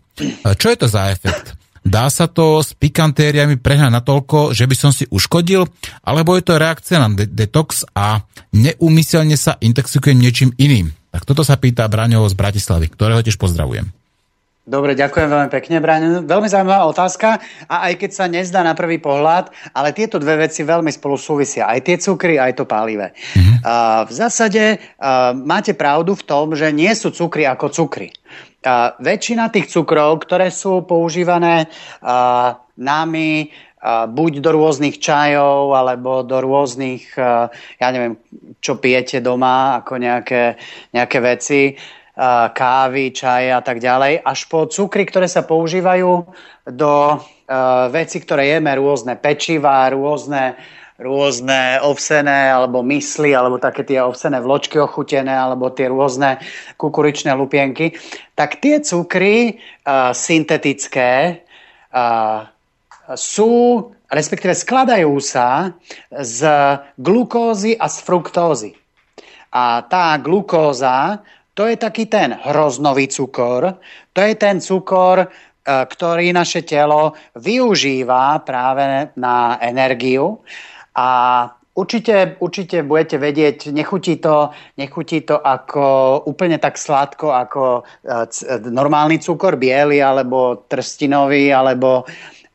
[0.58, 1.58] Čo je to za efekt?
[1.80, 5.64] Dá sa to s pikantériami prehnať natoľko, že by som si uškodil,
[6.04, 8.20] alebo je to reakcia na de- detox a
[8.52, 10.92] neumyselne sa intoxikujem niečím iným?
[11.10, 13.88] Tak toto sa pýta Braňo z Bratislavy, ktorého tiež pozdravujem.
[14.60, 16.28] Dobre, ďakujem veľmi pekne, Brian.
[16.28, 20.62] Veľmi zaujímavá otázka a aj keď sa nezdá na prvý pohľad, ale tieto dve veci
[20.62, 21.64] veľmi spolu súvisia.
[21.64, 23.16] Aj tie cukry, aj to pálivé.
[23.16, 23.56] Mm-hmm.
[23.64, 28.12] Uh, v zásade uh, máte pravdu v tom, že nie sú cukry ako cukry.
[28.60, 31.66] Uh, väčšina tých cukrov, ktoré sú používané
[32.04, 33.50] uh, nami
[34.12, 38.20] buď do rôznych čajov, alebo do rôznych, ja neviem,
[38.60, 40.60] čo pijete doma, ako nejaké,
[40.92, 41.72] nejaké veci,
[42.52, 46.28] kávy, čaje a tak ďalej, až po cukry, ktoré sa používajú
[46.68, 46.92] do
[47.88, 50.60] veci, ktoré jeme, rôzne pečiva, rôzne
[51.00, 56.36] rôzne ovsené alebo mysli, alebo také tie ovsené vločky ochutené, alebo tie rôzne
[56.76, 57.96] kukuričné lupienky,
[58.36, 61.40] tak tie cukry uh, syntetické
[61.90, 62.44] uh,
[63.16, 63.80] sú,
[64.12, 65.72] respektíve skladajú sa
[66.12, 66.40] z
[67.00, 68.70] glukózy a z fruktózy.
[69.50, 73.78] A tá glukóza, to je taký ten hroznový cukor,
[74.12, 75.28] to je ten cukor,
[75.66, 80.40] ktorý naše telo využíva práve na energiu.
[80.96, 81.08] A
[81.70, 88.26] Určite, určite budete vedieť, nechutí to, nechutí to ako úplne tak sladko ako e,
[88.68, 92.04] normálny cukor, biely alebo trstinový alebo,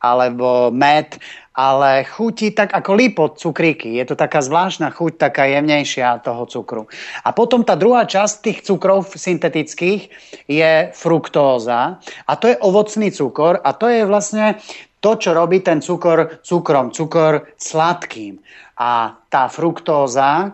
[0.04, 1.16] alebo med,
[1.56, 3.96] ale chutí tak ako lipot cukríky.
[3.96, 6.84] Je to taká zvláštna chuť, taká jemnejšia toho cukru.
[7.24, 10.12] A potom tá druhá časť tých cukrov syntetických
[10.44, 11.96] je fruktóza
[12.28, 14.60] a to je ovocný cukor a to je vlastne
[15.00, 18.36] to, čo robí ten cukor cukrom, cukor sladkým.
[18.76, 20.52] A tá fruktóza,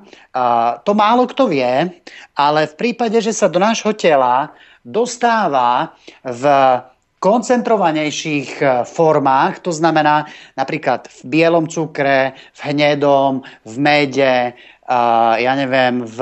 [0.87, 1.91] to málo kto vie,
[2.39, 4.55] ale v prípade, že sa do nášho tela
[4.87, 6.47] dostáva v
[7.23, 10.27] koncentrovanejších e, formách, to znamená
[10.59, 14.59] napríklad v bielom cukre, v hnedom, v mede,
[15.39, 16.19] ja neviem, v,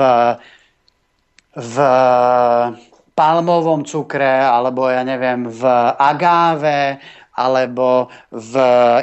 [1.57, 1.75] v
[3.11, 5.65] palmovom cukre, alebo ja neviem, v
[5.99, 7.01] agáve,
[7.31, 8.53] alebo v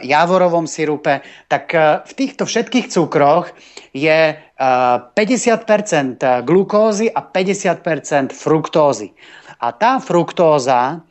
[0.04, 3.50] javorovom sirupe, tak e, v týchto všetkých cukroch
[3.96, 9.10] je 50% e, glukózy a 50% fruktózy.
[9.58, 11.02] A tá fruktóza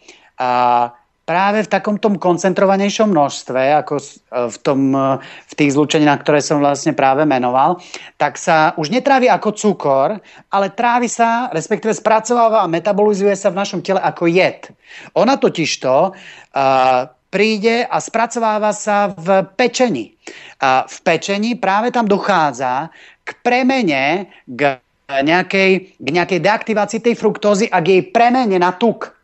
[1.28, 4.00] práve v takomto koncentrovanejšom množstve, ako
[4.48, 4.96] v, tom,
[5.28, 7.84] v tých zlúčeninách, ktoré som vlastne práve menoval,
[8.16, 10.10] tak sa už netrávi ako cukor,
[10.48, 14.72] ale trávi sa, respektíve spracováva a metabolizuje sa v našom tele ako jed.
[15.20, 20.16] Ona totižto uh, príde a spracováva sa v pečení.
[20.64, 22.88] A v pečení práve tam dochádza
[23.28, 24.80] k premene, k
[25.12, 29.17] nejakej, k nejakej deaktivácii tej fruktózy a k jej premene na tuk.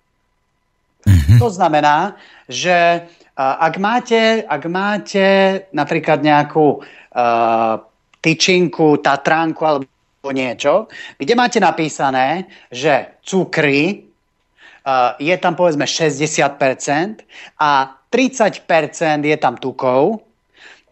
[1.04, 1.40] Mm-hmm.
[1.40, 2.16] To znamená,
[2.48, 5.26] že ak máte, ak máte
[5.74, 7.76] napríklad nejakú uh,
[8.22, 14.06] tyčinku, tatranku alebo niečo, kde máte napísané, že cukry
[14.86, 18.70] uh, je tam povedzme 60% a 30%
[19.26, 20.22] je tam tukov,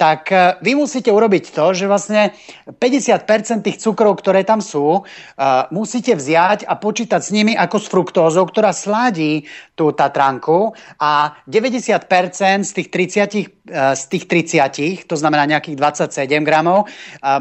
[0.02, 2.34] tak e, vy musíte urobiť to, že vlastne
[2.66, 7.86] 50% tých cukrov, ktoré tam sú, uh, musíte vziať a počítať s nimi ako s
[7.92, 9.46] fruktózou, ktorá sladí
[9.78, 16.48] tú tatranku a 90% z tých 30, uh, z tých 30 to znamená nejakých 27
[16.48, 16.88] gramov,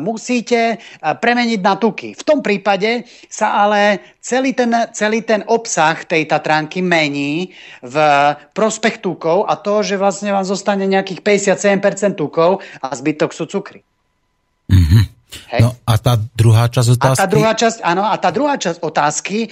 [0.02, 2.18] musíte premeniť na tuky.
[2.18, 7.96] V tom prípade sa ale celý ten, celý ten obsah tej tatranky mení v
[8.52, 13.80] prospech tukov a to, že vlastne vám zostane nejakých 57% tukov, a zbytok sú cukry.
[14.68, 15.02] Mm-hmm.
[15.56, 15.60] Hej.
[15.64, 17.18] No a tá druhá časť otázky?
[17.18, 19.50] A tá druhá časť, áno, a tá druhá časť otázky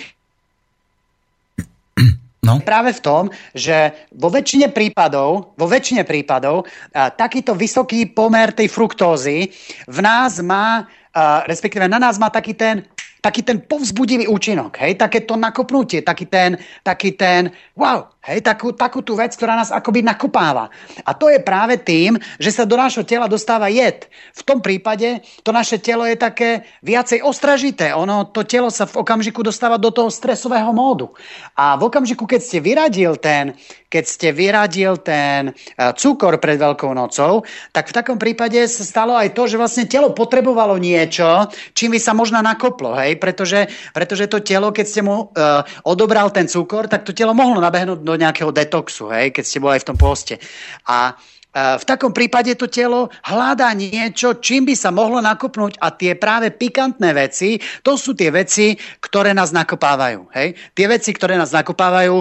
[2.38, 2.62] No.
[2.62, 8.70] Práve v tom, že vo väčšine prípadov, vo väčšine prípadov a, takýto vysoký pomer tej
[8.70, 9.50] fruktózy
[9.90, 12.86] v nás má, a, respektíve na nás má taký ten
[13.20, 18.74] taký ten povzbudivý účinok, hej, také to nakopnutie, taký ten, taký ten, wow, hej, takú,
[18.74, 20.68] takú tú vec, ktorá nás akoby nakopáva.
[21.06, 24.10] A to je práve tým, že sa do nášho tela dostáva jed.
[24.34, 27.94] V tom prípade to naše telo je také viacej ostražité.
[27.94, 31.14] Ono, to telo sa v okamžiku dostáva do toho stresového módu.
[31.54, 33.54] A v okamžiku, keď ste vyradil ten,
[33.88, 35.52] keď ste vyradil ten e,
[35.96, 40.12] cukor pred Veľkou nocou, tak v takom prípade sa stalo aj to, že vlastne telo
[40.12, 45.32] potrebovalo niečo, čím by sa možno nakoplo, hej, pretože, pretože to telo, keď ste mu
[45.32, 49.60] uh, odobral ten cukor, tak to telo mohlo nabehnúť do nejakého detoxu, hej, keď ste
[49.60, 50.40] boli aj v tom poste.
[50.88, 51.12] A
[51.58, 56.54] v takom prípade to telo hľadá niečo, čím by sa mohlo nakopnúť a tie práve
[56.54, 60.28] pikantné veci, to sú tie veci, ktoré nás nakopávajú.
[60.38, 60.54] Hej?
[60.76, 62.14] Tie veci, ktoré nás nakopávajú,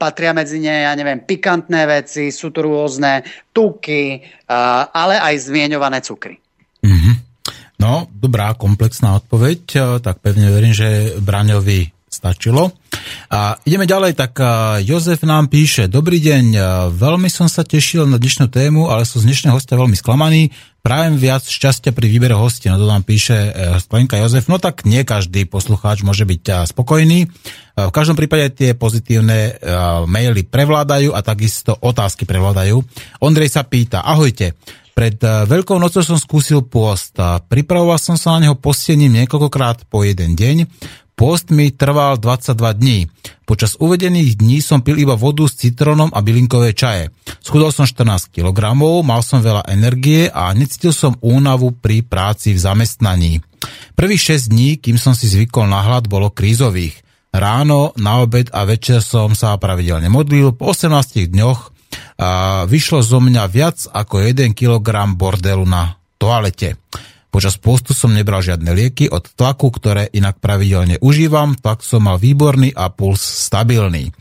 [0.00, 3.22] patria medzi ne, ja neviem, pikantné veci, sú to rôzne
[3.54, 4.18] tuky,
[4.90, 6.40] ale aj zmieňované cukry.
[6.82, 7.14] Mm-hmm.
[7.78, 9.60] No, dobrá, komplexná odpoveď,
[10.02, 12.76] tak pevne verím, že Braňovi stačilo.
[13.32, 14.36] A ideme ďalej, tak
[14.84, 16.44] Jozef nám píše, dobrý deň,
[16.92, 20.52] veľmi som sa tešil na dnešnú tému, ale som z dnešného hostia veľmi sklamaný.
[20.82, 24.50] Prajem viac šťastia pri výbere hostí, no to nám píše e, Sklenka Jozef.
[24.50, 27.18] No tak nie každý poslucháč môže byť e, spokojný.
[27.22, 27.26] E,
[27.86, 29.62] v každom prípade tie pozitívne
[30.10, 32.82] maily prevládajú a takisto otázky prevládajú.
[33.22, 34.58] Ondrej sa pýta, ahojte,
[34.92, 37.16] pred Veľkou nocou som skúsil pôst.
[37.48, 40.68] Pripravoval som sa na neho postením niekoľkokrát po jeden deň.
[41.12, 42.98] Post mi trval 22 dní.
[43.44, 47.12] Počas uvedených dní som pil iba vodu s citrónom a bylinkové čaje.
[47.44, 48.72] Schudol som 14 kg,
[49.04, 53.32] mal som veľa energie a necítil som únavu pri práci v zamestnaní.
[53.94, 57.04] Prvých 6 dní, kým som si zvykol na hlad, bolo krízových.
[57.32, 60.52] Ráno, na obed a večer som sa pravidelne modlil.
[60.56, 61.60] Po 18 dňoch
[62.68, 66.80] vyšlo zo mňa viac ako 1 kg bordelu na toalete.
[67.32, 72.20] Počas postu som nebral žiadne lieky od tlaku, ktoré inak pravidelne užívam, tak som mal
[72.20, 74.12] výborný a puls stabilný.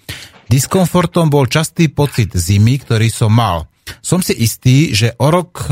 [0.48, 3.68] Diskomfortom bol častý pocit zimy, ktorý som mal.
[4.00, 5.72] Som si istý, že o rok e,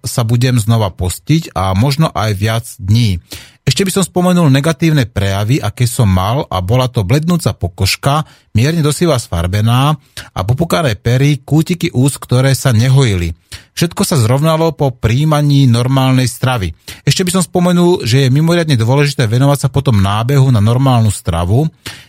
[0.00, 3.20] sa budem znova postiť a možno aj viac dní.
[3.68, 8.24] Ešte by som spomenul negatívne prejavy, aké som mal a bola to blednúca pokožka,
[8.56, 9.92] mierne dosiva sfarbená
[10.32, 13.36] a popukané pery, kútiky úst, ktoré sa nehojili.
[13.76, 16.72] Všetko sa zrovnalo po príjmaní normálnej stravy.
[17.04, 21.68] Ešte by som spomenul, že je mimoriadne dôležité venovať sa potom nábehu na normálnu stravu.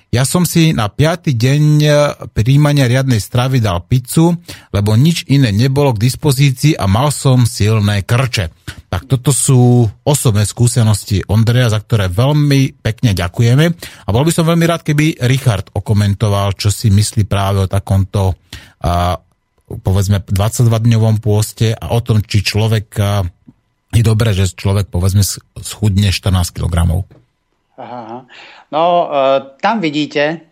[0.09, 1.89] Ja som si na piatý deň e,
[2.33, 4.33] príjmania riadnej stravy dal pizzu,
[4.73, 8.49] lebo nič iné nebolo k dispozícii a mal som silné krče.
[8.89, 13.65] Tak toto sú osobné skúsenosti Ondreja, za ktoré veľmi pekne ďakujeme.
[13.77, 18.33] A bol by som veľmi rád, keby Richard okomentoval, čo si myslí práve o takomto
[18.81, 19.13] a,
[19.69, 23.21] povedzme 22-dňovom pôste a o tom, či človek a,
[23.93, 25.21] je dobré, že človek povedzme
[25.61, 27.05] schudne 14 kg.
[27.77, 28.25] Aha.
[28.69, 30.45] No, uh, tam vidíte,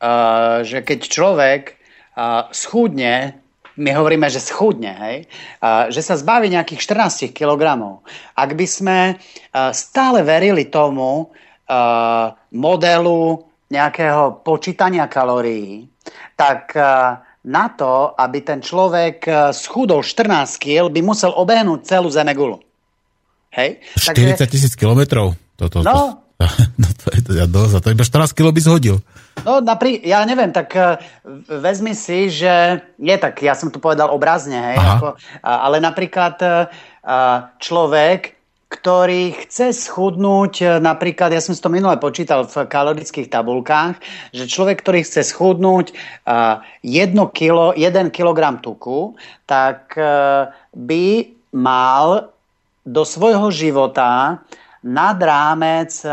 [0.00, 3.40] uh, že keď človek uh, schudne,
[3.74, 5.18] my hovoríme, že schudne, hej,
[5.90, 7.74] že sa zbaví nejakých 14 kg.
[8.38, 9.18] Ak by sme
[9.74, 11.34] stále verili tomu
[12.54, 13.20] modelu
[13.74, 15.90] nejakého počítania kalórií,
[16.38, 16.70] tak
[17.50, 22.62] na to, aby ten človek schudol 14 kg, by musel obehnúť celú Zemegulu.
[23.58, 23.82] Hej?
[23.98, 25.34] 40 tisíc kilometrov?
[25.58, 26.23] Toto, no,
[26.80, 28.96] No to je to, ja dosť, to iba 14 kg by zhodil.
[29.42, 30.96] No naprí, ja neviem, tak uh,
[31.50, 35.08] vezmi si, že nie tak, ja som tu povedal obrazne, hej, ako,
[35.42, 36.70] ale napríklad uh,
[37.58, 38.38] človek,
[38.70, 44.02] ktorý chce schudnúť, napríklad, ja som si to minule počítal v kalorických tabulkách,
[44.34, 45.94] že človek, ktorý chce schudnúť
[46.26, 49.14] uh, 1 kilo, 1 kg tuku,
[49.46, 49.94] tak
[50.74, 51.06] by
[51.54, 52.34] mal
[52.82, 56.08] do svojho života uh, nad rámec e,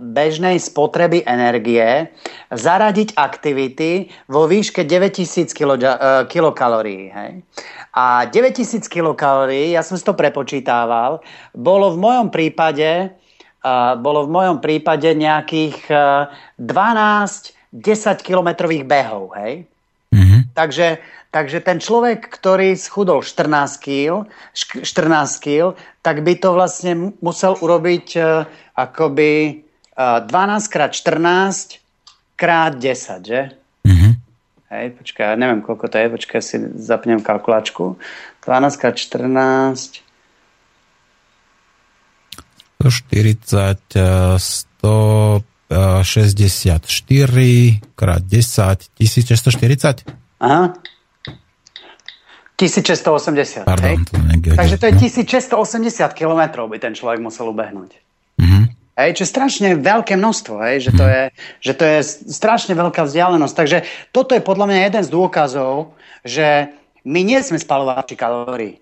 [0.00, 2.08] bežnej spotreby energie
[2.48, 5.52] zaradiť aktivity vo výške 9000
[6.32, 7.12] kilokalórií.
[7.12, 7.44] Hej?
[7.92, 11.20] A 9000 kilokalórií, ja som si to prepočítával,
[11.52, 13.14] bolo v mojom prípade,
[13.62, 16.26] uh, bolo v mojom prípade nejakých uh,
[16.58, 19.34] 12 10 kilometrových behov.
[19.34, 19.66] Hej?
[20.14, 20.40] Mm-hmm.
[20.54, 21.02] Takže
[21.34, 28.06] Takže ten človek, ktorý schudol 14 kg, 14 kg, tak by to vlastne musel urobiť
[28.22, 28.46] uh,
[28.78, 29.66] akoby
[29.98, 30.30] uh, 12
[30.70, 31.82] krát 14
[32.38, 33.50] krát 10, že?
[33.82, 34.12] Mm-hmm.
[34.70, 37.98] Hej, počkaj, ja neviem, koľko to je, počkaj, si zapnem kalkulačku.
[38.46, 40.06] 12 krát 14...
[42.78, 46.78] 140, 164
[47.98, 50.06] krát 10, 1640?
[50.38, 50.78] Aha,
[52.54, 53.66] 1680.
[53.66, 53.96] Pardon, hej?
[54.06, 57.98] to Takže to je 1680 km by ten človek musel ubehnúť.
[58.38, 58.64] Mm-hmm.
[58.94, 61.22] Hej, čo je strašne veľké množstvo, hej, že, to je,
[61.58, 61.98] že to je
[62.30, 63.54] strašne veľká vzdialenosť.
[63.58, 63.78] Takže
[64.14, 66.70] toto je podľa mňa jeden z dôkazov, že
[67.02, 68.78] my nie sme spalovači kalórií.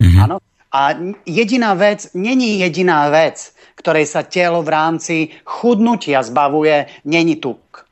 [0.00, 0.22] Mm-hmm.
[0.24, 0.40] Áno?
[0.72, 0.96] A
[1.28, 7.84] jediná vec, není jediná vec, ktorej sa telo v rámci chudnutia zbavuje, není tuk.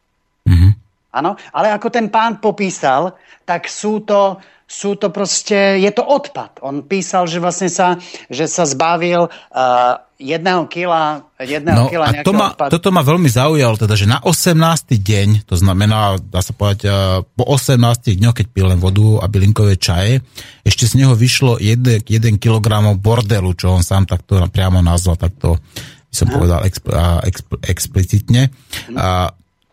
[0.48, 0.72] Mm-hmm.
[1.20, 1.36] Áno?
[1.52, 3.12] Ale ako ten pán popísal,
[3.44, 4.40] tak sú to
[4.72, 6.64] sú to proste, je to odpad.
[6.64, 8.00] On písal, že vlastne sa,
[8.32, 12.72] že sa zbavil uh, jedného kila, jedného no, kila a to ma, odpadu.
[12.72, 14.96] Toto ma veľmi zaujalo, teda, že na 18.
[14.96, 19.28] deň, to znamená, dá sa povedať, uh, po 18 dňoch, keď pil len vodu a
[19.28, 20.24] bylinkové čaje,
[20.64, 25.60] ešte z neho vyšlo 1, 1 kg bordelu, čo on sám takto priamo nazval, takto
[26.08, 26.34] by som Aha.
[26.40, 26.86] povedal exp,
[27.28, 28.48] exp, explicitne.
[28.88, 29.28] Uh,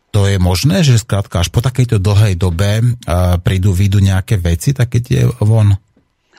[0.09, 4.73] to je možné, že skrátka až po takejto dlhej dobe uh, prídu, výjdu nejaké veci,
[4.73, 5.77] také tie von?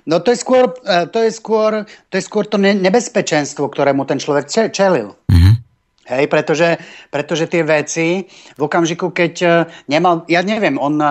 [0.08, 4.72] No to je skôr, to je skôr, to, je skôr to nebezpečenstvo, ktorému ten človek
[4.72, 5.14] čelil.
[5.28, 5.54] Mm-hmm.
[6.08, 6.80] Hej, pretože,
[7.12, 8.24] pretože tie veci
[8.56, 9.48] v okamžiku, keď e,
[9.92, 11.06] nemal, ja neviem, on e,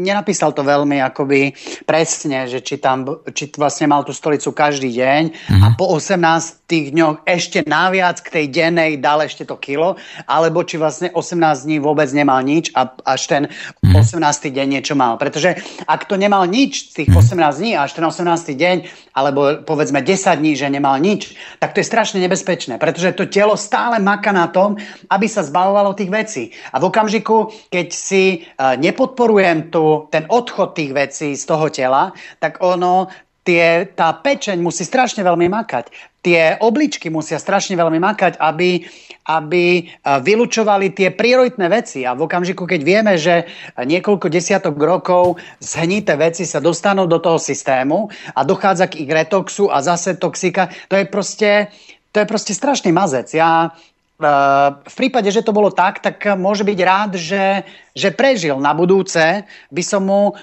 [0.00, 1.52] nenapísal to veľmi akoby
[1.84, 3.04] presne, že či tam,
[3.36, 5.60] či vlastne mal tú stolicu každý deň mm-hmm.
[5.60, 10.80] a po 18 dňoch ešte naviac k tej dennej dal ešte to kilo, alebo či
[10.80, 14.24] vlastne 18 dní vôbec nemal nič a až ten mm-hmm.
[14.24, 14.24] 18.
[14.56, 15.20] deň niečo mal.
[15.20, 17.52] Pretože ak to nemal nič tých mm-hmm.
[17.52, 18.24] 18 dní až ten 18.
[18.56, 18.76] deň,
[19.12, 23.52] alebo povedzme 10 dní, že nemal nič, tak to je strašne nebezpečné, pretože to telo
[23.60, 24.78] stále maká na tom,
[25.10, 26.44] aby sa zbavovalo tých vecí.
[26.72, 32.14] A v okamžiku, keď si uh, nepodporujem tu, ten odchod tých vecí z toho tela,
[32.38, 33.10] tak ono,
[33.50, 35.90] tie, tá pečeň musí strašne veľmi makať.
[36.20, 38.84] Tie obličky musia strašne veľmi makať, aby,
[39.24, 39.82] aby e,
[40.20, 42.04] vylúčovali tie prioritné veci.
[42.04, 43.48] A v okamžiku, keď vieme, že
[43.80, 49.72] niekoľko desiatok rokov zhnité veci sa dostanú do toho systému a dochádza k ich retoxu
[49.72, 51.72] a zase toxika, to je proste,
[52.12, 53.32] to je proste strašný mazec.
[53.32, 53.72] Ja
[54.20, 57.64] v prípade, že to bolo tak, tak môže byť rád, že,
[57.96, 58.60] že prežil.
[58.60, 60.36] Na budúce by som mu uh,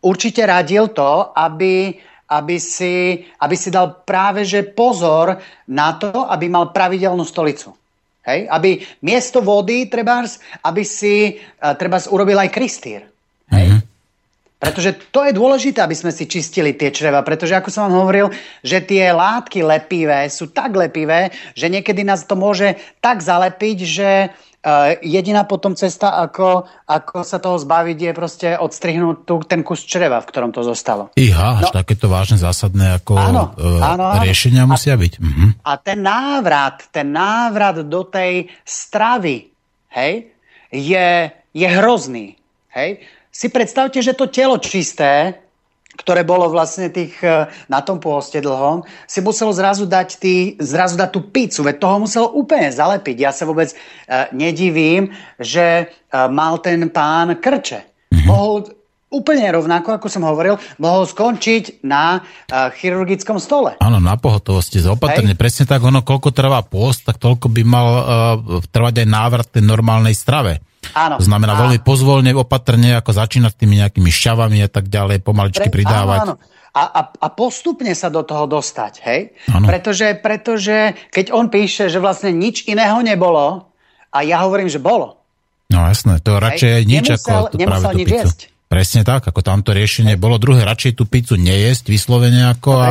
[0.00, 2.00] určite radil to, aby,
[2.32, 5.36] aby, si, aby si dal práve že pozor
[5.68, 7.76] na to, aby mal pravidelnú stolicu.
[8.24, 8.48] Hej?
[8.48, 13.04] Aby miesto vody, trebárs, aby si uh, trebárs urobil aj kristýr.
[13.52, 13.85] Hej?
[14.66, 18.26] Pretože to je dôležité, aby sme si čistili tie čreva, pretože ako som vám hovoril,
[18.66, 24.10] že tie látky lepivé sú tak lepivé, že niekedy nás to môže tak zalepiť, že
[24.66, 29.86] Uh, jediná potom cesta, ako, ako sa toho zbaviť, je proste odstrihnúť tu, ten kus
[29.86, 31.14] čreva, v ktorom to zostalo.
[31.14, 34.26] Iha, až no, takéto vážne zásadné ako áno, uh, áno, áno.
[34.26, 35.12] riešenia musia a, byť.
[35.22, 35.54] Uh-huh.
[35.62, 39.54] A ten návrat, ten návrat do tej stravy,
[39.94, 40.34] hej,
[40.74, 42.34] je, je hrozný.
[42.74, 43.06] Hej?
[43.36, 45.44] Si predstavte, že to telo čisté,
[45.96, 50.96] ktoré bolo vlastne tých, e, na tom pôste dlhom, si muselo zrazu dať, tý, zrazu
[50.96, 53.16] dať tú pizzu, veď toho muselo úplne zalepiť.
[53.16, 57.80] Ja sa vôbec uh, nedivím, že uh, mal ten pán krče.
[58.12, 58.28] Mm-hmm.
[58.28, 58.76] Mohol
[59.08, 63.80] úplne rovnako, ako som hovoril, mohol skončiť na uh, chirurgickom stole.
[63.80, 65.32] Áno, na pohotovosti, zaopatrne.
[65.32, 65.40] Hej.
[65.40, 68.02] Presne tak, ono, koľko trvá pôst, tak toľko by mal uh,
[68.68, 70.60] trvať aj návrat tej normálnej strave.
[70.92, 71.16] Áno.
[71.18, 71.60] To znamená a...
[71.66, 75.82] veľmi pozvolne, opatrne, ako začínať tými nejakými šťavami a tak ďalej, pomaličky Pre...
[75.82, 76.20] pridávať.
[76.22, 76.54] Áno, áno.
[76.76, 79.20] A, a, a postupne sa do toho dostať, hej?
[79.48, 79.64] Áno.
[79.64, 83.72] Pretože, pretože keď on píše, že vlastne nič iného nebolo,
[84.12, 85.20] a ja hovorím, že bolo.
[85.72, 86.88] No jasné, to radšej hej?
[86.88, 88.40] nič nemusel, ako to práve nič jesť.
[88.66, 90.42] Presne tak, ako tamto riešenie bolo.
[90.42, 92.90] Druhé, radšej tú pizzu nejesť vyslovene ako no, a,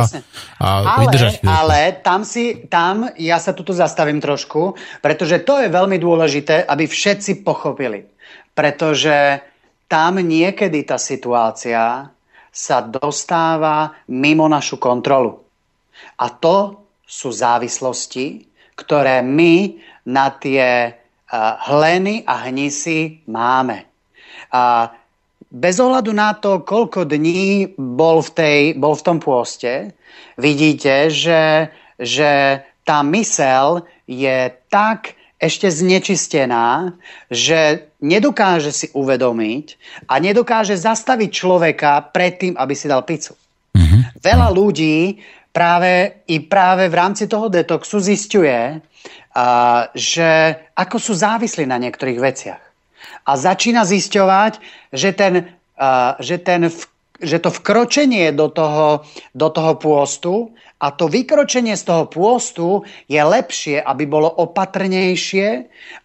[0.56, 1.52] a ale, vydržať chvíľku.
[1.52, 4.72] Ale tam si, tam ja sa tuto zastavím trošku,
[5.04, 8.08] pretože to je veľmi dôležité, aby všetci pochopili.
[8.56, 9.44] Pretože
[9.84, 12.08] tam niekedy tá situácia
[12.48, 15.44] sa dostáva mimo našu kontrolu.
[16.16, 19.76] A to sú závislosti, ktoré my
[20.08, 23.84] na tie uh, hleny a hnisy máme.
[24.48, 24.88] Uh,
[25.56, 29.96] bez ohľadu na to, koľko dní bol v, tej, bol v tom pôste,
[30.36, 36.96] vidíte, že, že tá mysel je tak ešte znečistená,
[37.28, 39.66] že nedokáže si uvedomiť
[40.08, 43.36] a nedokáže zastaviť človeka pred tým, aby si dal pizzu.
[43.76, 44.20] Mm-hmm.
[44.20, 45.20] Veľa ľudí
[45.52, 52.20] práve i práve v rámci toho detoxu zistuje, uh, že ako sú závislí na niektorých
[52.20, 52.65] veciach
[53.26, 54.52] a začína zisťovať,
[54.92, 55.34] že, ten,
[56.20, 56.70] že, ten
[57.20, 60.34] že to vkročenie do toho, do toho pôstu
[60.76, 65.48] a to vykročenie z toho pôstu je lepšie, aby bolo opatrnejšie,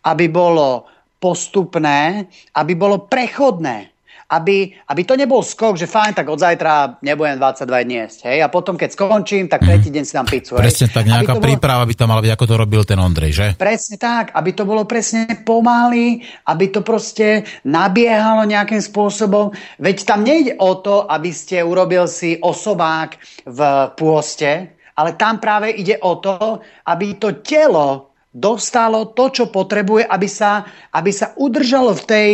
[0.08, 0.88] aby bolo
[1.20, 3.91] postupné, aby bolo prechodné
[4.32, 8.20] aby, aby to nebol skok, že fajn, tak od zajtra nebudem 22 dní jesť.
[8.32, 8.38] Hej?
[8.44, 10.56] A potom, keď skončím, tak tretí deň si dám pizzu.
[10.56, 10.96] Presne hej?
[10.96, 11.44] tak, nejaká bolo...
[11.44, 13.48] príprava by tam mala byť, ako to robil ten Ondrej, že?
[13.60, 19.52] Presne tak, aby to bolo presne pomaly, aby to proste nabiehalo nejakým spôsobom.
[19.84, 23.60] Veď tam nejde o to, aby ste urobil si osobák v
[24.00, 30.28] pôste, ale tam práve ide o to, aby to telo dostalo to, čo potrebuje, aby
[30.32, 30.64] sa,
[30.96, 32.30] aby sa udržalo v tej,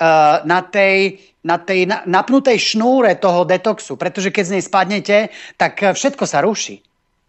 [0.00, 5.16] uh, na tej na tej napnutej šnúre toho detoxu, pretože keď z nej spadnete,
[5.58, 6.82] tak eh, všetko sa ruší.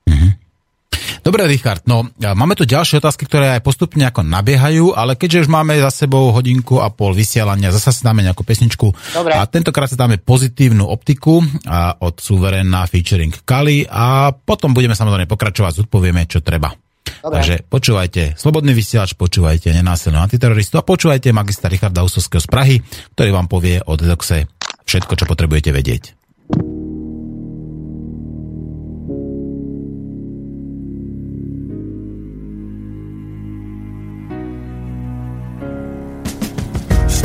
[0.10, 0.30] Mhm.
[1.24, 5.50] Dobre, Richard, no máme tu ďalšie otázky, ktoré aj postupne ako nabiehajú, ale keďže už
[5.56, 8.92] máme za sebou hodinku a pol vysielania, zase si dáme nejakú pesničku.
[9.16, 9.32] Dobre.
[9.32, 15.24] A tentokrát si dáme pozitívnu optiku a od Suverena featuring Kali a potom budeme samozrejme
[15.32, 16.76] pokračovať, zodpovieme, čo treba.
[17.04, 17.36] Dobre.
[17.40, 22.76] Takže počúvajte Slobodný vysielač, počúvajte Nenásilnú antiteroristu a počúvajte magistra Richarda Usovského z Prahy,
[23.16, 24.48] ktorý vám povie o detoxe
[24.84, 26.04] všetko, čo potrebujete vedieť.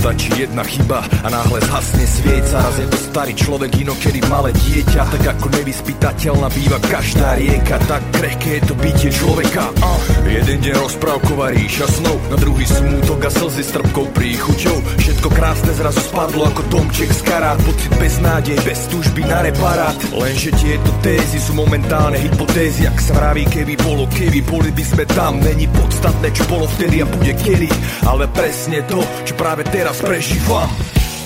[0.08, 2.64] Stačí jedna chyba a náhle zhasne svieca.
[2.64, 8.00] Raz je to starý človek, inokedy malé dieťa, tak ako nevyspytateľná býva každá rieka, tak
[8.16, 9.68] krehké je to bytie človeka.
[9.84, 9.90] A
[10.24, 14.80] jeden deň rozprávková ríša snov, na druhý smútok a slzy s trpkou príchuťou.
[14.96, 19.92] Všetko krásne zrazu spadlo ako domček z karát, pocit bez nádej, bez túžby na reparát.
[20.16, 25.04] Lenže tieto tézy sú momentálne hypotézy, ak sa vraví, keby bolo, keby boli by sme
[25.12, 25.36] tam.
[25.44, 27.68] Není podstatné, čo bolo vtedy a bude kedy,
[28.08, 30.70] ale presne to, čo práve teraz prežívam.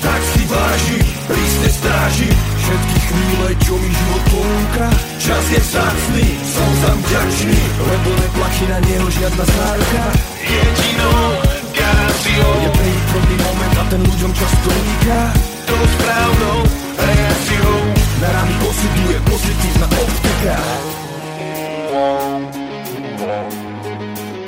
[0.03, 0.99] Tak si váži,
[1.31, 4.91] prísne stráži Všetky chvíle, čo mi život ponúka
[5.23, 10.05] Čas je vzácný, som za vďačný Lebo neplačí na neho žiadna záruka
[10.43, 11.23] Jedinou
[11.71, 12.71] garanciou Je
[13.15, 15.21] prvý moment a ten ľuďom často uniká
[15.71, 16.59] Tou správnou
[16.99, 17.79] reakciou
[18.19, 20.57] Na rany osudu je pozitívna optika.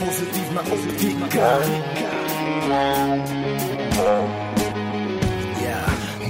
[0.02, 1.50] Pozitívna optika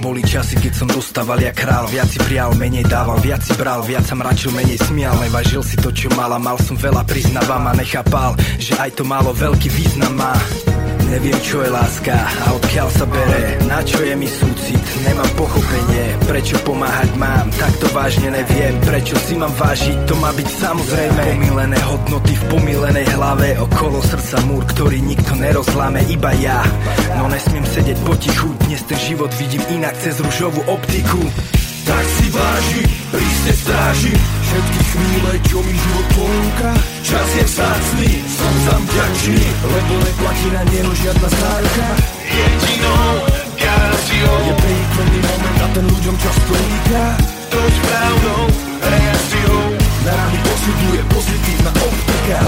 [0.05, 3.81] boli časy, keď som dostával jak král Viac si prial, menej dával, viac si bral
[3.81, 7.73] Viac sa mračil, menej smial Nevažil si to, čo mala, mal som veľa, priznávam a
[7.73, 10.37] nechápal Že aj to málo veľký význam má
[11.05, 13.61] Neviem, čo je láska a odkiaľ sa bere.
[13.69, 16.17] Na čo je mi súcit, nemám pochopenie.
[16.25, 18.73] Prečo pomáhať mám, tak to vážne neviem.
[18.81, 21.21] Prečo si mám vážiť, to má byť samozrejme.
[21.21, 23.53] Pomilené hodnoty v pomilenej hlave.
[23.61, 26.65] Okolo srdca múr, ktorý nikto nerozláme, iba ja.
[27.21, 31.21] No nesmiem sedieť potichu, dnes ten život vidím inak cez ružovú optiku
[31.85, 32.81] tak si váži,
[33.13, 34.13] prísne stráži.
[34.45, 36.71] Všetky chvíle, čo mi život ponúka
[37.03, 39.45] Čas je vzácný, som tam vďačný.
[39.67, 41.87] Lebo neplatí na neho žiadna záruka
[42.23, 43.11] Jedinou
[43.59, 47.05] garanciou Je príkladný moment a ten ľuďom často uniká
[47.51, 48.43] Tou správnou
[48.79, 49.61] reakciou.
[50.05, 52.39] Rany posuduje pozitívna optika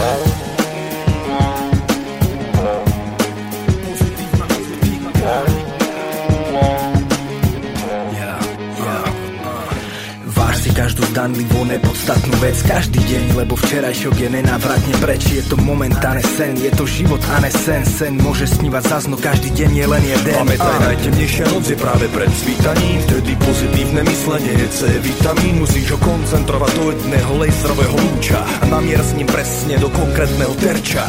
[11.08, 12.58] každú zdanlivú nepodstatnú vec.
[12.68, 15.24] Každý deň, lebo včerajšok je nenávratne preč.
[15.32, 17.84] Je to momentálne sen, je to život a ne sen.
[17.88, 20.36] Sen môže snívať zazno, každý deň je len jeden.
[20.36, 23.00] Pamätaj, najtemnejšia noc je práve pred svítaním.
[23.08, 25.54] Vtedy pozitívne myslenie je C vitamín.
[25.64, 28.40] Musíš ho koncentrovať do jedného laserového lúča.
[28.44, 31.08] A namier s ním presne do konkrétneho terča.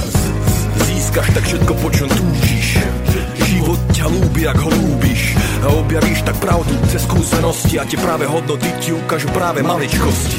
[0.86, 2.78] Získaš tak všetko, po čom túžiš
[3.98, 5.34] ťa lúbi, ak ho lúbiš.
[5.66, 10.38] A objavíš tak pravdu cez skúsenosti A tie práve hodnoty ti ukážu práve maličkosti.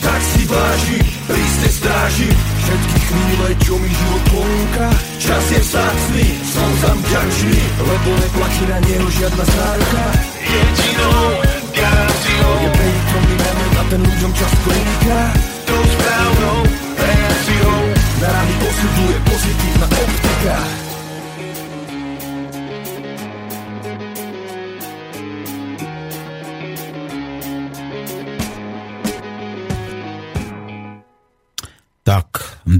[0.00, 2.30] Tak si váži, prísne stráži.
[2.30, 4.88] Všetky chvíle, čo mi život ponúka.
[5.18, 10.04] Čas je vzácný, som tam vďačný Lebo neplatí na neho žiadna záruka.
[10.40, 11.26] Jedinou
[11.74, 15.20] garanciou Je prítomný moment a ten ľuďom čas uniká
[15.68, 16.58] Tou správnou
[16.98, 17.78] reakciou
[18.18, 20.89] Na rany posuduje pozitívna optika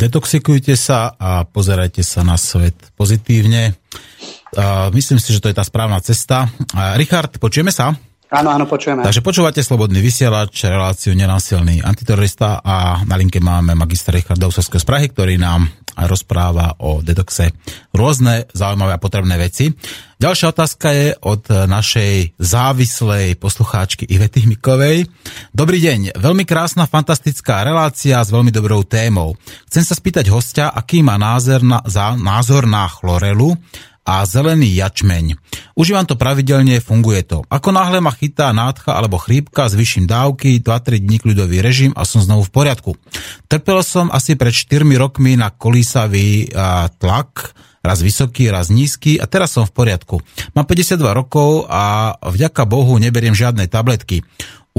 [0.01, 3.77] detoxikujte sa a pozerajte sa na svet pozitívne.
[4.97, 6.49] Myslím si, že to je tá správna cesta.
[6.97, 7.93] Richard, počujeme sa?
[8.31, 9.03] Áno, áno, počujeme.
[9.03, 14.87] Takže počúvate Slobodný vysielač, reláciu Nenásilný antiterorista a na linke máme magistra Richarda Usovského z
[14.87, 15.67] Prahy, ktorý nám
[15.99, 17.51] rozpráva o detoxe
[17.91, 19.75] rôzne zaujímavé a potrebné veci.
[20.21, 25.11] Ďalšia otázka je od našej závislej poslucháčky Ivety Hmikovej.
[25.51, 29.35] Dobrý deň, veľmi krásna, fantastická relácia s veľmi dobrou témou.
[29.67, 33.59] Chcem sa spýtať hostia, aký má názor na, za, názor na chlorelu
[34.05, 35.37] a zelený jačmeň.
[35.77, 37.45] Užívam to pravidelne, funguje to.
[37.47, 42.25] Ako náhle ma chytá nádcha alebo chrípka, zvyším dávky, 2-3 dní kľudový režim a som
[42.25, 42.91] znovu v poriadku.
[43.47, 46.51] Trpel som asi pred 4 rokmi na kolísavý
[46.99, 50.21] tlak, raz vysoký, raz nízky a teraz som v poriadku.
[50.53, 54.21] Mám 52 rokov a vďaka Bohu neberiem žiadne tabletky.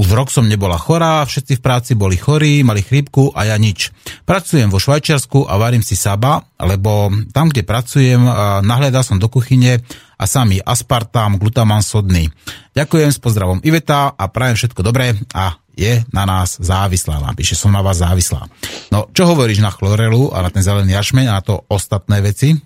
[0.02, 3.94] Už rok som nebola chorá, všetci v práci boli chorí, mali chrípku a ja nič.
[4.26, 8.18] Pracujem vo Švajčiarsku a varím si saba, lebo tam, kde pracujem,
[8.66, 9.78] nahľadal som do kuchyne
[10.18, 12.26] a samý aspartám, glutaman sodný.
[12.74, 17.22] Ďakujem s pozdravom Iveta a prajem všetko dobré a je na nás závislá.
[17.22, 18.50] Napíše, som na vás závislá.
[18.90, 22.58] No, čo hovoríš na chlorelu a na ten zelený jašmeň a na to ostatné veci?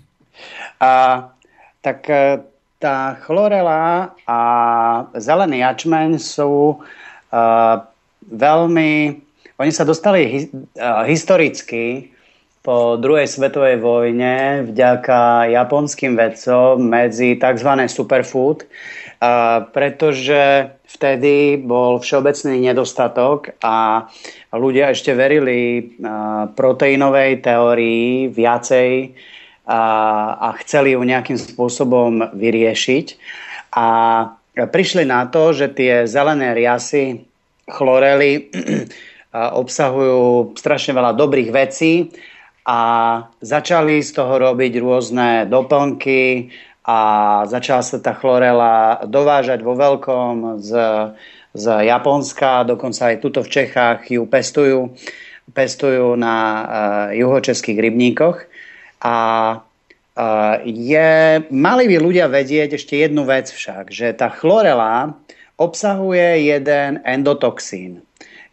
[0.81, 1.21] A,
[1.85, 2.41] tak e,
[2.81, 4.39] tá chlorela a
[5.13, 6.81] zelený jačmeň sú
[8.27, 8.91] veľmi...
[9.57, 10.39] Oni sa dostali hi,
[11.09, 12.13] historicky
[12.67, 17.71] po druhej svetovej vojne vďaka japonským vedcom medzi tzv.
[17.87, 18.67] superfood,
[19.71, 24.05] pretože vtedy bol všeobecný nedostatok a
[24.51, 25.95] ľudia ešte verili
[26.59, 29.15] proteínovej teórii viacej
[29.63, 29.81] a,
[30.35, 33.05] a chceli ju nejakým spôsobom vyriešiť.
[33.79, 33.87] A
[34.65, 37.29] prišli na to, že tie zelené riasy
[37.69, 38.49] chlorely
[39.61, 42.09] obsahujú strašne veľa dobrých vecí
[42.65, 42.79] a
[43.39, 46.49] začali z toho robiť rôzne doplnky
[46.87, 46.99] a
[47.45, 50.71] začala sa tá chlorela dovážať vo veľkom z,
[51.51, 54.95] z Japonska, dokonca aj tuto v Čechách ju pestujú,
[55.51, 56.63] pestujú na uh,
[57.11, 58.37] juhočeských rybníkoch.
[59.03, 59.15] A
[60.65, 61.11] je,
[61.53, 65.13] mali by ľudia vedieť ešte jednu vec však, že tá chlorela
[65.57, 68.01] obsahuje jeden endotoxín.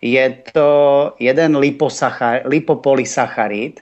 [0.04, 1.56] Je to jeden
[2.44, 3.80] lipopolysacharid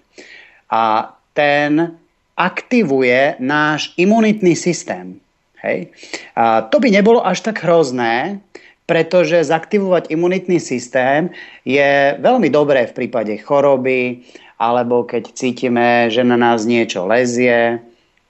[0.71, 1.99] a ten
[2.39, 5.19] aktivuje náš imunitný systém.
[5.59, 5.91] Hej?
[6.39, 8.39] A to by nebolo až tak hrozné,
[8.87, 11.31] pretože zaktivovať imunitný systém
[11.63, 14.27] je veľmi dobré v prípade choroby,
[14.57, 17.81] alebo keď cítime, že na nás niečo lezie,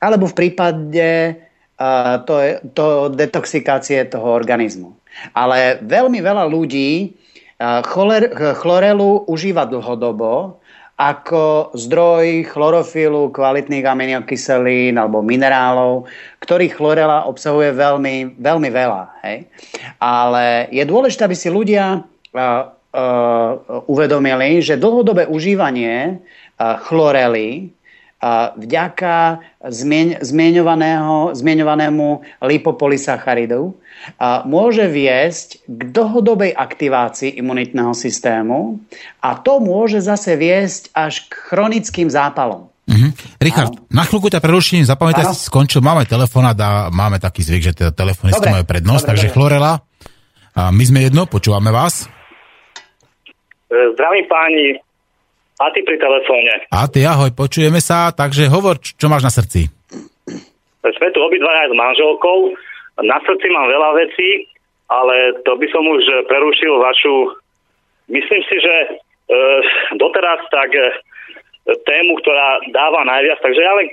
[0.02, 1.08] alebo v prípade
[1.78, 4.94] uh, to, to detoxikácie toho organizmu.
[5.36, 7.14] Ale veľmi veľa ľudí
[7.62, 10.58] Choler, chlorelu užíva dlhodobo
[10.98, 16.06] ako zdroj chlorofilu, kvalitných aminokyselín alebo minerálov,
[16.42, 19.02] ktorých chlorela obsahuje veľmi, veľmi veľa.
[19.26, 19.50] Hej?
[19.98, 22.74] Ale je dôležité, aby si ľudia uh, uh,
[23.88, 27.72] uvedomili, že dlhodobé užívanie uh, chlorely
[28.54, 29.42] vďaka
[31.34, 32.08] zmieňovanému
[32.38, 33.74] lipopolysacharidu
[34.46, 38.78] môže viesť k dlhodobej aktivácii imunitného systému
[39.18, 42.70] a to môže zase viesť až k chronickým zápalom.
[42.86, 43.10] Mm-hmm.
[43.42, 43.90] Richard, ano.
[43.90, 47.90] na chvíľku ťa preruším, zapamätaj si, skončil, máme telefonát a máme taký zvyk, že teda
[47.94, 49.34] telefonisti majú prednosť, dobre, takže dobre.
[49.38, 49.72] Chlorela,
[50.52, 52.10] a my sme jedno, počúvame vás.
[53.72, 54.76] Zdravím páni,
[55.62, 56.52] a ty pri telefóne.
[56.74, 59.70] A ty ahoj, počujeme sa, takže hovor, čo máš na srdci.
[60.82, 62.38] Sme tu obidvaja s manželkou.
[63.06, 64.50] Na srdci mám veľa vecí,
[64.90, 67.14] ale to by som už prerušil vašu...
[68.10, 68.88] Myslím si, že e,
[69.96, 70.82] doteraz tak e,
[71.86, 73.88] tému, ktorá dáva najviac, takže ja len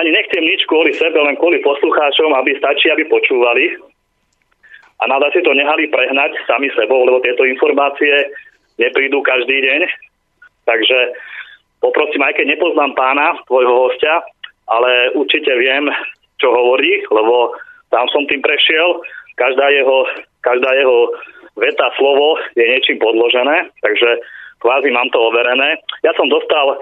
[0.00, 3.76] ani nechcem nič kvôli sebe, len kvôli poslucháčom, aby stačí, aby počúvali.
[5.00, 8.32] A nada si to nehali prehnať sami sebou, lebo tieto informácie
[8.80, 9.80] neprídu každý deň
[10.70, 10.98] Takže
[11.82, 14.22] poprosím, aj keď nepoznám pána, tvojho hostia,
[14.70, 15.90] ale určite viem,
[16.38, 17.58] čo hovorí, lebo
[17.90, 19.02] tam som tým prešiel.
[19.34, 20.06] Každá jeho,
[20.46, 21.10] každá jeho
[21.58, 24.22] veta, slovo je niečím podložené, takže
[24.62, 25.80] kvázi mám to overené.
[26.06, 26.78] Ja som dostal e,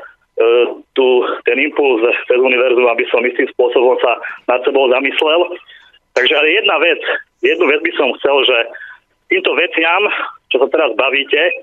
[0.93, 1.07] tu
[1.49, 4.20] ten impuls cez univerzum, aby som istým spôsobom sa
[4.51, 5.57] nad sebou zamyslel.
[6.12, 7.01] Takže ale jedna vec,
[7.41, 8.59] jednu vec by som chcel, že
[9.31, 10.03] týmto veciam,
[10.51, 11.62] čo sa teraz bavíte,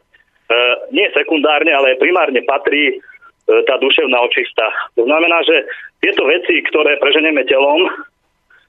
[0.93, 2.95] nie sekundárne, ale primárne patrí e,
[3.65, 4.69] tá duševná očista.
[4.93, 5.65] To znamená, že
[6.01, 7.89] tieto veci, ktoré preženeme telom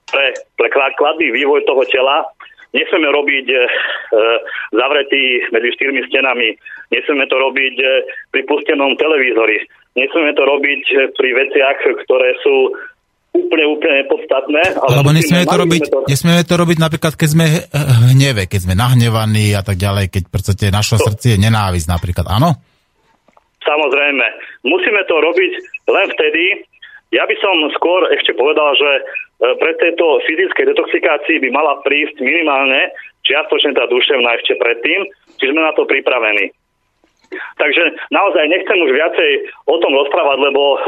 [0.09, 2.25] pre, pre kladný vývoj toho tela,
[2.73, 3.57] nesmieme robiť e,
[4.73, 6.57] zavretý medzi štyrmi stenami,
[6.93, 7.87] nesmieme to robiť e,
[8.33, 9.61] pri pustenom televízori,
[10.01, 10.83] nesmieme to robiť
[11.13, 11.79] pri veciach,
[12.09, 12.73] ktoré sú
[13.37, 14.63] úplne, úplne podstatné.
[14.81, 15.99] Ale Lebo nesmieme to, robiť, to...
[16.09, 17.63] nesmieme to robiť napríklad, keď sme eh,
[18.17, 21.13] hneve, keď sme nahnevaní a tak ďalej, keď v podstate našo to...
[21.13, 22.57] srdcie je nenávisť napríklad, áno?
[23.61, 24.27] Samozrejme.
[24.65, 25.53] Musíme to robiť
[25.91, 26.45] len vtedy.
[27.15, 29.05] Ja by som skôr ešte povedal, že eh,
[29.61, 32.91] pre tejto fyzickej detoxikácii by mala prísť minimálne
[33.27, 35.07] čiastočne tá duševná ešte predtým,
[35.37, 36.55] či sme na to pripravení.
[37.59, 37.83] Takže
[38.15, 39.31] naozaj nechcem už viacej
[39.67, 40.79] o tom rozprávať, lebo e,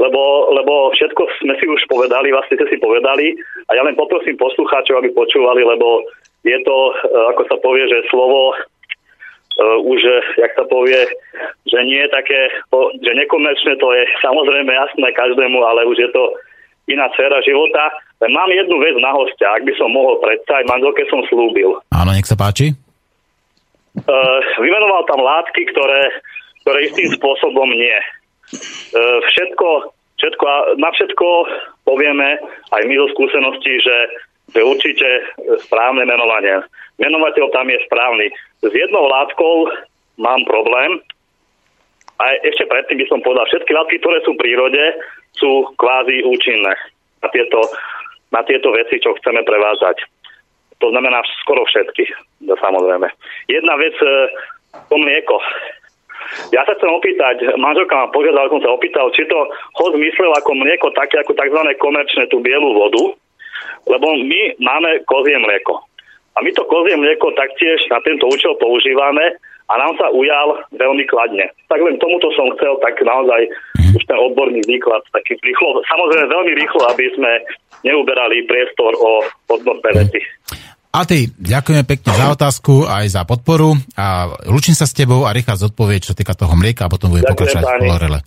[0.00, 3.36] lebo, lebo všetko sme si už povedali, vlastne ste si povedali
[3.68, 6.08] a ja len poprosím poslucháčov, aby počúvali, lebo
[6.40, 6.92] je to, e,
[7.36, 8.56] ako sa povie, že slovo
[9.60, 10.00] uh, už,
[10.40, 10.96] jak sa povie,
[11.68, 12.40] že nie je také,
[13.04, 16.22] že nekomerčné, to je samozrejme jasné každému, ale už je to
[16.88, 17.92] iná sféra života.
[18.24, 21.76] Mám jednu vec na hostia, ak by som mohol predstaviť, manželke som slúbil.
[21.92, 22.72] Áno, nech sa páči.
[24.00, 26.08] Uh, vymenoval tam látky, ktoré,
[26.64, 28.00] ktoré istým spôsobom nie.
[28.50, 29.00] E,
[29.30, 29.68] všetko,
[30.18, 30.46] všetko,
[30.82, 31.26] na všetko
[31.86, 32.38] povieme
[32.74, 33.96] aj my zo skúsenosti, že
[34.50, 35.06] je určite
[35.62, 36.66] správne menovanie.
[36.98, 38.26] Menovateľ tam je správny.
[38.66, 39.70] S jednou látkou
[40.18, 40.98] mám problém,
[42.20, 44.84] a ešte predtým by som povedal, všetky látky, ktoré sú v prírode,
[45.40, 46.76] sú kvázi účinné
[47.24, 47.64] na tieto,
[48.28, 50.04] na tieto veci, čo chceme prevázať.
[50.84, 52.04] To znamená skoro všetky,
[52.44, 53.08] samozrejme.
[53.48, 54.28] Jedna vec, e,
[54.92, 55.40] to mlieko.
[56.54, 59.38] Ja sa chcem opýtať, manželka ma požiadala, som sa opýtal, či to
[59.78, 61.60] hod myslel ako mlieko také ako tzv.
[61.78, 63.14] komerčné tú bielu vodu,
[63.90, 65.82] lebo my máme kozie mlieko.
[66.38, 69.34] A my to kozie mlieko taktiež na tento účel používame,
[69.70, 71.46] a nám sa ujal veľmi kladne.
[71.70, 73.46] Tak len tomuto som chcel tak naozaj
[73.78, 73.94] mm.
[73.94, 77.30] už ten odborný výklad taký rýchlo, samozrejme veľmi rýchlo, aby sme
[77.86, 80.20] neuberali priestor o odborné veci.
[80.90, 85.30] A ty, ďakujeme pekne za otázku aj za podporu a lučím sa s tebou a
[85.30, 88.18] Richard zodpovie, čo týka toho mlieka a potom bude pokračovať v kolorele.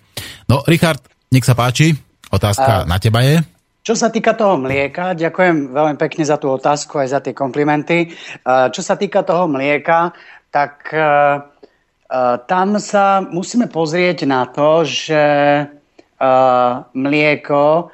[0.48, 1.92] No, Richard, nech sa páči,
[2.32, 2.88] otázka a...
[2.88, 3.44] na teba je.
[3.84, 8.16] Čo sa týka toho mlieka, ďakujem veľmi pekne za tú otázku aj za tie komplimenty.
[8.48, 10.16] Čo sa týka toho mlieka,
[10.48, 10.88] tak
[12.48, 15.24] tam sa musíme pozrieť na to, že
[16.96, 17.92] mlieko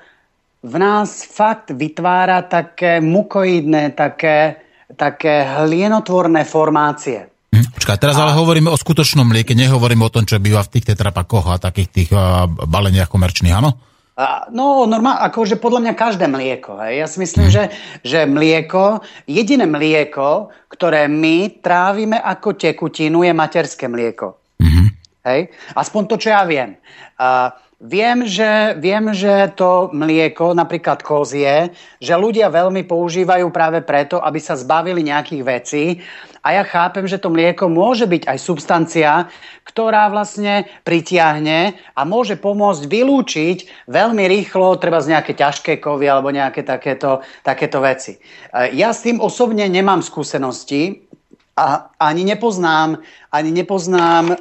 [0.59, 4.59] v nás fakt vytvára také mukoidné, také,
[4.95, 7.31] také hlienotvorné formácie.
[7.55, 8.27] Hm, počkaj, teraz a...
[8.27, 11.89] ale hovoríme o skutočnom mlieke, nehovoríme o tom, čo býva v tých tetrapakoch a takých
[11.89, 13.71] tých uh, baleniach komerčných, áno?
[14.51, 16.75] No, normálne, akože podľa mňa každé mlieko.
[16.83, 16.93] Hej.
[16.99, 17.53] Ja si myslím, mm.
[17.55, 17.63] že,
[18.03, 24.35] že mlieko, jediné mlieko, ktoré my trávime ako tekutinu, je materské mlieko.
[24.59, 24.87] Mm-hmm.
[25.23, 25.55] Hej.
[25.71, 26.75] Aspoň to, čo ja viem.
[27.15, 27.47] Uh,
[27.79, 31.71] Viem že, viem, že to mlieko, napríklad kozie,
[32.03, 35.83] že ľudia veľmi používajú práve preto, aby sa zbavili nejakých vecí.
[36.43, 39.11] A ja chápem, že to mlieko môže byť aj substancia,
[39.63, 46.35] ktorá vlastne pritiahne a môže pomôcť vylúčiť veľmi rýchlo treba z nejaké ťažké kovy alebo
[46.35, 48.19] nejaké takéto, takéto veci.
[48.75, 51.07] Ja s tým osobne nemám skúsenosti,
[51.59, 53.03] a ani nepoznám,
[53.35, 54.37] ani nepoznám uh,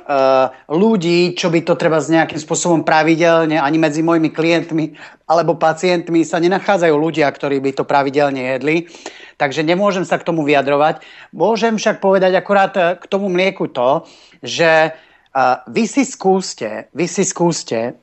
[0.71, 4.95] ľudí, čo by to treba s nejakým spôsobom pravidelne, ani medzi mojimi klientmi
[5.27, 8.87] alebo pacientmi sa nenachádzajú ľudia, ktorí by to pravidelne jedli.
[9.35, 11.03] Takže nemôžem sa k tomu vyjadrovať.
[11.35, 14.07] Môžem však povedať akorát eh, k tomu mlieku to,
[14.39, 17.99] že uh, vy si skúste, vy si skúste,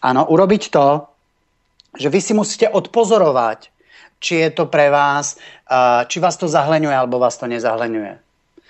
[0.00, 1.04] áno, urobiť to,
[2.00, 3.68] že vy si musíte odpozorovať,
[4.24, 5.36] či je to pre vás,
[5.68, 8.23] uh, či vás to zahleňuje alebo vás to nezahleňuje.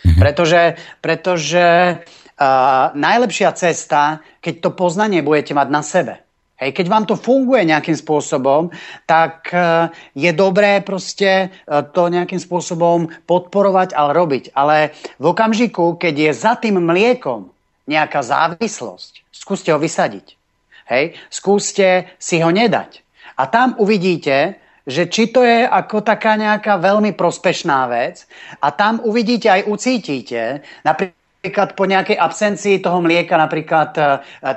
[0.04, 0.20] Mm-hmm.
[0.20, 0.62] Pretože,
[1.00, 1.66] pretože
[1.96, 6.14] uh, najlepšia cesta, keď to poznanie budete mať na sebe,
[6.54, 8.70] Hej, keď vám to funguje nejakým spôsobom,
[9.10, 14.54] tak uh, je dobré proste uh, to nejakým spôsobom podporovať, ale robiť.
[14.54, 17.50] Ale v okamžiku, keď je za tým mliekom
[17.90, 20.38] nejaká závislosť, skúste ho vysadiť.
[20.86, 23.02] Hej, skúste si ho nedať.
[23.34, 28.28] A tam uvidíte, že či to je ako taká nejaká veľmi prospešná vec.
[28.60, 34.02] A tam uvidíte aj ucítite, napríklad napríklad po nejakej absencii toho mlieka, napríklad e,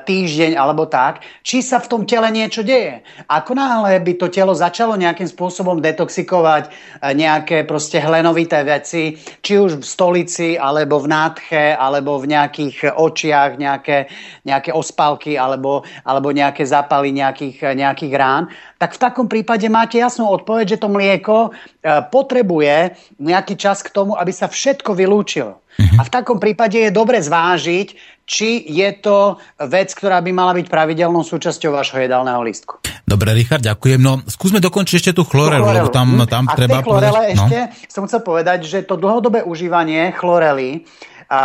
[0.07, 3.03] týždeň alebo tak, či sa v tom tele niečo deje.
[3.27, 9.59] Ako náhle by to telo začalo nejakým spôsobom detoxikovať e, nejaké proste hlenovité veci, či
[9.59, 14.07] už v stolici, alebo v nádche, alebo v nejakých očiach, nejaké,
[14.47, 18.47] nejaké ospalky, alebo, alebo nejaké zápaly nejakých, nejakých rán,
[18.79, 23.91] tak v takom prípade máte jasnú odpoveď, že to mlieko e, potrebuje nejaký čas k
[23.91, 25.66] tomu, aby sa všetko vylúčilo.
[25.77, 29.37] A v takom prípade je dobre zvážiť, či je to
[29.69, 32.81] vec, ktorá by mala byť pravidelnou súčasťou vašho jedálneho listku.
[33.07, 34.03] Dobre, Richard, ďakujem.
[34.03, 36.81] No, skúsme dokončiť ešte tú chlorelu, lebo tam, tam a treba...
[36.81, 37.47] A chlorele no.
[37.47, 40.83] ešte som chcel povedať, že to dlhodobé užívanie chlorely
[41.27, 41.41] a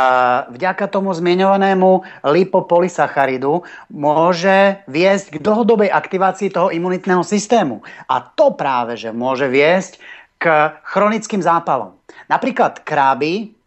[0.50, 7.82] vďaka tomu zmienovanému lipopolysacharidu môže viesť k dlhodobej aktivácii toho imunitného systému.
[8.06, 9.98] A to práve, že môže viesť
[10.38, 11.98] k chronickým zápalom.
[12.30, 13.61] Napríklad kráby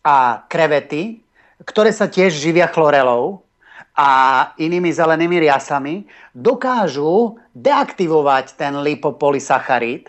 [0.00, 1.20] a krevety,
[1.64, 3.44] ktoré sa tiež živia chlorelou
[3.92, 4.08] a
[4.56, 10.08] inými zelenými riasami, dokážu deaktivovať ten lipopolysacharid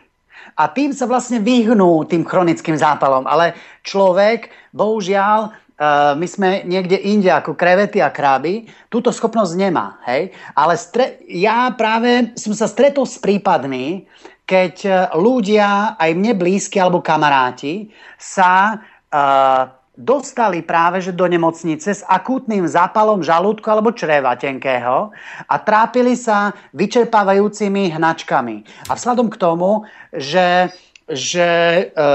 [0.56, 3.28] a tým sa vlastne vyhnú tým chronickým zápalom.
[3.28, 9.98] Ale človek, bohužiaľ, Uh, my sme niekde inde ako krevety a kráby, túto schopnosť nemá.
[10.06, 10.30] Hej?
[10.54, 14.06] Ale stre- ja práve som sa stretol s prípadmi,
[14.46, 17.90] keď ľudia, aj mne blízki alebo kamaráti,
[18.22, 25.14] sa uh, dostali práve že do nemocnice s akútnym zápalom žalúdku alebo čreva tenkého
[25.46, 28.90] a trápili sa vyčerpávajúcimi hnačkami.
[28.90, 30.74] A vzhľadom k tomu, že,
[31.06, 31.50] že
[31.94, 32.14] e,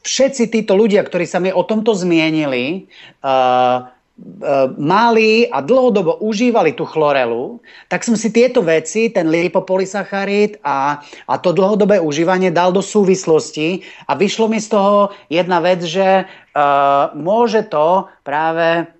[0.00, 2.88] všetci títo ľudia, ktorí sa mi o tomto zmienili,
[3.20, 3.28] e,
[4.78, 11.34] mali a dlhodobo užívali tú chlorelu, tak som si tieto veci, ten lipopolysacharid a, a
[11.38, 17.14] to dlhodobé užívanie dal do súvislosti a vyšlo mi z toho jedna vec, že uh,
[17.14, 18.90] môže to práve,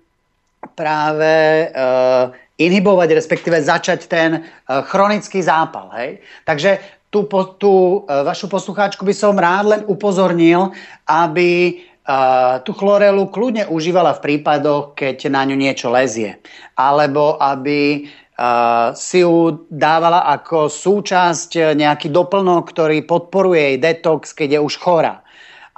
[0.79, 5.91] práve uh, inhibovať, respektíve začať ten uh, chronický zápal.
[5.99, 6.23] Hej?
[6.47, 6.79] Takže
[7.11, 7.27] tú,
[7.59, 10.71] tú uh, vašu poslucháčku by som rád len upozornil,
[11.03, 11.81] aby
[12.65, 16.41] tú chlorelu kľudne užívala v prípadoch, keď na ňu niečo lezie.
[16.73, 18.09] Alebo aby
[18.95, 25.21] si ju dávala ako súčasť nejaký doplnok, ktorý podporuje jej detox, keď je už chorá.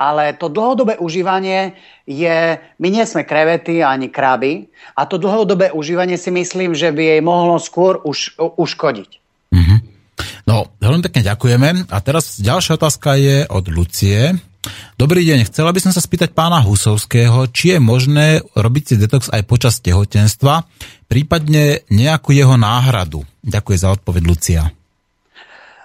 [0.01, 1.77] ale to dlhodobé užívanie
[2.09, 7.03] je, my nie sme krevety ani kraby a to dlhodobé užívanie si myslím, že by
[7.17, 9.09] jej mohlo skôr už, uškodiť.
[9.53, 9.79] Mm-hmm.
[10.49, 11.69] No, veľmi pekne ďakujeme.
[11.93, 14.33] A teraz ďalšia otázka je od Lucie.
[14.93, 19.33] Dobrý deň, chcela by som sa spýtať pána Husovského, či je možné robiť si detox
[19.33, 20.69] aj počas tehotenstva,
[21.09, 23.25] prípadne nejakú jeho náhradu.
[23.41, 24.63] Ďakujem za odpoveď, Lucia.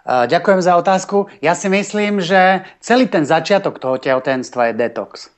[0.07, 1.27] Ďakujem za otázku.
[1.43, 5.35] Ja si myslím, že celý ten začiatok toho tehotenstva je detox.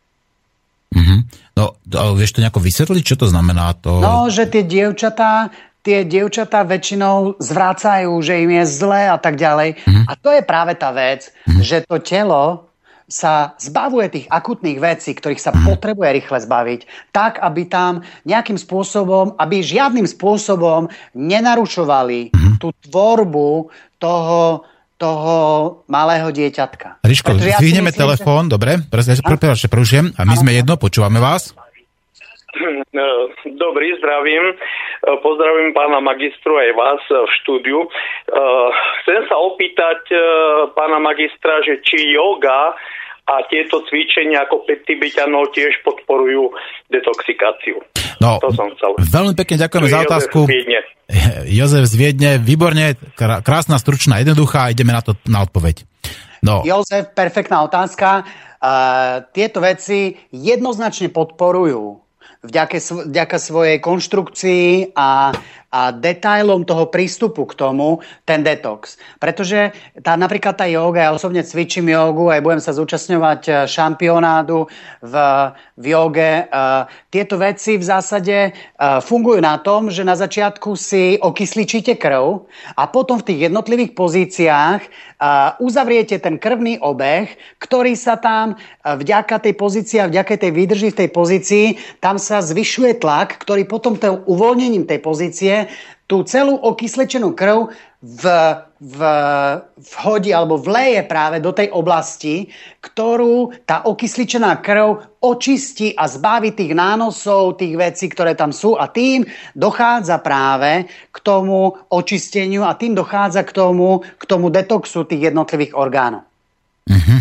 [0.93, 1.19] Mm-hmm.
[1.57, 1.73] No,
[2.19, 3.73] vieš to nejako vysvetliť, čo to znamená?
[3.81, 3.97] To...
[3.97, 5.49] No, že tie dievčatá,
[5.81, 9.81] tie dievčatá väčšinou zvracajú, že im je zle a tak ďalej.
[9.81, 10.05] Mm-hmm.
[10.05, 11.65] A to je práve tá vec, mm-hmm.
[11.65, 12.68] že to telo
[13.09, 15.65] sa zbavuje tých akutných vecí, ktorých sa mm-hmm.
[15.65, 16.81] potrebuje rýchle zbaviť,
[17.11, 22.57] tak, aby tam nejakým spôsobom, aby žiadnym spôsobom nenarušovali mm-hmm.
[22.61, 24.69] tú tvorbu toho,
[25.01, 25.37] toho
[25.89, 27.01] malého dieťatka.
[27.01, 28.61] Ríško, ja zvihneme myslím, telefón, že...
[28.61, 31.57] dobre, prepáčte, prerušujem, a my sme jedno, počúvame vás.
[33.45, 34.55] Dobrý, zdravím.
[35.23, 37.87] Pozdravím pána magistru aj vás v štúdiu.
[39.03, 40.01] Chcem sa opýtať
[40.75, 42.75] pána magistra, že či yoga
[43.29, 46.49] a tieto cvičenia ako Tibetanov tiež podporujú
[46.89, 47.77] detoxikáciu.
[48.25, 48.97] No, to som chcel.
[48.99, 50.39] Veľmi pekne ďakujeme za otázku.
[51.59, 55.85] Jozef z Viedne, výborne, krásna, stručná, jednoduchá, ideme na to na odpoveď.
[56.41, 56.65] No.
[56.65, 58.25] Jozef, perfektná otázka.
[58.59, 62.08] Uh, tieto veci jednoznačne podporujú
[62.49, 62.79] vďaka,
[63.13, 65.37] vďaka svojej konštrukcii a
[65.69, 68.97] a detailom toho prístupu k tomu ten detox.
[69.21, 74.65] Pretože tá, napríklad tá yoga, ja osobne cvičím jogu, aj budem sa zúčastňovať e, šampionádu
[75.05, 75.15] v,
[75.77, 76.49] v joge.
[76.49, 82.49] Uh, tieto veci v zásade uh, fungujú na tom, že na začiatku si okyslíčite krv
[82.75, 84.81] a potom v tých jednotlivých pozíciách
[85.59, 87.27] uzavriete ten krvný obeh,
[87.59, 88.55] ktorý sa tam
[88.87, 91.67] vďaka tej pozícii a vďaka tej výdrži v tej pozícii,
[91.99, 95.58] tam sa zvyšuje tlak, ktorý potom tým uvoľnením tej pozície
[96.09, 97.69] tú celú okyslečenú krv
[97.99, 98.25] v,
[98.79, 99.01] v,
[99.77, 102.47] vhodí alebo vleje práve do tej oblasti,
[102.79, 108.87] ktorú tá okysličená krv očistí a zbaví tých nánosov, tých vecí, ktoré tam sú a
[108.87, 115.35] tým dochádza práve k tomu očisteniu a tým dochádza k tomu, k tomu detoxu tých
[115.35, 116.23] jednotlivých orgánov.
[116.87, 117.21] Mm-hmm.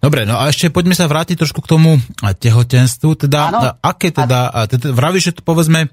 [0.00, 3.26] Dobre, no a ešte poďme sa vrátiť trošku k tomu tehotenstvu.
[3.26, 3.58] Teda, ano.
[3.80, 5.88] aké teda, teda vravíš, že to povedzme,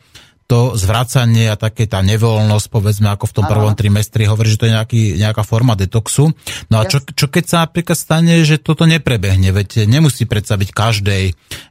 [0.48, 4.68] to zvracanie a také tá nevoľnosť, povedzme, ako v tom prvom trimestri, hovorí, že to
[4.68, 6.36] je nejaký, nejaká forma detoxu.
[6.68, 9.56] No a čo, čo keď sa napríklad stane, že toto neprebehne?
[9.56, 11.24] Veď nemusí predsa byť každej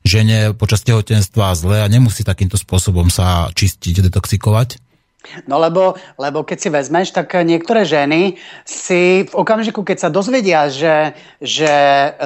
[0.03, 4.81] žene počas tehotenstva zle a nemusí takýmto spôsobom sa čistiť, detoxikovať?
[5.47, 10.67] No lebo, lebo keď si vezmeš, tak niektoré ženy si v okamžiku, keď sa dozvedia,
[10.67, 11.71] že, že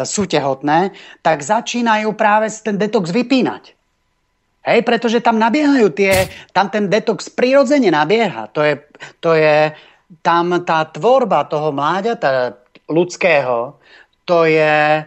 [0.09, 3.76] sú tehotné, tak začínajú práve ten detox vypínať.
[4.67, 8.51] Hej, pretože tam nabiehajú tie, tam ten detox prirodzene nabieha.
[8.51, 8.75] To je,
[9.23, 9.71] to je
[10.27, 12.59] tam tá tvorba toho mláďata
[12.91, 13.79] ľudského,
[14.27, 15.07] to je,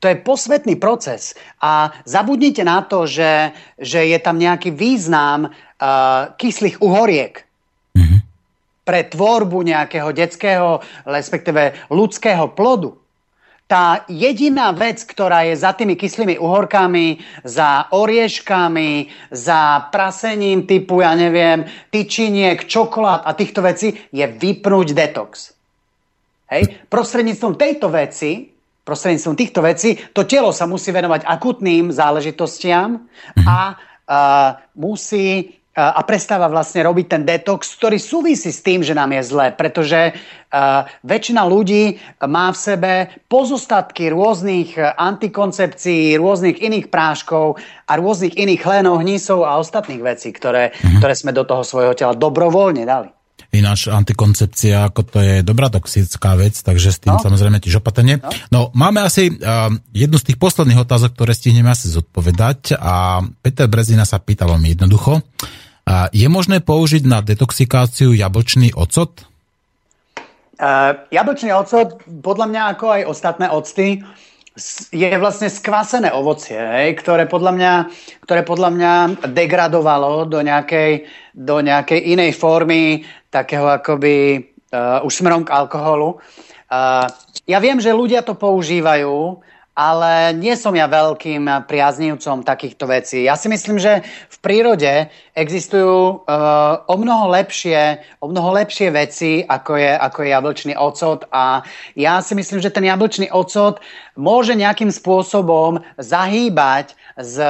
[0.00, 1.36] to je posvetný proces.
[1.60, 7.44] A zabudnite na to, že, že je tam nejaký význam uh, kyslých uhoriek
[7.92, 8.20] mm-hmm.
[8.88, 13.03] pre tvorbu nejakého detského, respektíve ľudského plodu
[13.64, 17.16] tá jediná vec, ktorá je za tými kyslými uhorkami,
[17.48, 25.56] za orieškami, za prasením typu, ja neviem, tyčiniek, čokolád a týchto vecí, je vypnúť detox.
[26.52, 26.86] Hej?
[26.92, 28.52] Prostredníctvom tejto veci,
[28.84, 33.00] prostredníctvom týchto vecí, to telo sa musí venovať akutným záležitostiam
[33.48, 39.10] a uh, musí a prestáva vlastne robiť ten detox, ktorý súvisí s tým, že nám
[39.18, 41.98] je zle, pretože uh, väčšina ľudí
[42.30, 42.92] má v sebe
[43.26, 47.58] pozostatky rôznych antikoncepcií, rôznych iných práškov
[47.90, 51.02] a rôznych iných hlenov, hnísov a ostatných vecí, ktoré, mm-hmm.
[51.02, 53.10] ktoré sme do toho svojho tela dobrovoľne dali.
[53.54, 57.22] Ináč antikoncepcia, ako to je dobrá toxická vec, takže s tým no.
[57.22, 58.18] samozrejme tiež opatrne.
[58.18, 58.30] No.
[58.50, 63.70] no, máme asi uh, jednu z tých posledných otázok, ktoré stihneme asi zodpovedať a Peter
[63.70, 65.22] Brezina sa pýta veľmi jednoducho.
[65.84, 69.22] A je možné použiť na detoxikáciu jablčný ocot?
[70.58, 74.02] Uh, jablčný ocot, podľa mňa ako aj ostatné octy,
[74.94, 77.72] je vlastne skvasené ovocie, hej, ktoré, podľa mňa,
[78.22, 78.92] ktoré podľa mňa
[79.34, 83.02] degradovalo do nejakej, do nejakej inej formy
[83.34, 86.22] takého akoby uh, už smerom k alkoholu.
[86.70, 87.10] Uh,
[87.50, 89.42] ja viem, že ľudia to používajú
[89.74, 93.26] ale nie som ja veľkým priaznivcom takýchto vecí.
[93.26, 99.42] Ja si myslím, že v prírode existujú uh, o mnoho lepšie, o mnoho lepšie veci,
[99.42, 101.66] ako je, ako je jablčný ocot a
[101.98, 103.82] ja si myslím, že ten jablčný ocot
[104.14, 107.42] môže nejakým spôsobom zahýbať s,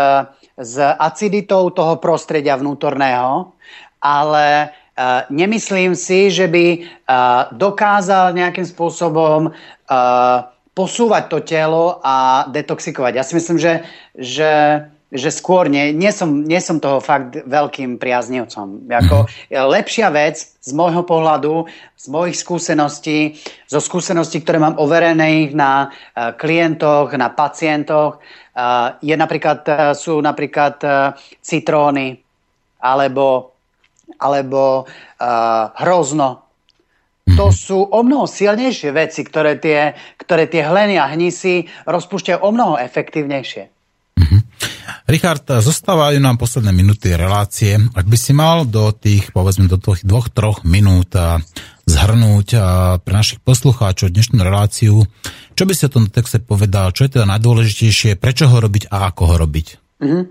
[0.56, 3.52] s aciditou toho prostredia vnútorného,
[4.00, 12.46] ale uh, nemyslím si, že by uh, dokázal nejakým spôsobom uh, posúvať to telo a
[12.50, 13.12] detoxikovať.
[13.14, 13.86] Ja si myslím, že,
[14.18, 14.82] že,
[15.14, 18.90] že skôr nie, nie, som, nie som toho fakt veľkým priaznivcom.
[18.90, 19.30] Jako,
[19.70, 23.38] lepšia vec z môjho pohľadu, z mojich skúseností,
[23.70, 30.18] zo skúseností, ktoré mám overených na uh, klientoch, na pacientoch, uh, je napríklad, uh, sú
[30.18, 30.82] napríklad
[31.40, 32.18] citróny
[32.84, 33.56] alebo,
[34.20, 34.84] alebo
[35.80, 36.43] hrozno,
[37.34, 42.48] to sú o mnoho silnejšie veci, ktoré tie, ktoré tie hleny a hnisy rozpúšťajú o
[42.54, 43.62] mnoho efektívnejšie.
[44.14, 44.40] Mm-hmm.
[45.10, 47.76] Richard, zostávajú nám posledné minúty relácie.
[47.76, 51.12] Ak by si mal do tých, povedzme, do tých dvoch, troch minút
[51.84, 52.48] zhrnúť
[53.04, 55.04] pre našich poslucháčov dnešnú reláciu,
[55.52, 59.12] čo by si o tom texte povedal, čo je teda najdôležitejšie, prečo ho robiť a
[59.12, 59.66] ako ho robiť?
[60.00, 60.22] Mm-hmm.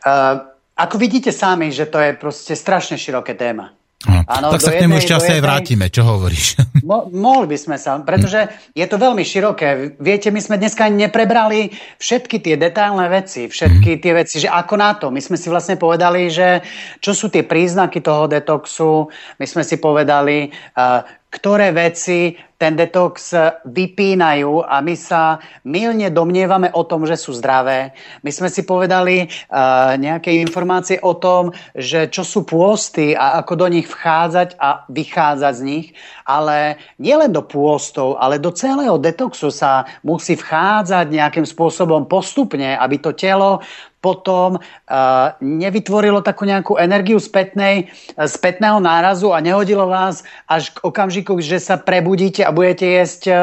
[0.00, 3.74] Uh, ako vidíte sami, že to je proste strašne široké téma.
[4.08, 6.56] Ano, tak sa k nemu ešte asi aj vrátime, čo hovoríš?
[6.88, 10.00] Mo, mohli by sme sa, pretože je to veľmi široké.
[10.00, 11.68] Viete, my sme dneska neprebrali
[12.00, 14.00] všetky tie detailné veci, všetky mm.
[14.00, 15.12] tie veci, že ako na to.
[15.12, 16.64] My sme si vlastne povedali, že
[17.04, 23.32] čo sú tie príznaky toho detoxu, my sme si povedali, uh, ktoré veci ten detox
[23.64, 27.96] vypínajú a my sa milne domnievame o tom, že sú zdravé.
[28.20, 33.64] My sme si povedali uh, nejaké informácie o tom, že čo sú pôsty a ako
[33.64, 35.86] do nich vchádzať a vychádzať z nich,
[36.28, 43.00] ale nielen do pôstov, ale do celého detoxu sa musí vchádzať nejakým spôsobom postupne, aby
[43.00, 43.64] to telo
[44.00, 50.80] potom uh, nevytvorilo takú nejakú energiu spätnej, uh, spätného nárazu a nehodilo vás až k
[50.80, 53.38] okamžiku, že sa prebudíte a budete jesť uh,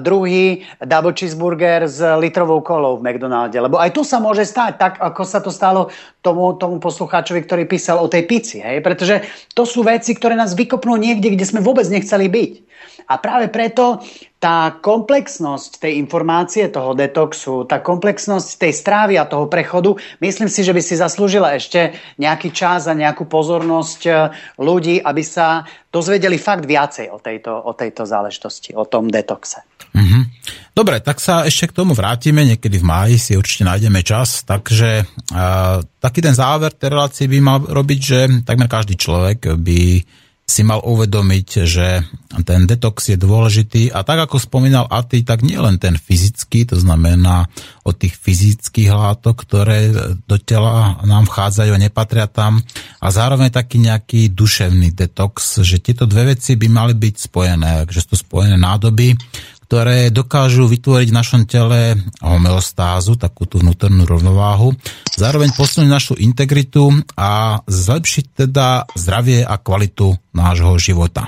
[0.00, 3.60] druhý double cheeseburger s litrovou kolou v McDonalde.
[3.60, 5.92] Lebo aj to sa môže stať, tak ako sa to stalo
[6.24, 8.64] tomu, tomu poslucháčovi, ktorý písal o tej pici.
[8.64, 8.80] Hej?
[8.80, 12.52] Pretože to sú veci, ktoré nás vykopnú niekde, kde sme vôbec nechceli byť.
[13.08, 14.02] A práve preto
[14.42, 20.66] tá komplexnosť tej informácie, toho detoxu, tá komplexnosť tej strávy a toho prechodu, myslím si,
[20.66, 24.12] že by si zaslúžila ešte nejaký čas a nejakú pozornosť e,
[24.58, 25.62] ľudí, aby sa
[25.94, 29.62] dozvedeli fakt viacej o tejto, o tejto záležitosti, o tom detoxe.
[29.94, 30.22] Mm-hmm.
[30.74, 35.04] Dobre, tak sa ešte k tomu vrátime, niekedy v máji si určite nájdeme čas, takže
[35.04, 39.80] uh, taký ten záver tej relácie by mal robiť, že takmer každý človek by
[40.52, 42.04] si mal uvedomiť, že
[42.44, 46.76] ten detox je dôležitý a tak ako spomínal Aty, tak nie len ten fyzický, to
[46.76, 47.48] znamená
[47.88, 49.88] od tých fyzických látok, ktoré
[50.28, 52.60] do tela nám vchádzajú a nepatria tam
[53.00, 58.04] a zároveň taký nejaký duševný detox, že tieto dve veci by mali byť spojené, že
[58.04, 59.16] sú to spojené nádoby,
[59.72, 64.76] ktoré dokážu vytvoriť v našom tele homeostázu, takú tú vnútornú rovnováhu,
[65.16, 71.24] zároveň posunúť našu integritu a zlepšiť teda zdravie a kvalitu nášho života.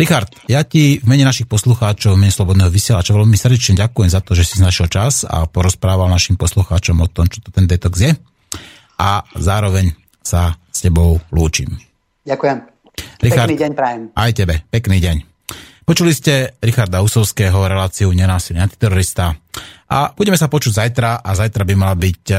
[0.00, 4.24] Richard, ja ti v mene našich poslucháčov, v mene Slobodného vysielača veľmi srdečne ďakujem za
[4.24, 8.00] to, že si našiel čas a porozprával našim poslucháčom o tom, čo to ten detox
[8.00, 8.16] je.
[8.96, 9.92] A zároveň
[10.24, 11.68] sa s tebou lúčim.
[12.24, 12.64] Ďakujem.
[13.20, 14.02] Richard, pekný deň prajem.
[14.16, 15.31] Aj tebe, pekný deň.
[15.92, 19.28] Počuli ste Richarda Usovského reláciu Nenásilný antiterorista
[19.92, 22.32] a budeme sa počuť zajtra a zajtra by mala byť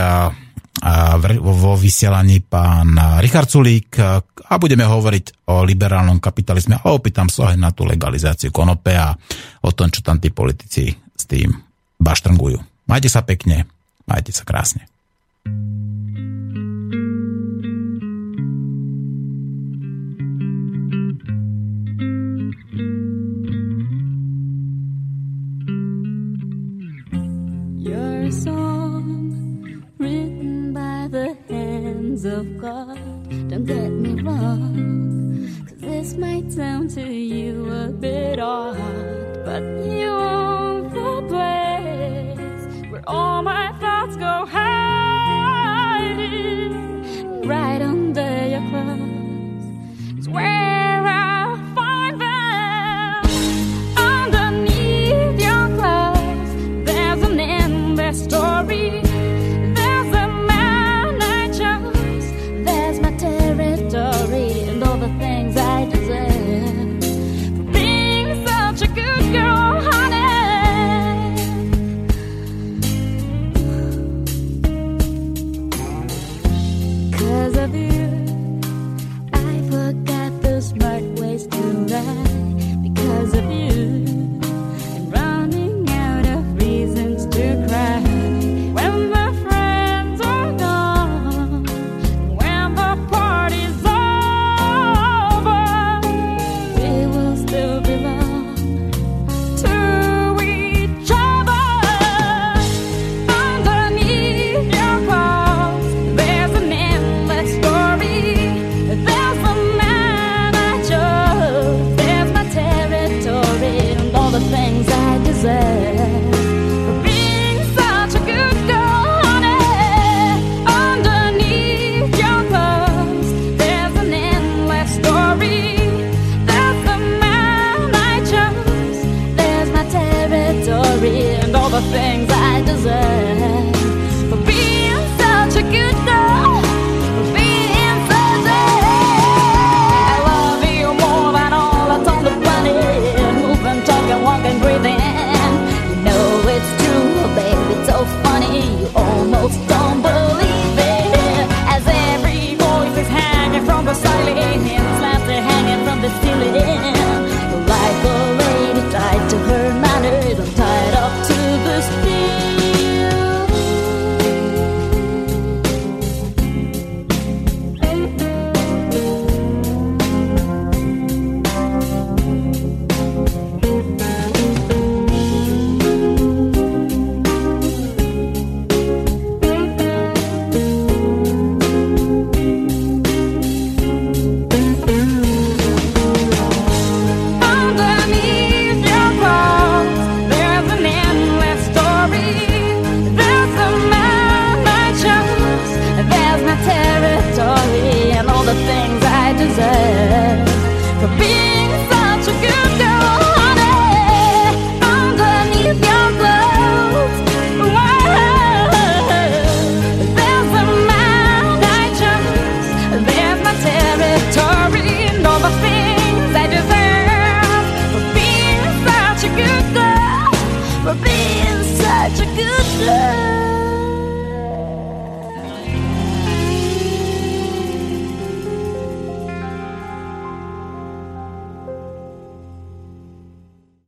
[1.37, 7.61] vo vysielaní pán Richard Sulík a budeme hovoriť o liberálnom kapitalizme a opýtam sa aj
[7.61, 9.13] na tú legalizáciu konope a
[9.61, 11.53] o tom, čo tam tí politici s tým
[12.01, 12.57] baštrngujú.
[12.89, 13.69] Majte sa pekne,
[14.09, 14.89] majte sa krásne.
[15.45, 15.82] of